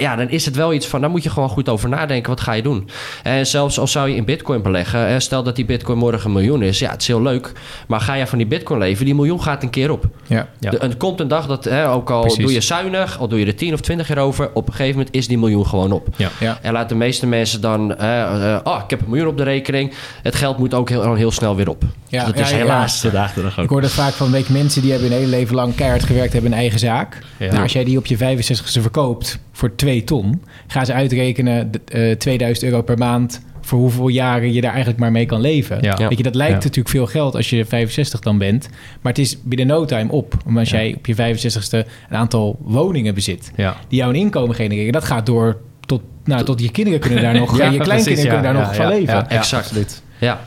ja, 0.00 0.16
dan 0.16 0.28
is 0.28 0.44
het 0.44 0.56
wel 0.56 0.72
iets 0.72 0.86
van, 0.86 1.00
daar 1.00 1.10
moet 1.10 1.22
je 1.22 1.30
gewoon 1.30 1.48
goed 1.48 1.68
over 1.68 1.88
nadenken. 1.88 2.30
Wat 2.30 2.40
ga 2.40 2.52
je 2.52 2.62
doen? 2.62 2.88
En 3.22 3.46
zelfs 3.46 3.78
al 3.78 3.86
zou 3.86 4.08
je 4.08 4.16
in 4.16 4.24
bitcoin 4.24 4.62
beleggen, 4.62 5.00
hè, 5.08 5.20
stel 5.20 5.42
dat 5.42 5.56
die 5.56 5.64
bitcoin 5.64 5.98
morgen 5.98 6.26
een 6.26 6.32
miljoen 6.32 6.62
is. 6.62 6.78
Ja, 6.78 6.90
het 6.90 7.00
is 7.00 7.06
heel 7.06 7.22
leuk. 7.22 7.52
Maar 7.88 8.00
ga 8.00 8.14
je 8.14 8.26
van 8.26 8.38
die 8.38 8.46
bitcoin 8.46 8.78
leven, 8.80 9.04
die 9.04 9.14
miljoen 9.14 9.42
gaat 9.42 9.62
een 9.62 9.70
keer 9.70 9.90
op. 9.90 10.04
Ja. 10.26 10.48
Ja. 10.60 10.70
De- 10.70 10.78
er 10.78 10.96
komt 10.96 11.20
een 11.20 11.28
dag 11.28 11.46
dat, 11.46 11.64
hè, 11.64 11.90
ook 11.90 12.10
al 12.10 12.20
Precies. 12.20 12.44
doe 12.44 12.52
je 12.52 12.60
zuinig, 12.60 13.18
al 13.18 13.28
doe 13.28 13.38
je 13.38 13.46
er 13.46 13.56
10 13.56 13.72
of 13.72 13.80
20 13.80 14.08
jaar 14.08 14.18
over, 14.18 14.50
op 14.54 14.66
een 14.68 14.74
gegeven 14.74 14.96
moment 14.98 15.14
is 15.14 15.28
die 15.28 15.38
miljoen 15.38 15.66
gewoon 15.66 15.92
op. 15.92 16.08
Ja. 16.16 16.28
Ja. 16.40 16.58
En 16.62 16.72
laat 16.72 16.88
de 16.88 16.94
meeste 16.94 17.26
mensen 17.26 17.60
dan, 17.60 17.94
hè, 17.98 18.54
eh, 18.54 18.60
oh, 18.64 18.80
ik 18.84 18.90
heb 18.90 19.00
een 19.00 19.08
miljoen 19.08 19.28
op 19.28 19.36
de 19.36 19.42
rekening. 19.44 19.92
Het 20.22 20.34
geld 20.34 20.58
moet 20.58 20.74
ook 20.74 20.88
heel, 20.88 21.14
heel 21.14 21.30
snel 21.30 21.56
weer 21.56 21.68
op. 21.68 21.84
Ja, 22.08 22.24
dat 22.24 22.38
ja, 22.38 22.44
is 22.44 22.50
ja, 22.50 22.56
helaas 22.56 23.00
de 23.00 23.10
dag 23.10 23.32
dag 23.34 23.52
Ik 23.52 23.58
ook. 23.62 23.68
hoor 23.70 23.80
dat 23.80 23.90
vaak 23.90 24.12
van 24.12 24.30
weet 24.30 24.46
je, 24.46 24.52
mensen 24.52 24.82
die 24.82 24.90
hebben 24.90 25.08
hun 25.10 25.18
hele 25.18 25.30
leven 25.30 25.54
lang 25.54 25.74
keihard 25.74 26.04
gewerkt, 26.04 26.32
hebben 26.32 26.52
een 26.52 26.58
eigen 26.58 26.78
zaak. 26.78 27.18
Ja. 27.36 27.46
Nou, 27.50 27.62
als 27.62 27.72
jij 27.72 27.84
die 27.84 27.98
op 27.98 28.06
je 28.06 28.16
65ste 28.16 28.80
verkoopt 28.82 29.38
voor 29.52 29.74
2 29.86 30.04
ton, 30.04 30.42
gaan 30.66 30.86
ze 30.86 30.92
uitrekenen 30.92 31.70
d- 31.70 31.90
eh, 31.90 32.16
2000 32.16 32.66
euro 32.70 32.82
per 32.82 32.98
maand 32.98 33.42
voor 33.60 33.78
hoeveel 33.78 34.08
jaren 34.08 34.52
je 34.52 34.60
daar 34.60 34.70
eigenlijk 34.70 35.00
maar 35.00 35.12
mee 35.12 35.26
kan 35.26 35.40
leven. 35.40 35.78
Ja. 35.80 35.94
Ja. 35.98 36.08
Weet 36.08 36.16
je, 36.18 36.24
dat 36.24 36.34
lijkt 36.34 36.52
Ja. 36.52 36.58
natuurlijk 36.58 36.88
veel 36.88 37.06
geld 37.06 37.34
als 37.34 37.50
je 37.50 37.64
65 37.64 38.20
dan 38.20 38.38
bent, 38.38 38.68
maar 39.00 39.12
het 39.12 39.20
is 39.20 39.38
binnen 39.42 39.66
no 39.66 39.84
time 39.84 40.12
op. 40.12 40.34
Want 40.44 40.58
als 40.58 40.70
Ja. 40.70 40.76
jij 40.78 40.94
op 40.96 41.06
je 41.06 41.14
65ste 41.14 41.86
een 42.10 42.16
aantal 42.16 42.58
woningen 42.60 43.14
bezit 43.14 43.50
Ja. 43.56 43.76
die 43.88 43.98
jou 43.98 44.14
een 44.14 44.20
inkomen 44.20 44.54
genereren, 44.54 44.92
dat 44.92 45.04
gaat 45.04 45.26
door 45.26 45.56
tot, 45.80 46.02
nou, 46.24 46.44
tot 46.44 46.60
je 46.60 46.70
kinderen 46.70 47.00
kunnen 47.00 47.22
daar 47.22 47.34
nog, 47.40 47.58
Ja, 47.58 47.64
en 47.64 47.72
je 47.72 47.78
kleinkinderen 47.78 48.04
precies, 48.04 48.22
ja, 48.22 48.28
kunnen 48.32 48.52
daar 48.52 48.62
ja, 48.62 48.66
nog 48.66 48.76
van 48.76 48.84
ja, 48.84 48.90
leven. 48.90 49.14
ja, 49.14 49.26
ja, 49.28 49.36
Exact. 49.38 49.62
absoluut. 49.64 50.02
Ja. 50.18 50.40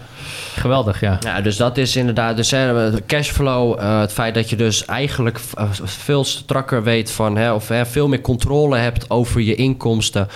Geweldig, 0.59 0.99
ja. 0.99 1.17
Ja, 1.19 1.41
dus 1.41 1.57
dat 1.57 1.77
is 1.77 1.95
inderdaad. 1.95 2.35
Dus 2.35 2.51
hè, 2.51 2.91
de 2.91 3.03
cashflow, 3.05 3.79
eh, 3.79 3.99
het 3.99 4.13
feit 4.13 4.33
dat 4.33 4.49
je 4.49 4.55
dus 4.55 4.85
eigenlijk 4.85 5.39
eh, 5.53 5.69
veel 5.83 6.23
strakker 6.23 6.83
weet 6.83 7.11
van, 7.11 7.37
hè, 7.37 7.53
of 7.53 7.67
hè, 7.67 7.85
veel 7.85 8.07
meer 8.07 8.21
controle 8.21 8.77
hebt 8.77 9.09
over 9.09 9.41
je 9.41 9.55
inkomsten. 9.55 10.27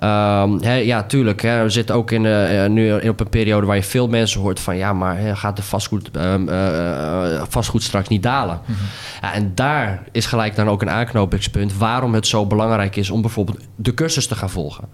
Ehm, 0.00 0.58
hè, 0.60 0.74
ja, 0.74 1.02
tuurlijk. 1.02 1.42
Hè, 1.42 1.62
we 1.62 1.68
zitten 1.68 1.94
ook 1.94 2.10
in, 2.10 2.26
eh, 2.26 2.66
nu 2.66 3.08
op 3.08 3.20
een 3.20 3.28
periode 3.28 3.66
waar 3.66 3.76
je 3.76 3.82
veel 3.82 4.08
mensen 4.08 4.40
hoort 4.40 4.60
van, 4.60 4.76
ja, 4.76 4.92
maar 4.92 5.18
hè, 5.18 5.36
gaat 5.36 5.56
de 5.56 5.62
vastgoed, 5.62 6.10
ehm, 6.10 6.48
eh, 6.48 7.34
eh, 7.34 7.42
vastgoed 7.48 7.82
straks 7.82 8.08
niet 8.08 8.22
dalen? 8.22 8.60
Ja, 9.20 9.32
en 9.32 9.52
daar 9.54 10.02
is 10.12 10.26
gelijk 10.26 10.56
dan 10.56 10.68
ook 10.68 10.82
een 10.82 10.90
aanknopingspunt 10.90 11.76
waarom 11.76 12.14
het 12.14 12.26
zo 12.26 12.46
belangrijk 12.46 12.96
is 12.96 13.10
om 13.10 13.20
bijvoorbeeld 13.20 13.58
de 13.76 13.94
cursus 13.94 14.26
te 14.26 14.34
gaan 14.34 14.50
volgen. 14.50 14.84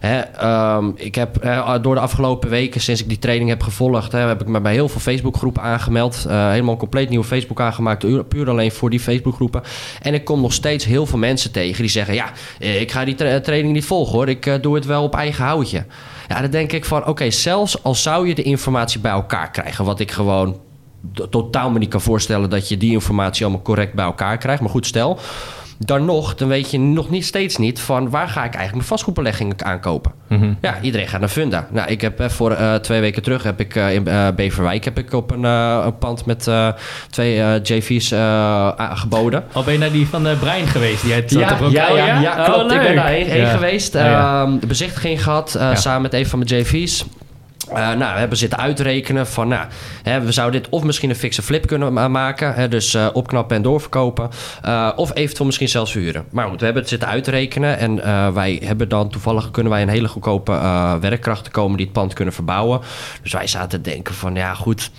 Hè, 0.00 0.20
ehm, 0.20 0.90
ik 0.94 1.14
heb 1.14 1.42
door 1.82 1.94
de 1.94 2.00
afgelopen 2.00 2.50
weken, 2.50 2.80
sinds 2.80 3.02
ik 3.02 3.08
die 3.08 3.18
training 3.18 3.48
heb 3.48 3.62
gevolgd, 3.62 4.12
hè, 4.12 4.23
heb 4.28 4.40
ik 4.40 4.46
me 4.46 4.60
bij 4.60 4.72
heel 4.72 4.88
veel 4.88 5.00
Facebookgroepen 5.00 5.62
aangemeld. 5.62 6.24
Uh, 6.26 6.48
helemaal 6.48 6.76
compleet 6.76 7.08
nieuwe 7.08 7.24
Facebook 7.24 7.60
aangemaakt, 7.60 8.28
puur 8.28 8.50
alleen 8.50 8.72
voor 8.72 8.90
die 8.90 9.00
Facebookgroepen. 9.00 9.62
En 10.02 10.14
ik 10.14 10.24
kom 10.24 10.40
nog 10.40 10.52
steeds 10.52 10.84
heel 10.84 11.06
veel 11.06 11.18
mensen 11.18 11.52
tegen 11.52 11.80
die 11.80 11.90
zeggen: 11.90 12.14
Ja, 12.14 12.30
ik 12.58 12.92
ga 12.92 13.04
die 13.04 13.14
tra 13.14 13.40
training 13.40 13.74
niet 13.74 13.84
volgen 13.84 14.12
hoor, 14.12 14.28
ik 14.28 14.58
doe 14.62 14.74
het 14.74 14.86
wel 14.86 15.02
op 15.02 15.14
eigen 15.14 15.44
houtje. 15.44 15.84
Ja, 16.28 16.40
dan 16.40 16.50
denk 16.50 16.72
ik 16.72 16.84
van: 16.84 17.06
Oké, 17.06 17.30
zelfs 17.30 17.82
al 17.82 17.94
zou 17.94 18.28
je 18.28 18.34
de 18.34 18.42
informatie 18.42 19.00
bij 19.00 19.12
elkaar 19.12 19.50
krijgen, 19.50 19.84
wat 19.84 20.00
ik 20.00 20.10
gewoon 20.10 20.60
totaal 21.30 21.70
me 21.70 21.78
niet 21.78 21.88
kan 21.88 22.00
voorstellen 22.00 22.50
dat 22.50 22.68
je 22.68 22.76
die 22.76 22.92
informatie 22.92 23.44
allemaal 23.44 23.62
correct 23.62 23.94
bij 23.94 24.04
elkaar 24.04 24.38
krijgt. 24.38 24.60
Maar 24.60 24.70
goed, 24.70 24.86
stel 24.86 25.18
dan 25.78 26.04
nog, 26.04 26.34
dan 26.34 26.48
weet 26.48 26.70
je 26.70 26.78
nog 26.78 27.10
niet 27.10 27.24
steeds 27.24 27.56
niet 27.56 27.80
van 27.80 28.10
waar 28.10 28.28
ga 28.28 28.38
ik 28.38 28.44
eigenlijk 28.44 28.74
mijn 28.74 28.86
vastgoedbeleggingen 28.86 29.64
aankopen. 29.64 30.12
Mm 30.28 30.56
Ja, 30.60 30.80
iedereen 30.80 31.08
gaat 31.08 31.20
naar 31.20 31.28
Funda. 31.28 31.66
Nou, 31.70 31.88
ik 31.88 32.00
heb 32.00 32.22
voor 32.26 32.50
uh, 32.50 32.74
twee 32.74 33.00
weken 33.00 33.22
terug 33.22 33.42
heb 33.42 33.60
ik 33.60 33.74
uh, 33.74 33.94
in 33.94 34.08
uh, 34.08 34.28
Beverwijk 34.36 34.84
heb 34.84 34.98
ik 34.98 35.12
op 35.12 35.30
een, 35.30 35.42
een 35.44 35.98
pand 35.98 36.26
met 36.26 36.50
twee 37.10 37.60
JV's 37.62 38.08
geboden. 38.94 39.44
Al 39.52 39.62
ben 39.62 39.72
je 39.72 39.78
naar 39.78 39.92
die 39.92 40.06
van 40.06 40.22
de 40.22 40.36
Brein 40.40 40.66
geweest? 40.66 41.02
Die 41.02 41.12
het 41.12 41.30
ja, 41.30 41.58
ja, 41.60 41.68
ja, 41.70 41.96
ja, 41.96 42.20
ja, 42.20 42.38
oh, 42.38 42.44
klopt. 42.44 42.72
ik 42.72 42.80
ben 42.80 42.94
daarheen 42.94 43.26
heen 43.26 43.46
geweest. 43.46 43.94
Uh, 43.94 44.52
bezichtiging 44.66 45.22
gehad 45.22 45.58
samen 45.74 46.02
met 46.02 46.14
een 46.14 46.26
van 46.26 46.38
mijn 46.38 46.60
JV's. 46.60 47.04
Uh, 47.70 47.76
nou, 47.76 48.12
we 48.12 48.18
hebben 48.18 48.38
zitten 48.38 48.58
uitrekenen 48.58 49.26
van, 49.26 49.48
nou, 49.48 49.66
hè, 50.02 50.20
we 50.20 50.32
zouden 50.32 50.62
dit 50.62 50.70
of 50.70 50.82
misschien 50.82 51.10
een 51.10 51.16
fixe 51.16 51.42
flip 51.42 51.66
kunnen 51.66 52.10
maken, 52.10 52.54
hè, 52.54 52.68
dus 52.68 52.94
uh, 52.94 53.06
opknappen 53.12 53.56
en 53.56 53.62
doorverkopen, 53.62 54.30
uh, 54.64 54.90
of 54.96 55.10
eventueel 55.14 55.46
misschien 55.46 55.68
zelfs 55.68 55.92
huren. 55.92 56.24
Maar 56.30 56.48
goed, 56.48 56.58
we 56.58 56.64
hebben 56.64 56.82
het 56.82 56.90
zitten 56.90 57.08
uitrekenen 57.08 57.78
en 57.78 58.02
wij 58.34 58.62
hebben 58.64 58.88
dan 58.88 59.08
toevallig 59.08 59.50
kunnen 59.50 59.72
wij 59.72 59.82
een 59.82 59.88
hele 59.88 60.08
goedkope 60.08 60.52
werkkrachten 61.00 61.52
komen 61.52 61.76
die 61.76 61.86
het 61.86 61.94
pand 61.94 62.12
kunnen 62.12 62.34
verbouwen. 62.34 62.80
Dus 63.22 63.32
wij 63.32 63.46
zaten 63.46 63.82
te 63.82 63.90
denken 63.90 64.14
van, 64.14 64.34
ja 64.34 64.54
goed, 64.54 64.90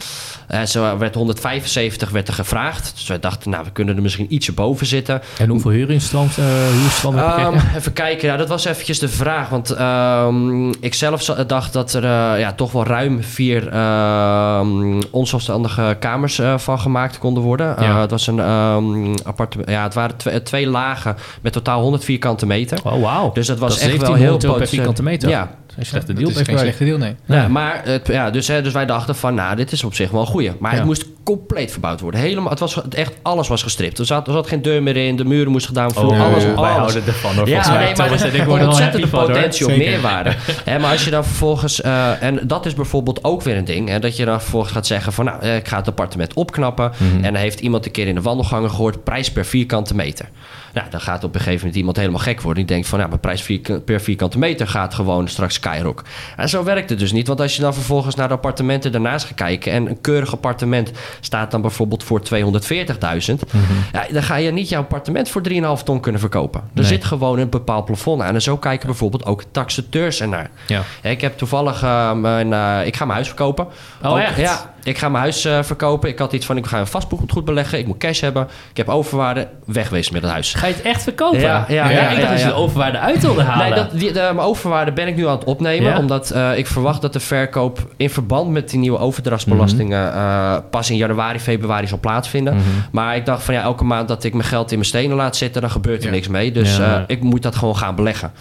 zo 0.65 0.97
werd 0.97 1.15
175 1.15 2.09
werd 2.09 2.27
er 2.27 2.33
gevraagd, 2.33 2.91
dus 2.95 3.07
wij 3.07 3.19
dachten, 3.19 3.51
nou, 3.51 3.63
we 3.63 3.71
kunnen 3.71 3.95
er 3.95 4.01
misschien 4.01 4.33
ietsje 4.33 4.53
boven 4.53 4.85
zitten. 4.85 5.21
En 5.37 5.49
hoeveel 5.49 5.71
huurinstand, 5.71 6.35
huurstand 6.35 7.15
um, 7.15 7.61
Even 7.75 7.93
kijken, 7.93 8.27
ja, 8.27 8.37
dat 8.37 8.49
was 8.49 8.65
eventjes 8.65 8.99
de 8.99 9.09
vraag, 9.09 9.49
want 9.49 9.79
um, 9.79 10.73
ik 10.79 10.93
zelf 10.93 11.23
dacht 11.25 11.73
dat 11.73 11.93
er, 11.93 12.03
ja, 12.39 12.53
toch 12.55 12.71
wel 12.71 12.85
ruim 12.85 13.23
vier 13.23 13.73
uh, 13.73 14.67
onzelfstandige 15.11 15.95
kamers 15.99 16.39
uh, 16.39 16.57
van 16.57 16.79
gemaakt 16.79 17.17
konden 17.17 17.43
worden. 17.43 17.75
Uh, 17.79 17.99
het 17.99 18.11
was 18.11 18.27
een 18.27 18.49
um, 18.49 19.13
appartement. 19.23 19.69
Ja, 19.69 19.83
het 19.83 19.93
waren 19.93 20.17
twee, 20.17 20.43
twee 20.43 20.67
lagen 20.67 21.15
met 21.41 21.53
totaal 21.53 21.81
100 21.81 22.03
vierkante 22.03 22.45
meter. 22.45 22.79
Oh, 22.83 22.93
wow. 22.93 23.33
Dus 23.35 23.47
dat 23.47 23.59
was 23.59 23.79
echt 23.79 23.97
wel 24.01 24.13
heel 24.13 24.37
per 24.37 24.67
vierkante 24.67 25.03
meter. 25.03 25.29
Ja, 25.29 25.49
een 25.77 25.85
slechte 25.85 26.13
deal. 26.13 26.29
Dat 26.29 26.39
is 26.39 26.47
geen 26.47 26.57
slechte 26.57 26.83
deal, 26.83 26.97
nee. 26.97 27.15
Ja, 27.25 27.47
maar 27.47 27.81
het, 27.83 28.07
ja, 28.07 28.29
dus, 28.31 28.47
hè, 28.47 28.61
dus 28.61 28.73
wij 28.73 28.85
dachten 28.85 29.15
van, 29.15 29.35
nou, 29.35 29.55
dit 29.55 29.71
is 29.71 29.83
op 29.83 29.93
zich 29.93 30.11
wel 30.11 30.21
een 30.21 30.27
goeie. 30.27 30.51
Maar 30.59 30.73
het 30.73 30.83
moest 30.83 31.05
compleet 31.23 31.71
verbouwd 31.71 31.99
worden. 31.99 32.19
Helemaal, 32.19 32.49
het 32.49 32.59
was 32.59 32.81
echt, 32.89 33.13
alles 33.21 33.47
was 33.47 33.63
gestript. 33.63 33.99
Er 33.99 34.05
zat, 34.05 34.27
er 34.27 34.33
zat 34.33 34.47
geen 34.47 34.61
deur 34.61 34.83
meer 34.83 34.97
in, 34.97 35.15
de 35.15 35.25
muren 35.25 35.51
moesten 35.51 35.73
gedaan 35.73 35.91
worden. 35.93 36.19
Oh, 36.19 36.25
alles, 36.25 36.43
wij 36.43 36.53
alles. 36.53 36.69
houden 36.69 37.05
ervan. 37.05 37.35
Hoor, 37.35 37.47
ja, 37.47 37.77
nee, 37.77 37.95
maar 37.95 38.11
er 38.11 38.35
is 38.35 38.47
ontzettende 38.47 39.07
potentie 39.07 39.65
op 39.65 39.77
meerwaarde. 39.77 40.33
Hè, 40.65 40.79
maar 40.79 40.91
als 40.91 41.03
je 41.03 41.11
dan 41.11 41.25
vervolgens, 41.25 41.81
uh, 41.81 42.23
en 42.23 42.39
dat 42.47 42.65
is 42.65 42.73
bijvoorbeeld 42.73 43.23
ook 43.23 43.41
weer 43.41 43.57
een 43.57 43.65
ding, 43.65 43.89
hè, 43.89 43.99
dat 43.99 44.17
je 44.17 44.25
dan 44.25 44.41
vervolgens 44.41 44.71
gaat 44.71 44.87
zeggen 44.87 45.13
van, 45.13 45.25
nou, 45.25 45.45
ik 45.45 45.67
ga 45.67 45.77
het 45.77 45.87
appartement 45.87 46.33
opknappen. 46.33 46.91
Mm 46.97 47.23
En 47.23 47.33
dan 47.33 47.41
heeft 47.41 47.59
iemand 47.59 47.85
een 47.85 47.91
keer 47.91 48.07
in 48.07 48.15
de 48.15 48.21
wandelgangen 48.21 48.69
gehoord, 48.69 49.03
prijs 49.03 49.31
per 49.31 49.45
vierkante 49.45 49.95
meter. 49.95 50.29
Nou, 50.73 50.87
dan 50.89 51.01
gaat 51.01 51.23
op 51.23 51.33
een 51.33 51.39
gegeven 51.39 51.59
moment 51.59 51.75
iemand 51.75 51.97
helemaal 51.97 52.19
gek 52.19 52.41
worden. 52.41 52.65
Die 52.65 52.73
denkt 52.73 52.87
van, 52.87 52.99
ja, 52.99 53.07
mijn 53.07 53.19
prijs 53.19 53.59
per 53.85 54.01
vierkante 54.01 54.37
meter 54.37 54.67
gaat 54.67 54.93
gewoon 54.93 55.27
straks 55.27 55.59
skyrock. 55.65 56.03
En 56.35 56.49
zo 56.49 56.63
werkt 56.63 56.89
het 56.89 56.99
dus 56.99 57.11
niet. 57.11 57.27
Want 57.27 57.41
als 57.41 57.55
je 57.55 57.61
dan 57.61 57.73
vervolgens 57.73 58.15
naar 58.15 58.27
de 58.27 58.33
appartementen 58.33 58.91
daarnaast 58.91 59.25
gaat 59.25 59.35
kijken... 59.35 59.71
en 59.71 59.89
een 59.89 60.01
keurig 60.01 60.31
appartement 60.31 60.91
staat 61.19 61.51
dan 61.51 61.61
bijvoorbeeld 61.61 62.03
voor 62.03 62.19
240.000... 62.19 62.27
Mhm. 62.35 63.63
ja, 63.93 64.05
dan 64.11 64.23
ga 64.23 64.35
je 64.35 64.51
niet 64.51 64.69
jouw 64.69 64.81
appartement 64.81 65.29
voor 65.29 65.41
3,5 65.49 65.83
ton 65.83 65.99
kunnen 65.99 66.21
verkopen. 66.21 66.61
Er 66.75 66.83
zit 66.83 67.05
gewoon 67.05 67.39
een 67.39 67.49
bepaald 67.49 67.85
plafond 67.85 68.21
aan. 68.21 68.33
En 68.33 68.41
zo 68.41 68.57
kijken 68.57 68.87
bijvoorbeeld 68.87 69.25
ook 69.25 69.43
taxateurs 69.51 70.21
ernaar. 70.21 70.49
Ja. 70.67 70.83
ja 71.01 71.09
ik 71.09 71.21
heb 71.21 71.37
toevallig... 71.37 71.81
Mijn, 72.15 72.51
uh, 72.51 72.85
ik 72.85 72.95
ga 72.95 73.05
mijn 73.05 73.15
huis 73.15 73.27
verkopen. 73.27 73.67
Oh, 74.03 74.11
ook, 74.11 74.17
echt? 74.17 74.37
Ja, 74.37 74.73
ik 74.85 74.97
ga 74.97 75.09
mijn 75.09 75.23
huis 75.23 75.45
uh, 75.45 75.63
verkopen. 75.63 76.09
Ik 76.09 76.19
had 76.19 76.33
iets 76.33 76.45
van, 76.45 76.57
ik 76.57 76.65
ga 76.65 76.79
een 76.79 76.87
vastgoed 76.87 77.45
beleggen. 77.45 77.79
Ik 77.79 77.87
moet 77.87 77.97
cash 77.97 78.21
hebben. 78.21 78.47
Ik 78.71 78.77
heb 78.77 78.89
overwaarde. 78.89 79.47
Wegwezen 79.65 80.13
met 80.13 80.21
het 80.21 80.31
huis. 80.31 80.53
Ga 80.53 80.67
je 80.67 80.73
het 80.73 80.81
echt 80.81 81.03
verkopen? 81.03 81.39
Ja, 81.39 81.65
ja, 81.67 81.89
ja, 81.89 82.09
ik 82.09 82.19
dacht 82.19 82.29
dat 82.29 82.39
je 82.39 82.45
de 82.45 82.53
overwaarde 82.53 82.99
uit 82.99 83.21
wilde 83.21 83.43
halen. 83.43 83.69
Nee, 83.69 83.75
dat, 83.75 83.99
die, 83.99 84.11
de, 84.11 84.19
mijn 84.19 84.39
overwaarde 84.39 84.91
ben 84.91 85.07
ik 85.07 85.15
nu 85.15 85.27
aan 85.27 85.35
het 85.35 85.43
opnemen. 85.43 85.97
Omdat 85.97 86.31
uh, 86.35 86.57
ik 86.57 86.67
verwacht 86.67 87.01
dat 87.01 87.13
de 87.13 87.19
verkoop 87.19 87.79
in 87.97 88.09
verband 88.09 88.51
met 88.51 88.69
die 88.69 88.79
nieuwe 88.79 88.97
overdrachtsbelastingen... 88.97 90.13
Mm 90.13 90.19
-hmm. 90.19 90.69
pas 90.69 90.89
in 90.89 90.97
januari, 90.97 91.39
februari 91.39 91.87
zal 91.87 91.99
plaatsvinden. 91.99 92.53
Mm 92.53 92.59
-hmm. 92.59 92.83
Maar 92.91 93.15
ik 93.15 93.25
dacht 93.25 93.43
van 93.43 93.53
ja, 93.53 93.61
elke 93.61 93.83
maand 93.83 94.07
dat 94.07 94.23
ik 94.23 94.33
mijn 94.33 94.47
geld 94.47 94.71
in 94.71 94.77
mijn 94.77 94.89
stenen 94.89 95.15
laat 95.15 95.35
zitten... 95.35 95.61
dan 95.61 95.71
gebeurt 95.71 96.03
er 96.03 96.11
niks 96.11 96.27
mee. 96.27 96.51
Dus 96.51 96.79
ik 97.07 97.21
moet 97.21 97.43
dat 97.43 97.55
gewoon 97.55 97.77
gaan 97.77 97.95
beleggen. 97.95 98.31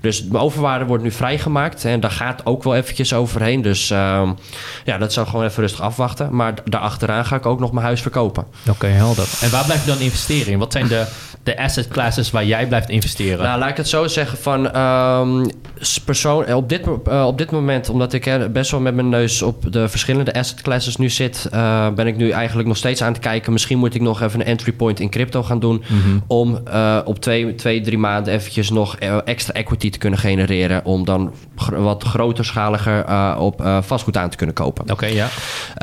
Dus 0.00 0.24
mijn 0.24 0.44
overwaarde 0.44 0.84
wordt 0.84 1.02
nu 1.02 1.10
vrijgemaakt. 1.10 1.84
En 1.84 2.00
daar 2.00 2.10
gaat 2.10 2.46
ook 2.46 2.62
wel 2.62 2.74
eventjes 2.74 3.14
overheen. 3.14 3.62
Dus 3.62 3.90
uh, 3.90 4.30
ja, 4.84 4.98
dat 4.98 5.12
zou 5.12 5.26
gewoon 5.26 5.44
even 5.44 5.62
rustig 5.62 5.82
afwachten. 5.92 6.36
Maar 6.36 6.54
daarachteraan 6.64 7.24
ga 7.24 7.36
ik 7.36 7.46
ook 7.46 7.60
nog 7.60 7.72
mijn 7.72 7.84
huis 7.84 8.00
verkopen. 8.02 8.44
Oké, 8.68 8.86
helder. 8.86 9.28
En 9.42 9.50
waar 9.50 9.64
blijf 9.64 9.84
je 9.84 9.90
dan 9.90 10.00
investeren 10.00 10.52
in? 10.52 10.58
Wat 10.58 10.72
zijn 10.72 10.88
de, 10.88 11.06
de 11.42 11.58
asset 11.58 11.88
classes 11.88 12.30
waar 12.30 12.44
jij 12.44 12.66
blijft 12.66 12.88
investeren? 12.88 13.44
Nou, 13.44 13.58
laat 13.58 13.68
ik 13.68 13.76
het 13.76 13.88
zo 13.88 14.06
zeggen 14.06 14.38
van... 14.38 14.76
Um, 14.76 15.46
persoon, 16.04 16.54
op, 16.54 16.68
dit, 16.68 16.86
uh, 17.08 17.26
op 17.26 17.38
dit 17.38 17.50
moment, 17.50 17.88
omdat 17.88 18.12
ik 18.12 18.52
best 18.52 18.70
wel 18.70 18.80
met 18.80 18.94
mijn 18.94 19.08
neus 19.08 19.42
op 19.42 19.72
de 19.72 19.88
verschillende 19.88 20.34
asset 20.34 20.62
classes 20.62 20.96
nu 20.96 21.10
zit... 21.10 21.48
Uh, 21.54 21.88
ben 21.88 22.06
ik 22.06 22.16
nu 22.16 22.30
eigenlijk 22.30 22.68
nog 22.68 22.76
steeds 22.76 23.02
aan 23.02 23.12
het 23.12 23.22
kijken. 23.22 23.52
Misschien 23.52 23.78
moet 23.78 23.94
ik 23.94 24.00
nog 24.00 24.20
even 24.22 24.40
een 24.40 24.46
entry 24.46 24.72
point 24.72 25.00
in 25.00 25.10
crypto 25.10 25.42
gaan 25.42 25.58
doen... 25.58 25.84
Mm 25.88 26.02
-hmm. 26.02 26.22
om 26.26 26.60
op 27.04 27.20
twee, 27.20 27.54
twee, 27.54 27.80
drie 27.80 27.98
maanden 27.98 28.32
eventjes 28.32 28.70
nog 28.70 28.96
extra 29.24 29.54
equity 29.54 29.90
te 29.90 29.98
kunnen 29.98 30.18
genereren... 30.18 30.84
om 30.84 31.04
dan 31.04 31.32
wat 31.70 32.02
groterschaliger 32.02 33.04
op 33.38 33.80
vastgoed 33.80 34.16
aan 34.16 34.28
te 34.28 34.36
kunnen 34.36 34.54
kopen. 34.54 34.82
Oké, 34.82 34.92
okay, 34.92 35.14
ja. 35.14 35.28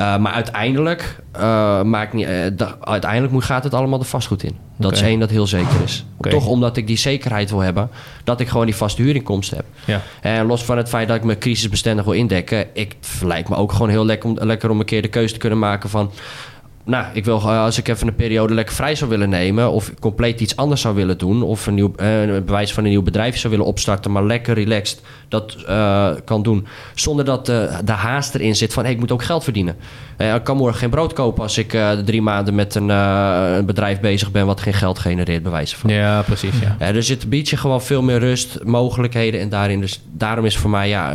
Uh, 0.00 0.16
maar 0.16 0.32
uiteindelijk, 0.32 1.16
uh, 1.36 1.82
maakt 1.82 2.12
niet, 2.12 2.28
uh, 2.28 2.46
da, 2.52 2.76
uiteindelijk 2.80 3.32
moet, 3.32 3.44
gaat 3.44 3.64
het 3.64 3.74
allemaal 3.74 3.98
de 3.98 4.04
vastgoed 4.04 4.42
in. 4.42 4.56
Dat 4.76 4.90
okay. 4.90 5.02
is 5.02 5.08
één 5.08 5.20
dat 5.20 5.30
heel 5.30 5.46
zeker 5.46 5.82
is. 5.84 6.04
Okay. 6.16 6.32
Toch 6.32 6.46
omdat 6.46 6.76
ik 6.76 6.86
die 6.86 6.98
zekerheid 6.98 7.50
wil 7.50 7.60
hebben 7.60 7.90
dat 8.24 8.40
ik 8.40 8.48
gewoon 8.48 8.66
die 8.66 8.76
vaste 8.76 9.02
huurinkomsten 9.02 9.56
heb. 9.56 9.66
Ja. 9.84 10.00
En 10.20 10.46
los 10.46 10.64
van 10.64 10.76
het 10.76 10.88
feit 10.88 11.08
dat 11.08 11.16
ik 11.16 11.24
mijn 11.24 11.38
crisisbestendig 11.38 12.04
wil 12.04 12.14
indekken, 12.14 12.66
ik 12.72 12.96
lijkt 13.22 13.48
me 13.48 13.56
ook 13.56 13.72
gewoon 13.72 13.88
heel 13.88 14.04
lekker 14.04 14.28
om, 14.28 14.36
lekker 14.40 14.70
om 14.70 14.80
een 14.80 14.86
keer 14.86 15.02
de 15.02 15.08
keuze 15.08 15.32
te 15.32 15.38
kunnen 15.38 15.58
maken 15.58 15.90
van 15.90 16.10
nou, 16.84 17.06
ik 17.12 17.24
wil 17.24 17.50
als 17.50 17.78
ik 17.78 17.88
even 17.88 18.06
een 18.06 18.14
periode 18.14 18.54
lekker 18.54 18.74
vrij 18.74 18.94
zou 18.94 19.10
willen 19.10 19.28
nemen, 19.28 19.70
of 19.70 19.92
compleet 20.00 20.40
iets 20.40 20.56
anders 20.56 20.80
zou 20.80 20.94
willen 20.94 21.18
doen, 21.18 21.42
of 21.42 21.66
een, 21.66 21.74
nieuw, 21.74 21.92
eh, 21.96 22.22
een 22.22 22.44
bewijs 22.44 22.72
van 22.72 22.84
een 22.84 22.90
nieuw 22.90 23.02
bedrijf 23.02 23.36
zou 23.36 23.52
willen 23.52 23.68
opstarten, 23.68 24.12
maar 24.12 24.24
lekker 24.24 24.54
relaxed 24.54 25.00
dat 25.28 25.56
uh, 25.68 26.10
kan 26.24 26.42
doen, 26.42 26.66
zonder 26.94 27.24
dat 27.24 27.46
de, 27.46 27.92
haast 27.92 28.34
erin 28.34 28.56
zit 28.56 28.72
van 28.72 28.86
ik 28.86 28.98
moet 28.98 29.12
ook 29.12 29.22
geld 29.22 29.44
verdienen. 29.44 29.76
Uh, 30.20 30.34
ik 30.34 30.44
kan 30.44 30.56
morgen 30.56 30.78
geen 30.78 30.90
brood 30.90 31.12
kopen 31.12 31.42
als 31.42 31.58
ik 31.58 31.72
uh, 31.72 31.90
drie 31.90 32.22
maanden 32.22 32.54
met 32.54 32.74
een, 32.74 32.88
een, 32.88 33.66
bedrijf 33.66 34.00
bezig 34.00 34.30
ben 34.30 34.46
wat 34.46 34.60
geen 34.60 34.74
geld 34.74 34.98
genereert, 34.98 35.42
bewijzen 35.42 35.78
van. 35.78 35.90
Ja, 35.90 36.22
precies. 36.22 36.54
Ja. 36.78 36.86
er 36.86 37.02
zit 37.02 37.28
biedt 37.28 37.48
je 37.48 37.56
gewoon 37.56 37.82
veel 37.82 38.02
meer 38.02 38.18
rust, 38.18 38.64
mogelijkheden 38.64 39.40
en 39.40 39.48
daarin. 39.48 39.80
Dus 39.80 40.00
daarom 40.12 40.44
is 40.44 40.56
voor 40.56 40.70
mij 40.70 40.88
ja, 40.88 41.12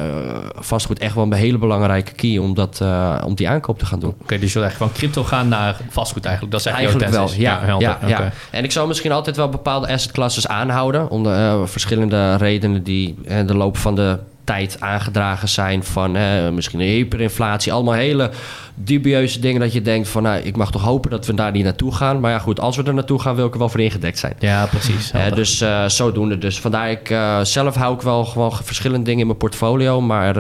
vastgoed 0.56 1.00
echt 1.00 1.16
wel 1.16 1.24
een 1.24 1.34
hele 1.34 1.58
belangrijke 1.58 2.12
key 2.12 2.38
om, 2.38 2.54
dat, 2.54 2.82
om 3.26 3.36
die 3.36 3.50
aankoop 3.50 3.80
te 3.80 3.86
gaan 3.86 4.00
doen. 4.00 4.10
Oké, 4.10 4.24
okay, 4.24 4.40
dus 4.40 4.54
je 4.54 4.60
wil 4.60 4.68
echt 4.68 4.78
van 4.78 4.92
crypto 4.92 5.24
gaan 5.24 5.48
naar 5.48 5.78
vastgoed 5.90 6.26
eigenlijk. 6.26 6.56
Dat 6.56 6.66
is 6.66 6.72
eigenlijk 6.72 7.10
wel. 7.10 7.30
Ja, 7.38 7.78
ja, 7.80 8.00
ja. 8.06 8.32
En 8.52 8.64
ik 8.64 8.72
zou 8.72 8.88
misschien 8.88 9.12
altijd 9.12 9.36
wel 9.36 9.50
bepaalde 9.50 9.88
assetclasses 9.88 10.48
aanhouden. 10.48 11.10
Om 11.10 11.24
de 11.24 11.64
verschillende 11.66 12.36
redenen 12.36 12.84
die 12.84 13.16
de 13.46 13.56
loop 13.56 13.78
van 13.78 13.96
de 13.96 14.20
tijd 14.46 14.78
aangedragen 14.80 15.50
zijn 15.50 15.84
van 15.84 16.18
uh, 16.18 16.50
misschien 16.50 16.80
een 16.80 16.88
hyperinflatie. 16.88 17.74
Allemaal 17.74 17.94
hele 17.94 18.32
dubieuze 18.76 19.40
dingen 19.40 19.60
dat 19.60 19.74
je 19.74 19.82
denkt 19.82 20.08
van... 20.08 20.24
nou, 20.24 20.42
ik 20.42 20.56
mag 20.56 20.72
toch 20.72 20.82
hopen 20.82 21.12
dat 21.12 21.26
we 21.26 21.34
daar 21.34 21.52
niet 21.52 21.64
naartoe 21.64 21.94
gaan. 21.94 22.20
Maar 22.20 22.32
ja, 22.32 22.40
goed, 22.40 22.60
als 22.60 22.78
we 22.78 22.84
er 22.84 22.94
naartoe 22.94 23.20
gaan, 23.20 23.36
wil 23.36 23.46
ik 23.46 23.54
er 23.54 23.60
wel 23.60 23.70
voor 23.70 23.80
ingedekt 23.80 24.20
zijn. 24.20 24.34
Ja, 24.40 24.66
precies. 24.66 25.12
Uh, 25.16 25.32
dus 25.36 25.62
uh, 25.62 25.88
zodoende. 25.88 26.38
Dus 26.38 26.60
vandaar, 26.60 26.92
ik 26.92 27.10
uh, 27.10 27.40
zelf 27.44 27.76
hou 27.76 27.96
ik 27.96 28.02
wel 28.02 28.26
gewoon 28.26 28.52
verschillende 28.64 29.06
dingen 29.06 29.20
in 29.20 29.26
mijn 29.26 29.38
portfolio. 29.38 30.02
Maar 30.02 30.34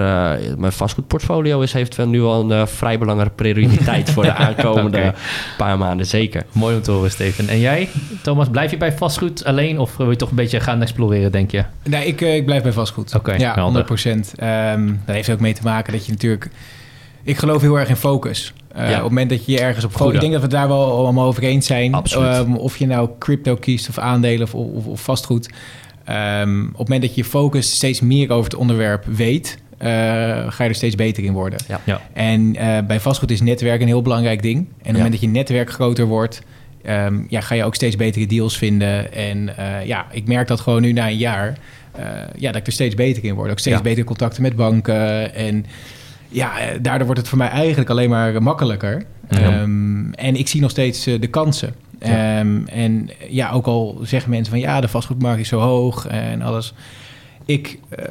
mijn 0.58 0.72
vastgoedportfolio 0.72 1.62
is, 1.62 1.74
heeft 1.74 1.96
wel 1.96 2.08
nu 2.08 2.22
al 2.22 2.52
een 2.52 2.68
vrij 2.68 3.00
belangrijke 3.00 3.36
prioriteit... 3.36 4.10
voor 4.10 4.24
de 4.24 4.34
aankomende 4.46 4.98
okay. 4.98 5.13
paar 5.58 5.78
maanden, 5.78 6.06
zeker. 6.06 6.46
Mooi 6.52 6.76
om 6.76 6.82
te 6.82 6.91
horen, 6.91 7.12
Steven. 7.12 7.48
En 7.48 7.60
jij, 7.60 7.89
Thomas, 8.22 8.50
blijf 8.50 8.72
je 8.72 8.78
bij 8.78 8.94
vastgoed 8.94 9.46
alleen... 9.46 9.80
of 9.80 9.98
wil 9.98 10.10
je 10.10 10.15
toch 10.15 10.30
een 10.30 10.36
beetje 10.36 10.60
gaan 10.60 10.82
exploreren, 10.82 11.32
denk 11.32 11.52
je? 11.52 11.63
Nee, 11.84 12.06
ik, 12.06 12.22
ik 12.22 12.46
blijf 12.46 12.63
bij 12.63 12.72
vastgoed. 12.72 13.15
Oké, 13.15 13.34
ja, 13.34 13.60
100 13.60 13.86
procent. 13.96 14.34
Um, 14.44 15.02
dat 15.06 15.16
heeft 15.16 15.30
ook 15.30 15.40
mee 15.40 15.54
te 15.54 15.64
maken 15.64 15.94
dat 15.94 16.06
je 16.06 16.12
natuurlijk 16.12 16.50
ik 17.24 17.38
geloof 17.38 17.62
heel 17.62 17.80
erg 17.80 17.90
in 17.90 17.96
focus. 17.96 18.54
Uh, 18.76 18.82
ja. 18.82 18.88
Op 18.88 18.94
het 18.94 19.04
moment 19.04 19.30
dat 19.30 19.46
je 19.46 19.52
je 19.52 19.60
ergens 19.60 19.86
op 19.86 19.92
focust. 19.92 20.14
Ik 20.14 20.20
denk 20.20 20.32
dat 20.32 20.42
we 20.42 20.48
het 20.48 20.58
daar 20.58 20.68
wel 20.68 20.98
allemaal 20.98 21.26
over 21.28 21.44
eens 21.44 21.66
zijn. 21.66 21.96
Um, 22.18 22.56
of 22.56 22.78
je 22.78 22.88
nou 22.88 23.10
crypto 23.20 23.56
kiest 23.56 23.90
of 23.90 23.98
aandelen 23.98 24.42
of, 24.42 24.56
of, 24.56 24.86
of 24.86 25.02
vastgoed. 25.02 25.50
Um, 26.10 26.64
op 26.66 26.70
het 26.70 26.78
moment 26.78 27.02
dat 27.02 27.16
je 27.16 27.24
focus 27.24 27.72
steeds 27.72 28.02
meer 28.02 28.32
over 28.32 28.52
het 28.52 28.60
onderwerp 28.60 29.06
weet, 29.06 29.58
eh, 29.78 29.88
ga 30.50 30.64
je 30.64 30.70
er 30.70 30.76
steeds 30.76 30.96
beter 30.96 31.24
in 31.24 31.34
worden. 31.34 31.60
Ja. 31.68 31.82
Ja. 31.84 32.02
En 32.14 32.56
eh, 32.56 32.78
bij 32.88 33.00
vastgoed 33.00 33.32
is 33.32 33.42
netwerk 33.42 33.82
een 33.82 33.88
heel 33.88 34.02
belangrijk 34.02 34.42
ding. 34.42 34.58
En 34.58 34.66
op 34.68 34.78
het 34.78 34.86
Ja. 34.86 34.92
moment 34.92 35.12
dat 35.12 35.22
je 35.22 35.28
netwerk 35.28 35.72
groter 35.72 36.06
wordt, 36.06 36.42
ehm, 36.84 37.20
ja, 37.30 37.42
ga 37.42 37.56
je 37.56 37.64
ook 37.64 37.76
steeds 37.76 37.96
betere 37.96 38.26
deals 38.26 38.58
vinden. 38.58 39.14
En 39.14 39.58
eh, 39.58 39.86
ja, 39.86 40.06
ik 40.12 40.28
merk 40.28 40.48
dat 40.48 40.60
gewoon 40.60 40.82
nu 40.82 40.92
na 40.92 41.08
een 41.08 41.18
jaar, 41.18 41.48
eh, 41.48 41.56
ja, 42.38 42.52
dat 42.52 42.56
ik 42.62 42.68
er 42.68 42.74
steeds 42.74 42.96
beter 42.96 43.24
in 43.24 43.34
word. 43.36 43.52
Ook 43.52 43.60
steeds 43.60 43.76
Ja. 43.76 43.82
betere 43.82 44.06
contacten 44.06 44.42
met 44.42 44.56
banken. 44.56 45.34
En 45.36 45.66
ja, 46.30 46.60
eh, 46.60 46.78
daardoor 46.82 47.06
wordt 47.06 47.20
het 47.22 47.30
voor 47.30 47.38
mij 47.38 47.50
eigenlijk 47.50 47.90
alleen 47.90 48.10
maar 48.10 48.44
makkelijker. 48.44 49.04
Ja. 49.30 49.38
Ehm, 49.40 50.12
en 50.14 50.36
ik 50.36 50.48
zie 50.48 50.62
nog 50.62 50.72
steeds 50.72 51.08
eh, 51.08 51.22
de 51.22 51.28
kansen. 51.28 51.74
Ja. 52.00 52.38
Ehm, 52.40 52.66
en 52.68 53.10
ja, 53.30 53.52
ook 53.52 53.66
al 53.66 54.00
zeggen 54.04 54.30
mensen 54.30 54.52
van 54.52 54.60
ja, 54.62 54.82
de 54.82 54.88
vastgoedmarkt 54.88 55.40
is 55.40 55.48
zo 55.48 55.60
hoog 55.60 56.08
en 56.08 56.42
alles. 56.42 56.74
Ik, 57.46 57.80
eh, 57.90 58.06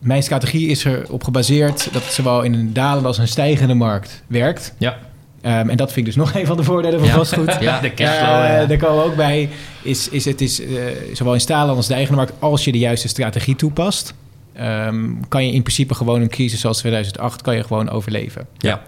mijn 0.00 0.22
strategie 0.22 0.68
is 0.68 0.84
erop 0.84 1.24
gebaseerd 1.24 1.92
dat 1.92 2.04
het 2.04 2.12
zowel 2.12 2.42
in 2.42 2.54
een 2.54 2.72
dalende 2.72 3.06
als 3.08 3.18
een 3.18 3.28
stijgende 3.28 3.74
markt 3.74 4.22
werkt. 4.26 4.74
Ja. 4.78 4.98
Ehm, 5.46 5.68
en 5.68 5.76
dat 5.76 5.92
vind 5.92 6.06
ik 6.06 6.14
dus 6.14 6.16
nog 6.24 6.34
een 6.34 6.46
van 6.46 6.56
de 6.56 6.62
voordelen 6.62 6.98
van 6.98 7.08
Ja. 7.08 7.14
vastgoed. 7.14 7.56
Ja. 7.60 7.80
de 7.80 7.94
cashflow. 7.94 8.28
Eh, 8.28 8.60
ja. 8.60 8.66
Daar 8.66 8.76
komen 8.76 8.96
we 8.96 9.10
ook 9.10 9.16
bij. 9.16 9.48
Is, 9.82 10.08
is 10.08 10.24
het 10.24 10.40
is, 10.40 10.60
eh, 10.60 10.68
zowel 11.12 11.34
in 11.34 11.40
stalen 11.40 11.76
als 11.76 11.86
de 11.86 11.94
eigen 11.94 12.14
markt, 12.14 12.32
als 12.38 12.64
je 12.64 12.72
de 12.72 12.78
juiste 12.78 13.08
strategie 13.08 13.56
toepast, 13.56 14.14
ehm, 14.52 15.04
kan 15.28 15.46
je 15.46 15.52
in 15.52 15.62
principe 15.62 15.94
gewoon 15.94 16.20
een 16.20 16.28
crisis 16.28 16.60
zoals 16.60 16.78
2008 16.78 17.42
kan 17.42 17.56
je 17.56 17.62
gewoon 17.62 17.90
overleven. 17.90 18.46
Ja. 18.58 18.82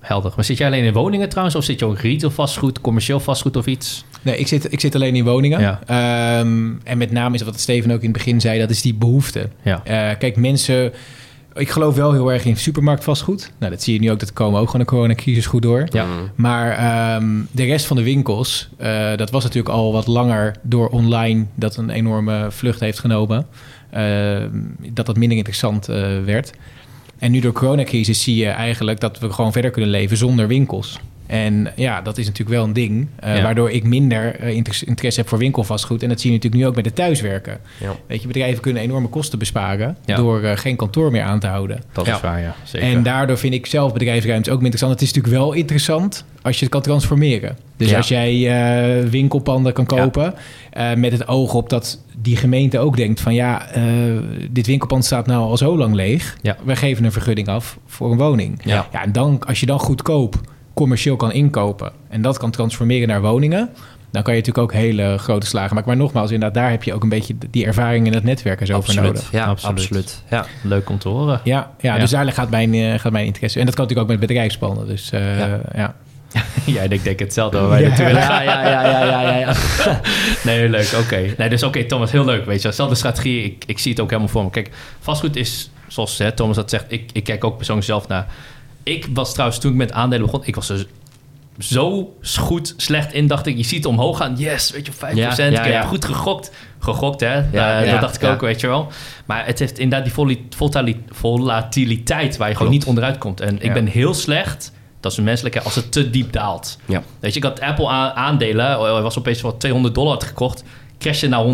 Helder. 0.00 0.32
Maar 0.36 0.44
zit 0.44 0.58
jij 0.58 0.66
alleen 0.66 0.84
in 0.84 0.92
woningen 0.92 1.28
trouwens? 1.28 1.56
Of 1.56 1.64
zit 1.64 1.78
je 1.78 1.84
ook 1.86 1.98
retail 1.98 2.30
vastgoed, 2.32 2.80
commercieel 2.80 3.20
vastgoed 3.20 3.56
of 3.56 3.66
iets? 3.66 4.04
Nee, 4.22 4.36
ik 4.36 4.46
zit, 4.48 4.72
ik 4.72 4.80
zit 4.80 4.94
alleen 4.94 5.16
in 5.16 5.24
woningen. 5.24 5.60
Ja. 5.60 5.80
Ehm, 5.86 6.70
en 6.84 6.98
met 6.98 7.10
name 7.10 7.34
is 7.34 7.42
wat 7.42 7.60
Steven 7.60 7.90
ook 7.90 7.98
in 7.98 8.08
het 8.08 8.12
begin 8.12 8.40
zei, 8.40 8.58
dat 8.58 8.70
is 8.70 8.82
die 8.82 8.94
behoefte. 8.94 9.48
Ja. 9.62 9.80
Eh, 9.84 10.18
kijk, 10.18 10.36
mensen... 10.36 10.92
Ik 11.54 11.70
geloof 11.70 11.94
wel 11.94 12.12
heel 12.12 12.32
erg 12.32 12.44
in 12.44 12.56
supermarkt 12.56 13.04
vastgoed. 13.04 13.52
Nou, 13.58 13.72
dat 13.72 13.82
zie 13.82 13.94
je 13.94 14.00
nu 14.00 14.10
ook. 14.10 14.20
Dat 14.20 14.32
komen 14.32 14.60
ook 14.60 14.66
gewoon 14.66 14.80
de 14.80 14.92
coronacrisis 14.92 15.46
goed 15.46 15.62
door. 15.62 15.86
Ja. 15.90 16.04
Mm. 16.04 16.30
Maar 16.34 16.70
ehm, 16.70 17.40
de 17.50 17.64
rest 17.64 17.86
van 17.86 17.96
de 17.96 18.02
winkels, 18.02 18.68
eh, 18.76 19.16
dat 19.16 19.30
was 19.30 19.42
natuurlijk 19.42 19.74
al 19.74 19.92
wat 19.92 20.06
langer 20.06 20.56
door 20.62 20.88
online 20.88 21.46
dat 21.54 21.76
een 21.76 21.90
enorme 21.90 22.46
vlucht 22.50 22.80
heeft 22.80 22.98
genomen. 22.98 23.46
Ehm, 23.90 24.50
dat 24.92 25.06
dat 25.06 25.16
minder 25.16 25.36
interessant 25.36 25.88
eh, 25.88 26.24
werd. 26.24 26.52
En 27.18 27.30
nu 27.30 27.40
door 27.40 27.52
coronacrisis 27.52 28.22
zie 28.22 28.36
je 28.36 28.48
eigenlijk 28.48 29.00
dat 29.00 29.18
we 29.18 29.30
gewoon 29.30 29.52
verder 29.52 29.70
kunnen 29.70 29.90
leven 29.90 30.16
zonder 30.16 30.48
winkels. 30.48 30.98
En 31.32 31.72
ja, 31.76 32.00
dat 32.00 32.18
is 32.18 32.26
natuurlijk 32.26 32.56
wel 32.56 32.64
een 32.66 32.72
ding. 32.72 33.06
eh, 33.16 33.36
Ja. 33.36 33.42
Waardoor 33.42 33.70
ik 33.70 33.84
minder 33.84 34.34
eh, 34.40 34.54
inter- 34.54 34.82
interesse 34.86 35.20
heb 35.20 35.28
voor 35.28 35.38
winkelvastgoed. 35.38 36.02
En 36.02 36.08
dat 36.08 36.20
zie 36.20 36.30
je 36.30 36.36
natuurlijk 36.36 36.62
nu 36.62 36.68
ook 36.68 36.76
met 36.76 36.84
het 36.84 36.94
thuiswerken. 36.94 37.58
Ja. 37.80 37.94
Weet 38.06 38.20
je, 38.20 38.26
bedrijven 38.26 38.60
kunnen 38.62 38.82
enorme 38.82 39.08
kosten 39.08 39.38
besparen 39.38 39.96
Ja. 40.04 40.16
door 40.16 40.42
eh, 40.42 40.56
geen 40.56 40.76
kantoor 40.76 41.10
meer 41.10 41.22
aan 41.22 41.40
te 41.40 41.46
houden. 41.46 41.82
Dat 41.92 42.06
is 42.06 42.20
waar, 42.20 42.40
ja. 42.40 42.54
Zeker. 42.62 42.88
En 42.88 43.02
daardoor 43.02 43.38
vind 43.38 43.54
ik 43.54 43.66
zelf 43.66 43.92
bedrijfsruimte 43.92 44.50
ook 44.50 44.58
interessant. 44.58 44.92
Het 44.92 45.02
is 45.02 45.12
natuurlijk 45.12 45.34
wel 45.42 45.52
interessant 45.52 46.24
als 46.42 46.56
je 46.56 46.62
het 46.64 46.72
kan 46.72 46.82
transformeren. 46.82 47.56
Dus 47.76 47.94
als 47.94 48.08
jij 48.08 49.08
winkelpanden 49.10 49.72
kan 49.72 49.86
kopen... 49.86 50.34
met 50.96 51.12
het 51.12 51.28
oog 51.28 51.54
op 51.54 51.68
dat 51.70 51.98
die 52.16 52.36
gemeente 52.36 52.78
ook 52.78 52.96
denkt 52.96 53.20
van... 53.20 53.34
ja, 53.34 53.66
dit 54.50 54.66
winkelpand 54.66 55.04
staat 55.04 55.26
nou 55.26 55.40
al 55.42 55.56
zo 55.56 55.76
lang 55.76 55.94
leeg. 55.94 56.36
We 56.64 56.76
geven 56.76 57.04
een 57.04 57.12
vergunning 57.12 57.48
af 57.48 57.78
voor 57.86 58.10
een 58.12 58.18
woning. 58.18 58.60
Ja. 58.64 58.86
Ja, 58.92 59.02
en 59.02 59.12
dan, 59.12 59.44
als 59.46 59.60
je 59.60 59.66
dan 59.66 59.78
goedkoop 59.78 60.40
commercieel 60.74 61.16
kan 61.16 61.32
inkopen... 61.32 61.92
en 62.08 62.22
dat 62.22 62.38
kan 62.38 62.50
transformeren 62.50 63.08
naar 63.08 63.20
woningen... 63.20 63.68
dan 64.10 64.22
kan 64.22 64.34
je 64.34 64.38
natuurlijk 64.40 64.72
ook 64.72 64.80
hele 64.80 65.18
grote 65.18 65.46
slagen 65.46 65.74
maken. 65.74 65.88
Maar 65.90 65.98
nogmaals, 65.98 66.30
inderdaad, 66.30 66.62
daar 66.62 66.70
heb 66.70 66.82
je 66.82 66.94
ook 66.94 67.02
een 67.02 67.08
beetje 67.08 67.34
die 67.50 67.66
ervaring 67.66 68.06
in 68.06 68.12
het 68.14 68.24
netwerk 68.24 68.60
en 68.60 68.66
zo 68.66 68.72
voor 68.72 68.82
Absoluut. 68.82 69.12
nodig. 69.12 69.32
Ja, 69.32 69.44
Absoluut. 69.44 69.78
absoluut. 69.80 70.22
Ja. 70.30 70.46
Leuk 70.62 70.88
om 70.90 70.98
te 70.98 71.08
horen. 71.08 71.40
Ja, 71.44 71.70
ja, 71.80 71.94
Ja. 71.94 72.00
dus 72.00 72.10
daar 72.10 72.32
gaat 72.32 72.50
mijn, 72.50 72.74
eh, 72.74 72.98
gaat 72.98 73.12
mijn 73.12 73.26
interesse. 73.26 73.58
En 73.58 73.66
dat 73.66 73.74
kan 73.74 73.84
natuurlijk 73.84 74.10
ook 74.12 74.18
met 74.18 74.28
bedrijfsplannen. 74.28 74.86
Dus 74.86 75.10
eh, 75.12 75.38
Ja. 75.38 75.60
ja. 75.74 75.94
Jij 76.64 76.88
denkt 76.88 77.04
denk 77.04 77.18
hetzelfde 77.18 77.60
waar 77.60 77.80
Ja. 77.80 77.86
naartoe 77.88 78.04
willen 78.06 78.20
Ja, 78.20 78.26
gaan. 78.26 78.44
ja, 78.44 78.68
ja, 78.68 78.86
ja, 78.86 79.04
ja, 79.04 79.20
ja, 79.22 79.36
ja. 79.38 79.54
Nee, 80.44 80.68
leuk. 80.68 80.92
Oké. 81.04 81.34
Nee, 81.36 81.48
dus 81.48 81.62
oké, 81.62 81.84
Thomas, 81.84 82.10
heel 82.12 82.24
leuk. 82.24 82.44
Weet 82.46 82.62
je, 82.62 82.68
dezelfde 82.68 82.94
strategie. 82.94 83.44
Ik, 83.44 83.64
ik 83.66 83.78
zie 83.78 83.90
het 83.90 84.00
ook 84.00 84.08
helemaal 84.08 84.30
voor 84.30 84.44
me. 84.44 84.50
Kijk, 84.50 84.70
vastgoed 85.00 85.36
is, 85.36 85.70
zoals 85.88 86.18
hè, 86.18 86.32
Thomas 86.32 86.56
dat 86.56 86.70
zegt, 86.70 86.84
ik, 86.88 87.10
ik 87.12 87.24
kijk 87.24 87.44
ook 87.44 87.56
persoonlijk 87.56 87.86
zelf 87.86 88.08
naar. 88.08 88.26
Ik 88.82 89.06
was 89.12 89.32
trouwens, 89.32 89.60
toen 89.60 89.70
ik 89.70 89.76
met 89.76 89.92
aandelen 89.92 90.26
begon, 90.26 90.40
ik 90.44 90.54
was 90.54 90.68
er 90.68 90.86
zo 91.58 92.14
goed 92.38 92.74
slecht 92.76 93.12
in, 93.12 93.26
dacht 93.26 93.46
ik. 93.46 93.56
Je 93.56 93.62
ziet 93.62 93.76
het 93.76 93.86
omhoog 93.86 94.16
gaan. 94.16 94.34
Yes, 94.36 94.70
weet 94.70 94.86
je, 94.86 94.92
5%. 94.92 94.96
Ja, 94.96 95.34
ja, 95.36 95.46
ik 95.46 95.56
heb 95.56 95.66
ja. 95.66 95.82
goed 95.82 96.04
gegokt. 96.04 96.52
Gegokt, 96.78 97.20
hè. 97.20 97.34
Ja, 97.52 97.84
dat 97.84 98.00
dacht 98.00 98.22
ik 98.22 98.28
ook, 98.28 98.40
weet 98.40 98.60
je 98.60 98.66
wel. 98.66 98.88
Maar 99.26 99.46
het 99.46 99.58
heeft 99.58 99.78
inderdaad 99.78 100.14
die 100.84 100.96
volatiliteit 101.10 102.36
waar 102.36 102.48
je 102.48 102.54
gewoon 102.56 102.72
niet 102.72 102.84
onderuit 102.84 103.18
komt. 103.18 103.40
En 103.40 103.62
ik 103.62 103.72
ben 103.72 103.86
heel 103.86 104.14
slecht, 104.14 104.72
dat 105.00 105.12
is 105.12 105.18
een 105.18 105.24
menselijke, 105.24 105.62
als 105.62 105.74
het 105.74 105.92
te 105.92 106.10
diep 106.10 106.32
daalt. 106.32 106.78
Ja. 106.86 107.02
Weet 107.20 107.32
je, 107.32 107.38
ik 107.38 107.44
had 107.44 107.60
Apple 107.60 107.88
aandelen. 107.88 108.78
oh, 108.78 108.92
Hij 108.92 109.02
was 109.02 109.18
opeens 109.18 109.40
voor 109.40 109.56
200 109.56 109.94
dollar 109.94 110.12
had 110.12 110.24
gekocht. 110.24 110.64
Crashte 110.98 111.28
naar 111.28 111.44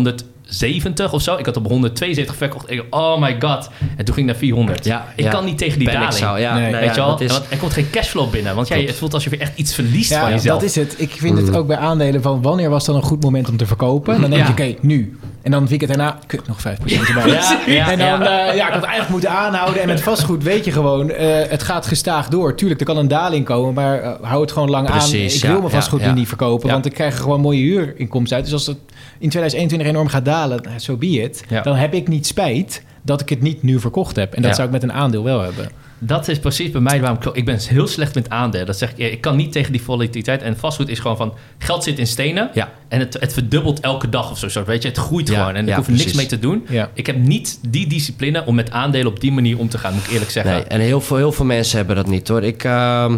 170 0.49 1.13
of 1.13 1.21
zo. 1.21 1.35
Ik 1.37 1.45
had 1.45 1.57
op 1.57 1.67
172 1.67 2.35
verkocht. 2.35 2.71
Ik 2.71 2.77
dacht, 2.77 3.03
oh 3.03 3.21
my 3.21 3.35
god. 3.39 3.69
En 3.97 4.05
toen 4.05 4.13
ging 4.13 4.17
ik 4.17 4.25
naar 4.25 4.35
400. 4.35 4.85
Ja, 4.85 5.13
ik 5.15 5.23
ja. 5.23 5.31
kan 5.31 5.45
niet 5.45 5.57
tegen 5.57 5.77
die 5.79 5.87
Ben 5.87 5.95
ik 5.95 6.01
daling. 6.01 6.19
zo, 6.25 6.37
ja. 6.37 6.53
Nee. 6.53 6.61
Nee, 6.61 6.71
Weet 6.71 6.83
ja, 6.83 6.89
je 6.93 6.99
wel? 7.17 7.19
is- 7.21 7.41
er 7.49 7.57
komt 7.57 7.73
geen 7.73 7.89
cashflow 7.89 8.29
binnen. 8.29 8.55
Want 8.55 8.67
jij, 8.67 8.81
het 8.83 8.95
voelt 8.95 9.13
alsof 9.13 9.31
je 9.31 9.37
echt 9.37 9.51
iets 9.55 9.73
verliest 9.73 10.09
Ja, 10.09 10.21
van 10.21 10.29
jezelf. 10.31 10.59
dat 10.59 10.69
is 10.69 10.75
het. 10.75 10.95
Ik 10.97 11.11
vind 11.11 11.37
het 11.37 11.55
ook 11.55 11.67
bij 11.67 11.77
aandelen 11.77 12.21
van 12.21 12.41
wanneer 12.41 12.69
was 12.69 12.85
dan 12.85 12.95
een 12.95 13.01
goed 13.01 13.23
moment 13.23 13.49
om 13.49 13.57
te 13.57 13.65
verkopen. 13.65 14.21
Dan 14.21 14.29
denk 14.29 14.45
je, 14.45 14.51
oké, 14.51 14.75
nu. 14.81 15.17
En 15.41 15.51
dan 15.51 15.59
het 15.59 15.69
weekend 15.69 15.89
daarna, 15.89 16.19
kut, 16.27 16.47
nog 16.47 16.59
5% 16.59 16.61
erbij. 16.63 17.27
Ja, 17.27 17.59
ja, 17.65 17.91
en 17.91 17.97
dan, 17.97 18.07
ja. 18.19 18.23
ja. 18.23 18.53
ja, 18.53 18.67
ik 18.67 18.73
had 18.73 18.83
eigenlijk 18.83 19.09
moeten 19.09 19.29
aanhouden. 19.29 19.81
En 19.81 19.87
met 19.87 20.01
vastgoed 20.01 20.43
weet 20.43 20.65
je 20.65 20.71
gewoon, 20.71 21.11
eh, 21.11 21.49
het 21.49 21.63
gaat 21.63 21.85
gestaag 21.85 22.27
door. 22.27 22.55
Tuurlijk, 22.55 22.79
er 22.79 22.85
kan 22.85 22.97
een 22.97 23.07
daling 23.07 23.45
komen, 23.45 23.73
maar 23.73 24.01
eh, 24.01 24.11
hou 24.21 24.41
het 24.41 24.51
gewoon 24.51 24.69
lang 24.69 24.87
aan. 24.87 25.13
Ik 25.13 25.41
wil 25.41 25.59
mijn 25.59 25.71
vastgoed 25.71 26.01
nu 26.01 26.11
niet 26.11 26.27
verkopen, 26.27 26.69
want 26.69 26.85
ik 26.85 26.93
krijg 26.93 27.13
er 27.13 27.21
gewoon 27.21 27.41
mooie 27.41 27.61
huurinkomsten 27.61 28.35
uit. 28.35 28.45
Dus 28.45 28.53
als 28.53 28.65
het 28.65 28.77
in 29.19 29.29
2021 29.29 29.87
enorm 29.87 30.07
gaat 30.07 30.25
dalen, 30.25 30.63
zo 30.63 30.77
so 30.77 30.97
be 30.97 31.07
it. 31.07 31.43
Dan 31.63 31.75
heb 31.75 31.93
ik 31.93 32.07
niet 32.07 32.27
spijt 32.27 32.83
dat 33.01 33.21
ik 33.21 33.29
het 33.29 33.41
niet 33.41 33.63
nu 33.63 33.79
verkocht 33.79 34.15
heb. 34.15 34.33
En 34.33 34.41
dat 34.41 34.49
Ja. 34.51 34.55
zou 34.55 34.67
ik 34.67 34.73
met 34.73 34.83
een 34.83 34.93
aandeel 34.93 35.23
wel 35.23 35.41
hebben. 35.41 35.69
Dat 36.01 36.27
is 36.27 36.39
precies 36.39 36.71
bij 36.71 36.81
mij 36.81 37.01
waarom 37.01 37.17
ik... 37.17 37.25
Ik 37.35 37.45
ben 37.45 37.59
heel 37.59 37.87
slecht 37.87 38.15
met 38.15 38.29
aandelen. 38.29 38.65
Dat 38.65 38.77
zeg 38.77 38.91
ik. 38.95 39.11
Ik 39.11 39.21
kan 39.21 39.35
niet 39.35 39.51
tegen 39.51 39.71
die 39.71 39.81
volatiliteit. 39.81 40.41
En 40.41 40.57
vastgoed 40.57 40.89
is 40.89 40.99
gewoon 40.99 41.17
van... 41.17 41.33
Geld 41.57 41.83
zit 41.83 41.99
in 41.99 42.07
stenen. 42.07 42.49
Ja. 42.53 42.71
En 42.87 42.99
het, 42.99 43.17
het 43.19 43.33
verdubbelt 43.33 43.79
elke 43.79 44.09
dag 44.09 44.31
of 44.31 44.37
zo. 44.37 44.47
zo. 44.47 44.63
Weet 44.65 44.81
je, 44.81 44.87
het 44.87 44.97
groeit 44.97 45.27
Ja, 45.27 45.39
gewoon. 45.39 45.55
En 45.55 45.61
ik 45.63 45.69
ja, 45.69 45.75
hoef 45.75 45.87
er 45.87 45.93
niks 45.93 46.13
mee 46.13 46.25
te 46.25 46.39
doen. 46.39 46.65
Ja. 46.69 46.89
Ik 46.93 47.05
heb 47.05 47.17
niet 47.17 47.59
die 47.69 47.87
discipline 47.87 48.45
om 48.45 48.55
met 48.55 48.71
aandelen 48.71 49.07
op 49.07 49.19
die 49.19 49.31
manier 49.31 49.57
om 49.57 49.69
te 49.69 49.77
gaan. 49.77 49.93
Moet 49.93 50.03
ik 50.05 50.11
eerlijk 50.11 50.31
zeggen. 50.31 50.53
Nee, 50.53 50.63
en 50.63 50.79
heel 50.79 51.01
veel, 51.01 51.17
heel 51.17 51.31
veel 51.31 51.45
mensen 51.45 51.77
hebben 51.77 51.95
dat 51.95 52.07
niet 52.07 52.27
hoor. 52.27 52.43
Ik, 52.43 52.63
ehm, 52.63 53.17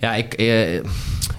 ja, 0.00 0.14
ik, 0.14 0.34
eh, 0.34 0.80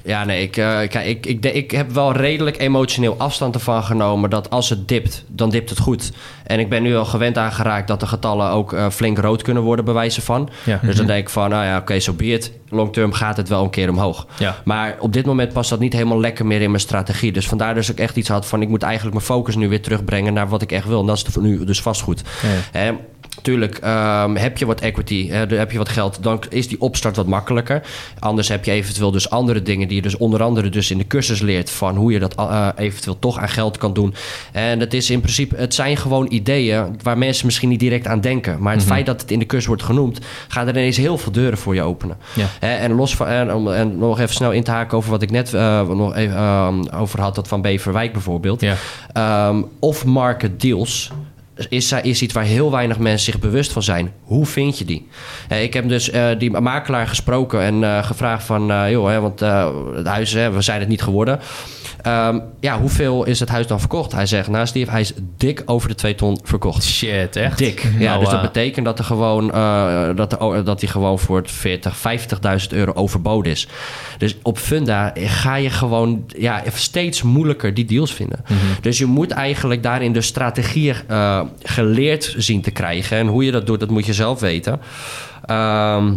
ja, 0.03 0.23
nee, 0.23 0.41
ik, 0.43 0.57
eh, 0.57 0.65
kijk, 0.65 1.05
ik, 1.05 1.25
ik, 1.25 1.45
ik 1.45 1.71
heb 1.71 1.91
wel 1.91 2.13
redelijk 2.13 2.59
emotioneel 2.59 3.15
afstand 3.17 3.55
ervan 3.55 3.83
genomen 3.83 4.29
dat 4.29 4.49
als 4.49 4.69
het 4.69 4.87
dipt, 4.87 5.23
dan 5.27 5.49
dipt 5.49 5.69
het 5.69 5.79
goed. 5.79 6.11
En 6.43 6.59
ik 6.59 6.69
ben 6.69 6.83
nu 6.83 6.95
al 6.95 7.05
gewend 7.05 7.37
aangeraakt 7.37 7.87
dat 7.87 7.99
de 7.99 8.07
getallen 8.07 8.49
ook 8.49 8.73
eh, 8.73 8.89
flink 8.89 9.17
rood 9.17 9.41
kunnen 9.41 9.63
worden, 9.63 9.85
bij 9.85 9.93
wijze 9.93 10.21
van. 10.21 10.49
Ja. 10.63 10.79
Dus 10.83 10.95
dan 10.95 11.05
denk 11.05 11.19
ik 11.19 11.29
van, 11.29 11.49
nou 11.49 11.65
ja, 11.65 11.77
oké, 11.77 11.99
zo 11.99 12.13
be 12.13 12.25
it. 12.25 12.51
Long 12.69 12.93
term 12.93 13.13
gaat 13.13 13.37
het 13.37 13.49
wel 13.49 13.63
een 13.63 13.69
keer 13.69 13.89
omhoog. 13.89 14.27
Ja. 14.37 14.55
Maar 14.65 14.95
op 14.99 15.13
dit 15.13 15.25
moment 15.25 15.53
past 15.53 15.69
dat 15.69 15.79
niet 15.79 15.93
helemaal 15.93 16.19
lekker 16.19 16.45
meer 16.45 16.61
in 16.61 16.69
mijn 16.69 16.81
strategie. 16.81 17.31
Dus 17.31 17.47
vandaar 17.47 17.73
dus 17.73 17.89
ik 17.89 17.99
echt 17.99 18.15
iets 18.15 18.29
had 18.29 18.45
van... 18.45 18.61
ik 18.61 18.69
moet 18.69 18.83
eigenlijk 18.83 19.13
mijn 19.13 19.25
focus 19.25 19.55
nu 19.55 19.69
weer 19.69 19.81
terugbrengen 19.81 20.33
naar 20.33 20.49
wat 20.49 20.61
ik 20.61 20.71
echt 20.71 20.87
wil. 20.87 20.99
En 20.99 21.05
dat 21.05 21.27
is 21.27 21.35
nu 21.35 21.65
dus 21.65 21.81
vastgoed. 21.81 22.23
Hè, 22.71 22.91
Tuurlijk, 23.41 23.77
ehm, 23.77 24.35
heb 24.35 24.57
je 24.57 24.65
wat 24.65 24.81
equity, 24.81 25.29
hè, 25.29 25.45
heb 25.45 25.71
je 25.71 25.77
wat 25.77 25.89
geld, 25.89 26.23
dan 26.23 26.43
is 26.49 26.67
die 26.67 26.81
opstart 26.81 27.15
wat 27.15 27.27
makkelijker. 27.27 27.81
Anders 28.19 28.47
heb 28.47 28.65
je 28.65 28.71
eventueel 28.71 29.11
dus 29.11 29.29
andere 29.29 29.61
dingen 29.61 29.87
die 29.87 29.95
je 29.95 30.01
dus 30.01 30.17
onder 30.17 30.43
andere 30.43 30.69
dus 30.69 30.91
in 30.91 30.97
de 30.97 31.07
cursus 31.07 31.39
leert 31.41 31.69
van 31.69 31.95
hoe 31.95 32.11
je 32.11 32.19
dat 32.19 32.35
eh, 32.35 32.67
eventueel 32.75 33.19
toch 33.19 33.37
aan 33.37 33.49
geld 33.49 33.77
kan 33.77 33.93
doen. 33.93 34.13
En 34.51 34.79
het 34.79 34.93
is 34.93 35.09
in 35.09 35.21
principe, 35.21 35.55
het 35.55 35.73
zijn 35.73 35.97
gewoon 35.97 36.25
ideeën 36.29 36.99
waar 37.03 37.17
mensen 37.17 37.45
misschien 37.45 37.69
niet 37.69 37.79
direct 37.79 38.07
aan 38.07 38.21
denken. 38.21 38.61
Maar 38.61 38.73
het 38.73 38.83
feit 38.83 39.05
dat 39.05 39.21
het 39.21 39.31
in 39.31 39.39
de 39.39 39.45
cursus 39.45 39.67
wordt 39.67 39.83
genoemd, 39.83 40.19
gaat 40.47 40.67
er 40.67 40.77
ineens 40.77 40.97
heel 40.97 41.17
veel 41.17 41.31
deuren 41.31 41.57
voor 41.57 41.75
je 41.75 41.81
openen. 41.81 42.17
Ja. 42.33 42.47
En 42.59 42.91
los 42.91 43.15
van, 43.15 43.27
en, 43.27 43.53
om, 43.53 43.71
en 43.71 43.97
nog 43.97 44.19
even 44.19 44.33
snel 44.33 44.51
in 44.51 44.63
te 44.63 44.71
haken 44.71 44.97
over 44.97 45.11
wat 45.11 45.21
ik 45.21 45.31
net 45.31 45.53
eh, 45.53 45.89
nog 45.89 46.15
even 46.15 46.35
ehm, 46.35 46.83
over 46.95 47.21
had, 47.21 47.35
dat 47.35 47.47
van 47.47 47.61
Beverwijk 47.61 48.11
bijvoorbeeld. 48.13 48.61
Ja. 48.61 48.75
Ehm, 49.13 49.61
Off-market 49.79 50.61
deals 50.61 51.11
is, 51.69 51.91
is 51.91 52.21
iets 52.21 52.33
waar 52.33 52.43
heel 52.43 52.71
weinig 52.71 52.99
mensen 52.99 53.31
zich 53.31 53.41
bewust 53.41 53.71
van 53.71 53.83
zijn. 53.83 54.13
Hoe 54.23 54.45
vind 54.45 54.77
je 54.77 54.85
die? 54.85 55.07
Eh, 55.47 55.63
ik 55.63 55.73
heb 55.73 55.89
dus 55.89 56.09
eh, 56.09 56.27
die 56.37 56.51
makelaar 56.51 57.07
gesproken 57.07 57.61
en 57.61 57.83
eh, 57.83 58.03
gevraagd 58.03 58.43
van... 58.43 58.89
joh, 58.89 59.07
hè, 59.07 59.19
want 59.19 59.39
het 59.95 60.07
huis, 60.07 60.31
hè, 60.33 60.51
we 60.51 60.61
zijn 60.61 60.79
het 60.79 60.89
niet 60.89 61.01
geworden. 61.01 61.39
Ehm, 62.01 62.39
ja, 62.59 62.79
hoeveel 62.79 63.25
is 63.25 63.39
het 63.39 63.49
huis 63.49 63.67
dan 63.67 63.79
verkocht? 63.79 64.11
Hij 64.11 64.25
zegt, 64.25 64.47
nou 64.47 64.67
Steve, 64.67 64.91
hij 64.91 65.01
is 65.01 65.13
dik 65.37 65.63
over 65.65 65.87
de 65.87 65.95
2 65.95 66.15
ton 66.15 66.39
verkocht. 66.43 66.83
Shit, 66.83 67.35
echt? 67.35 67.57
Dik. 67.57 67.87
Ja, 67.97 68.09
Nou, 68.09 68.19
dus 68.19 68.29
dat 68.29 68.41
betekent 68.41 68.85
dat, 68.85 68.99
er 68.99 69.05
gewoon, 69.05 69.53
eh, 69.53 70.09
dat, 70.15 70.41
er, 70.41 70.63
dat 70.63 70.81
hij 70.81 70.89
gewoon 70.89 71.19
voor 71.19 71.37
het 71.37 71.51
40, 71.51 71.97
50.000 71.97 72.67
euro 72.69 72.93
overboden 72.93 73.51
is. 73.51 73.67
Dus 74.17 74.35
op 74.41 74.57
Funda 74.57 75.13
ga 75.15 75.55
je 75.55 75.69
gewoon 75.69 76.23
ja, 76.27 76.63
steeds 76.73 77.21
moeilijker 77.21 77.73
die 77.73 77.85
deals 77.85 78.13
vinden. 78.13 78.43
Mhm. 78.43 78.57
Dus 78.81 78.97
je 78.97 79.05
moet 79.05 79.31
eigenlijk 79.31 79.83
daarin 79.83 80.13
de 80.13 80.21
strategieën 80.21 80.95
eh, 81.07 81.41
geleerd 81.63 82.35
zien 82.37 82.61
te 82.61 82.71
krijgen. 82.71 83.17
En 83.17 83.27
hoe 83.27 83.45
je 83.45 83.51
dat 83.51 83.65
doet, 83.65 83.79
dat 83.79 83.89
moet 83.89 84.05
je 84.05 84.13
zelf 84.13 84.39
weten. 84.39 84.79
Ehm, 85.45 86.13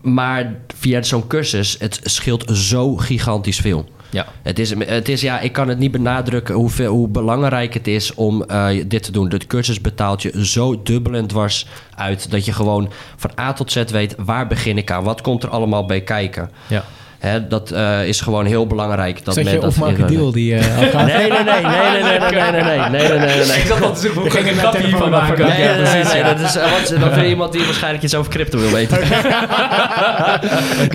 maar 0.00 0.54
via 0.76 1.02
zo'n 1.02 1.26
cursus, 1.26 1.76
het 1.78 2.00
scheelt 2.02 2.50
zo 2.56 2.96
gigantisch 2.96 3.58
veel. 3.58 3.88
Ja. 4.14 4.26
Het 4.42 4.58
is, 4.58 4.74
het 4.78 5.08
is, 5.08 5.20
ja, 5.20 5.40
ik 5.40 5.52
kan 5.52 5.68
het 5.68 5.78
niet 5.78 5.90
benadrukken 5.90 6.54
hoeveel, 6.54 6.92
hoe 6.92 7.08
belangrijk 7.08 7.74
het 7.74 7.86
is 7.86 8.14
om 8.14 8.44
uh, 8.50 8.68
dit 8.86 9.02
te 9.02 9.12
doen. 9.12 9.28
De 9.28 9.46
cursus 9.46 9.80
betaalt 9.80 10.22
je 10.22 10.46
zo 10.46 10.82
dubbel 10.82 11.14
en 11.14 11.26
dwars 11.26 11.66
uit 11.94 12.30
dat 12.30 12.44
je 12.44 12.52
gewoon 12.52 12.90
van 13.16 13.30
A 13.38 13.52
tot 13.52 13.72
Z 13.72 13.84
weet 13.84 14.14
waar 14.18 14.46
begin 14.46 14.78
ik 14.78 14.90
aan, 14.90 15.04
wat 15.04 15.20
komt 15.20 15.42
er 15.42 15.48
allemaal 15.48 15.86
bij 15.86 16.00
kijken. 16.00 16.50
Ja. 16.66 16.84
Hè, 17.24 17.46
dat 17.46 17.72
uh, 17.72 18.06
is 18.08 18.20
gewoon 18.20 18.46
heel 18.46 18.66
belangrijk. 18.66 19.24
Dat 19.24 19.34
Zet 19.34 19.50
je 19.50 19.58
men, 19.58 19.66
of 19.68 19.74
dat, 19.74 20.08
deal 20.08 20.32
die 20.32 20.54
uh, 20.54 20.60
nee, 20.60 21.06
nee, 21.06 21.28
nee, 21.28 21.44
nee, 21.44 21.62
nee, 21.62 22.02
nee, 22.02 22.18
nee, 22.18 22.40
nee, 22.40 22.50
nee, 22.50 22.62
nee, 22.62 22.88
nee, 22.90 23.08
nee, 23.08 23.18
nee, 23.18 23.46
nee. 23.46 23.56
Ik 23.56 23.94
te 23.94 24.00
zoeken 24.00 24.20
hoe 24.20 24.30
ik 24.30 24.46
een 24.46 24.54
grapje 24.54 24.86
hiervan 24.86 25.10
maken. 25.10 25.46
Nee, 25.46 25.58
nee, 25.58 25.82
nee, 25.82 26.04
nee, 26.04 26.22
dat 26.22 26.40
is, 26.40 26.54
want, 26.54 27.00
dan 27.00 27.12
vind 27.12 27.20
je 27.20 27.28
iemand 27.28 27.52
die 27.52 27.64
waarschijnlijk 27.64 28.04
iets 28.04 28.14
over 28.14 28.30
crypto 28.30 28.58
wil 28.58 28.70
weten. 28.70 28.98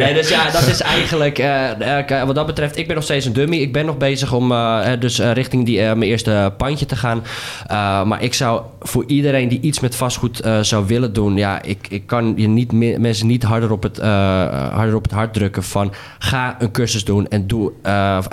nee, 0.02 0.14
dus 0.14 0.30
ja, 0.30 0.52
dat 0.52 0.68
is 0.68 0.82
eigenlijk, 0.82 1.40
uh, 1.40 2.24
wat 2.26 2.36
dat 2.36 2.46
betreft, 2.46 2.78
ik 2.78 2.88
ben 2.88 2.96
nog 2.96 3.04
steeds 3.04 3.26
een 3.26 3.34
dummy. 3.34 3.58
Ik 3.58 3.74
ben 3.74 3.86
nog 3.86 3.98
bezig 3.98 4.34
om 4.34 4.52
uh, 4.52 4.88
dus 5.00 5.20
uh, 5.20 5.32
richting 5.32 5.66
die, 5.66 5.80
mijn 5.80 6.02
eerste 6.02 6.54
pandje 6.58 6.86
te 6.86 6.96
gaan. 6.96 7.24
maar 8.08 8.24
ik 8.24 8.34
zou 8.34 8.62
voor 8.80 9.04
iedereen 9.08 9.48
die 9.48 9.60
iets 9.62 9.80
met 9.80 9.96
vastgoed 9.96 10.42
zou 10.62 10.88
willen 10.88 11.14
doen, 11.14 11.38
ja, 11.38 11.62
ik, 11.62 11.88
ik 11.90 12.08
kan 12.08 12.34
je 12.36 12.48
niet 12.48 12.72
mensen 13.00 13.28
niet 13.28 13.44
harder 13.44 13.72
op, 13.72 13.84
het, 13.84 13.98
harder 14.72 14.96
op 14.96 15.04
het 15.04 15.12
hart 15.12 15.34
drukken 15.34 15.64
van 15.64 15.94
ga 16.20 16.56
een 16.60 16.72
cursus 16.72 17.04
doen 17.04 17.28
en 17.28 17.48
doe, 17.48 17.72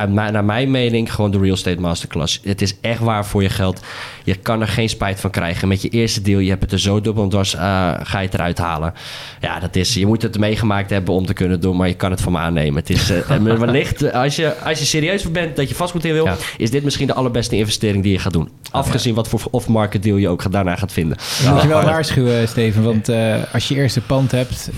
naar 0.08 0.44
mijn 0.44 0.70
mening, 0.70 1.14
gewoon 1.14 1.30
de 1.30 1.38
Real 1.38 1.54
Estate 1.54 1.80
Masterclass. 1.80 2.40
Het 2.44 2.62
is 2.62 2.74
echt 2.80 3.00
waar 3.00 3.26
voor 3.26 3.42
je 3.42 3.48
geld. 3.48 3.80
Je 4.24 4.34
kan 4.34 4.60
er 4.60 4.68
geen 4.68 4.88
spijt 4.88 5.20
van 5.20 5.30
krijgen. 5.30 5.68
Met 5.68 5.82
je 5.82 5.88
eerste 5.88 6.22
deal, 6.22 6.38
je 6.38 6.48
hebt 6.48 6.62
het 6.62 6.72
er 6.72 6.80
zo 6.80 7.00
dubbel 7.00 7.28
dwars, 7.28 7.54
uh, 7.54 7.60
ga 8.02 8.18
je 8.18 8.24
het 8.24 8.34
eruit 8.34 8.58
halen. 8.58 8.94
Ja, 9.40 9.60
dat 9.60 9.76
is, 9.76 9.94
je 9.94 10.06
moet 10.06 10.22
het 10.22 10.38
meegemaakt 10.38 10.90
hebben 10.90 11.14
om 11.14 11.26
te 11.26 11.32
kunnen 11.32 11.60
doen, 11.60 11.76
maar 11.76 11.88
je 11.88 11.94
kan 11.94 12.10
het 12.10 12.20
van 12.20 12.32
me 12.32 12.38
aannemen. 12.38 12.74
Het 12.74 12.90
is 12.90 13.10
uh, 13.10 13.18
wellicht, 13.58 14.12
als 14.12 14.36
je, 14.36 14.54
als 14.64 14.78
je 14.78 14.84
serieus 14.84 15.30
bent 15.30 15.56
dat 15.56 15.68
je 15.68 15.74
vastgoed 15.74 16.04
in 16.04 16.12
wil, 16.12 16.24
ja. 16.24 16.36
is 16.56 16.70
dit 16.70 16.84
misschien 16.84 17.06
de 17.06 17.14
allerbeste 17.14 17.56
investering 17.56 18.02
die 18.02 18.12
je 18.12 18.18
gaat 18.18 18.32
doen. 18.32 18.50
Afgezien 18.70 19.14
wat 19.14 19.28
voor 19.28 19.40
off-market 19.50 20.02
deal 20.02 20.16
je 20.16 20.28
ook 20.28 20.52
daarna 20.52 20.76
gaat 20.76 20.92
vinden. 20.92 21.18
Ja, 21.42 21.52
moet 21.52 21.62
je 21.62 21.68
wel 21.68 21.82
waarschuwen, 21.82 22.48
Steven, 22.48 22.82
want 22.82 23.08
uh, 23.08 23.34
als 23.52 23.68
je 23.68 23.74
eerst 23.74 23.96
een 23.96 24.06
pand 24.06 24.30
hebt, 24.30 24.70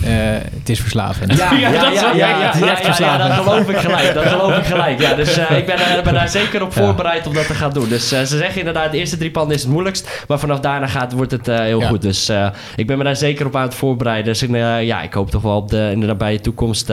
het 0.59 0.69
is 0.69 0.81
verslavend. 0.81 1.37
Ja, 1.37 1.53
ja, 1.53 1.71
ja, 1.91 2.13
ja, 2.15 2.98
ja, 2.99 3.17
ja, 3.17 3.29
dat 3.29 3.45
geloof 3.45 3.69
ik 3.69 3.77
gelijk. 3.77 4.15
Dat 4.15 4.27
geloof 4.27 4.57
ik 4.57 4.65
gelijk. 4.65 5.01
Ja, 5.01 5.15
dus 5.15 5.39
ik 5.61 5.67
ben, 5.67 5.79
ben, 6.05 6.15
daar 6.15 6.29
zeker 6.29 6.63
op 6.63 6.73
voorbereid 6.73 7.27
om 7.27 7.35
dat 7.35 7.47
te 7.47 7.55
gaan 7.55 7.73
doen. 7.73 7.89
Dus 7.89 8.09
ze 8.09 8.27
zeggen 8.27 8.59
inderdaad, 8.59 8.93
de 8.93 8.99
eerste 8.99 9.17
drie 9.17 9.31
panden 9.31 9.57
is 9.57 9.63
het 9.63 9.71
moeilijkst. 9.71 10.25
Maar 10.29 10.39
vanaf 10.39 10.61
daarna 10.61 10.87
gaat, 10.87 11.13
wordt 11.13 11.33
het 11.33 11.47
heel 11.47 11.81
goed. 11.81 12.03
Dus 12.03 12.31
ik 12.77 12.87
ben 12.87 12.99
me 12.99 13.05
daar 13.05 13.17
zeker 13.17 13.47
op 13.47 13.57
aan 13.57 13.63
het 13.63 13.75
voorbereiden. 13.75 14.25
Dus 14.25 14.43
ik, 14.43 14.51
ja, 14.81 15.03
ik 15.03 15.13
hoop 15.13 15.31
toch 15.31 15.43
wel 15.43 15.57
op 15.57 15.71
de, 15.71 15.89
in 15.93 16.01
de 16.01 16.07
nabije 16.07 16.41
toekomst 16.41 16.93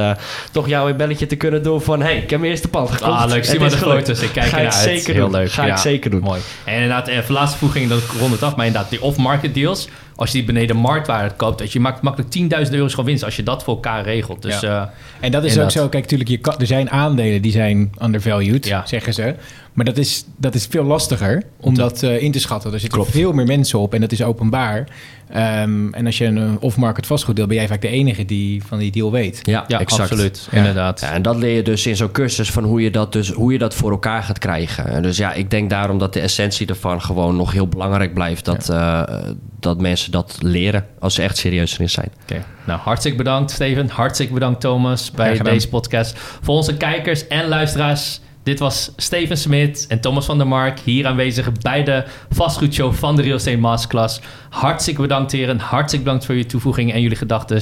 toch 0.51 0.67
jou 0.67 0.89
een 0.89 0.97
belletje 0.97 1.25
te 1.25 1.35
kunnen 1.35 1.63
doen 1.63 1.81
van... 1.81 2.01
hey, 2.01 2.17
ik 2.17 2.29
heb 2.29 2.39
mijn 2.39 2.51
eerste 2.51 2.67
pand 2.67 2.91
gekocht. 2.91 3.11
Ah, 3.11 3.29
leuk. 3.29 3.45
Zie 3.45 3.59
maar 3.59 3.69
de 3.69 3.77
foto's. 3.77 4.21
Ik 4.21 4.31
kijk 4.31 4.47
Ga 4.47 4.57
ik 4.57 4.71
zeker 4.71 5.13
heel 5.13 5.31
leuk. 5.31 5.51
Ga 5.51 5.65
ik 5.65 5.77
zeker 5.77 6.09
doen. 6.09 6.21
Mooi. 6.21 6.41
En 6.63 6.73
inderdaad, 6.73 7.29
laatste 7.29 7.57
voeging, 7.57 7.89
dat 7.89 8.01
rond 8.19 8.31
het 8.31 8.43
af. 8.43 8.55
Maar 8.55 8.65
inderdaad, 8.65 8.89
die 8.89 9.01
off-market 9.01 9.53
deals... 9.53 9.87
Als 10.15 10.31
je 10.31 10.37
die 10.37 10.45
beneden 10.45 10.75
marktwaarde 10.75 11.35
koopt, 11.35 11.59
dat 11.59 11.73
je 11.73 11.79
maakt 11.79 12.01
makkelijk 12.01 12.65
10.000 12.67 12.71
euro's 12.71 12.89
gewoon 12.89 13.05
winst 13.05 13.23
als 13.23 13.35
je 13.35 13.43
dat 13.43 13.63
voor 13.63 13.73
elkaar 13.73 14.03
regelt. 14.03 14.41
Dus, 14.41 14.59
ja. 14.59 14.81
uh, 14.81 15.25
en 15.25 15.31
dat 15.31 15.43
is 15.43 15.59
ook 15.59 15.71
zo. 15.71 15.89
Kijk, 15.89 16.03
natuurlijk, 16.03 16.29
je 16.29 16.37
kan, 16.37 16.59
er 16.59 16.67
zijn 16.67 16.89
aandelen 16.89 17.41
die 17.41 17.51
zijn 17.51 17.91
undervalued, 18.01 18.65
ja. 18.65 18.85
zeggen 18.85 19.13
ze. 19.13 19.35
Maar 19.75 19.85
dat 19.85 19.97
is, 19.97 20.25
dat 20.37 20.55
is 20.55 20.65
veel 20.69 20.83
lastiger 20.83 21.43
om 21.59 21.75
dat 21.75 22.03
uh, 22.03 22.21
in 22.21 22.31
te 22.31 22.39
schatten. 22.39 22.73
Er 22.73 22.79
zitten 22.79 23.05
veel 23.05 23.31
meer 23.31 23.45
mensen 23.45 23.79
op 23.79 23.93
en 23.93 24.01
dat 24.01 24.11
is 24.11 24.23
openbaar. 24.23 24.87
Um, 25.35 25.93
en 25.93 26.05
als 26.05 26.17
je 26.17 26.25
een 26.25 26.59
off-market 26.59 27.05
vastgoeddeel, 27.05 27.47
ben 27.47 27.55
jij 27.55 27.67
vaak 27.67 27.81
de 27.81 27.87
enige 27.87 28.25
die 28.25 28.63
van 28.63 28.77
die 28.77 28.91
deal 28.91 29.11
weet. 29.11 29.39
Ja, 29.43 29.65
ja 29.67 29.79
exact. 29.79 30.01
absoluut. 30.01 30.47
Ja. 30.51 30.57
Inderdaad. 30.57 30.99
Ja, 30.99 31.11
en 31.11 31.21
dat 31.21 31.35
leer 31.35 31.55
je 31.55 31.61
dus 31.61 31.87
in 31.87 31.95
zo'n 31.95 32.11
cursus 32.11 32.51
van 32.51 32.63
hoe 32.63 32.81
je, 32.81 32.91
dat 32.91 33.13
dus, 33.13 33.31
hoe 33.31 33.51
je 33.51 33.57
dat 33.57 33.73
voor 33.73 33.91
elkaar 33.91 34.23
gaat 34.23 34.39
krijgen. 34.39 34.87
En 34.87 35.01
dus 35.01 35.17
ja, 35.17 35.33
ik 35.33 35.49
denk 35.49 35.69
daarom 35.69 35.97
dat 35.97 36.13
de 36.13 36.19
essentie 36.19 36.67
ervan 36.67 37.01
gewoon 37.01 37.35
nog 37.35 37.51
heel 37.51 37.67
belangrijk 37.67 38.13
blijft. 38.13 38.45
Dat, 38.45 38.65
ja. 38.67 39.09
uh, 39.09 39.29
dat 39.59 39.81
mensen 39.81 40.11
dat 40.11 40.37
leren 40.39 40.85
als 40.99 41.13
ze 41.13 41.21
echt 41.21 41.37
serieus 41.37 41.73
erin 41.73 41.89
zijn. 41.89 42.09
Oké, 42.23 42.33
okay. 42.33 42.45
nou 42.65 42.79
hartstikke 42.79 43.17
bedankt 43.17 43.51
Steven. 43.51 43.89
Hartstikke 43.89 44.33
bedankt 44.33 44.61
Thomas 44.61 45.11
bij 45.11 45.37
deze 45.37 45.69
podcast. 45.69 46.13
Voor 46.17 46.55
onze 46.55 46.77
kijkers 46.77 47.27
en 47.27 47.47
luisteraars. 47.47 48.19
Dit 48.45 48.59
was 48.59 48.91
Steven 48.97 49.37
Smit 49.37 49.85
en 49.89 49.99
Thomas 49.99 50.25
van 50.25 50.37
der 50.37 50.47
Mark, 50.47 50.79
hier 50.79 51.07
aanwezig 51.07 51.51
bij 51.51 51.83
de 51.83 52.03
vastgoedshow 52.29 52.93
van 52.93 53.15
de 53.15 53.21
Real 53.21 53.35
Estate 53.35 53.57
Masterclass. 53.57 54.19
Hartstikke 54.49 55.01
bedankt 55.01 55.31
heren, 55.31 55.59
hartstikke 55.59 56.05
bedankt 56.05 56.25
voor 56.25 56.35
je 56.35 56.45
toevoeging 56.45 56.93
en 56.93 57.01
jullie 57.01 57.17
gedachten. 57.17 57.61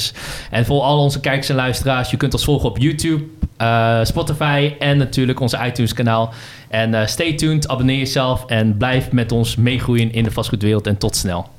En 0.51 0.65
voor 0.65 0.81
al 0.81 0.99
onze 0.99 1.19
kijkers 1.19 1.49
en 1.49 1.55
luisteraars, 1.55 2.11
je 2.11 2.17
kunt 2.17 2.33
ons 2.33 2.43
volgen 2.43 2.69
op 2.69 2.77
YouTube, 2.77 3.23
uh, 3.57 3.99
Spotify 4.03 4.75
en 4.79 4.97
natuurlijk 4.97 5.39
onze 5.39 5.59
iTunes 5.65 5.93
kanaal. 5.93 6.33
En 6.69 6.93
uh, 6.93 7.05
stay 7.05 7.33
tuned, 7.33 7.67
abonneer 7.67 7.97
jezelf 7.97 8.45
en 8.45 8.77
blijf 8.77 9.11
met 9.11 9.31
ons 9.31 9.55
meegroeien 9.55 10.13
in 10.13 10.23
de 10.23 10.31
vastgoedwereld 10.31 10.87
en 10.87 10.97
tot 10.97 11.15
snel. 11.15 11.49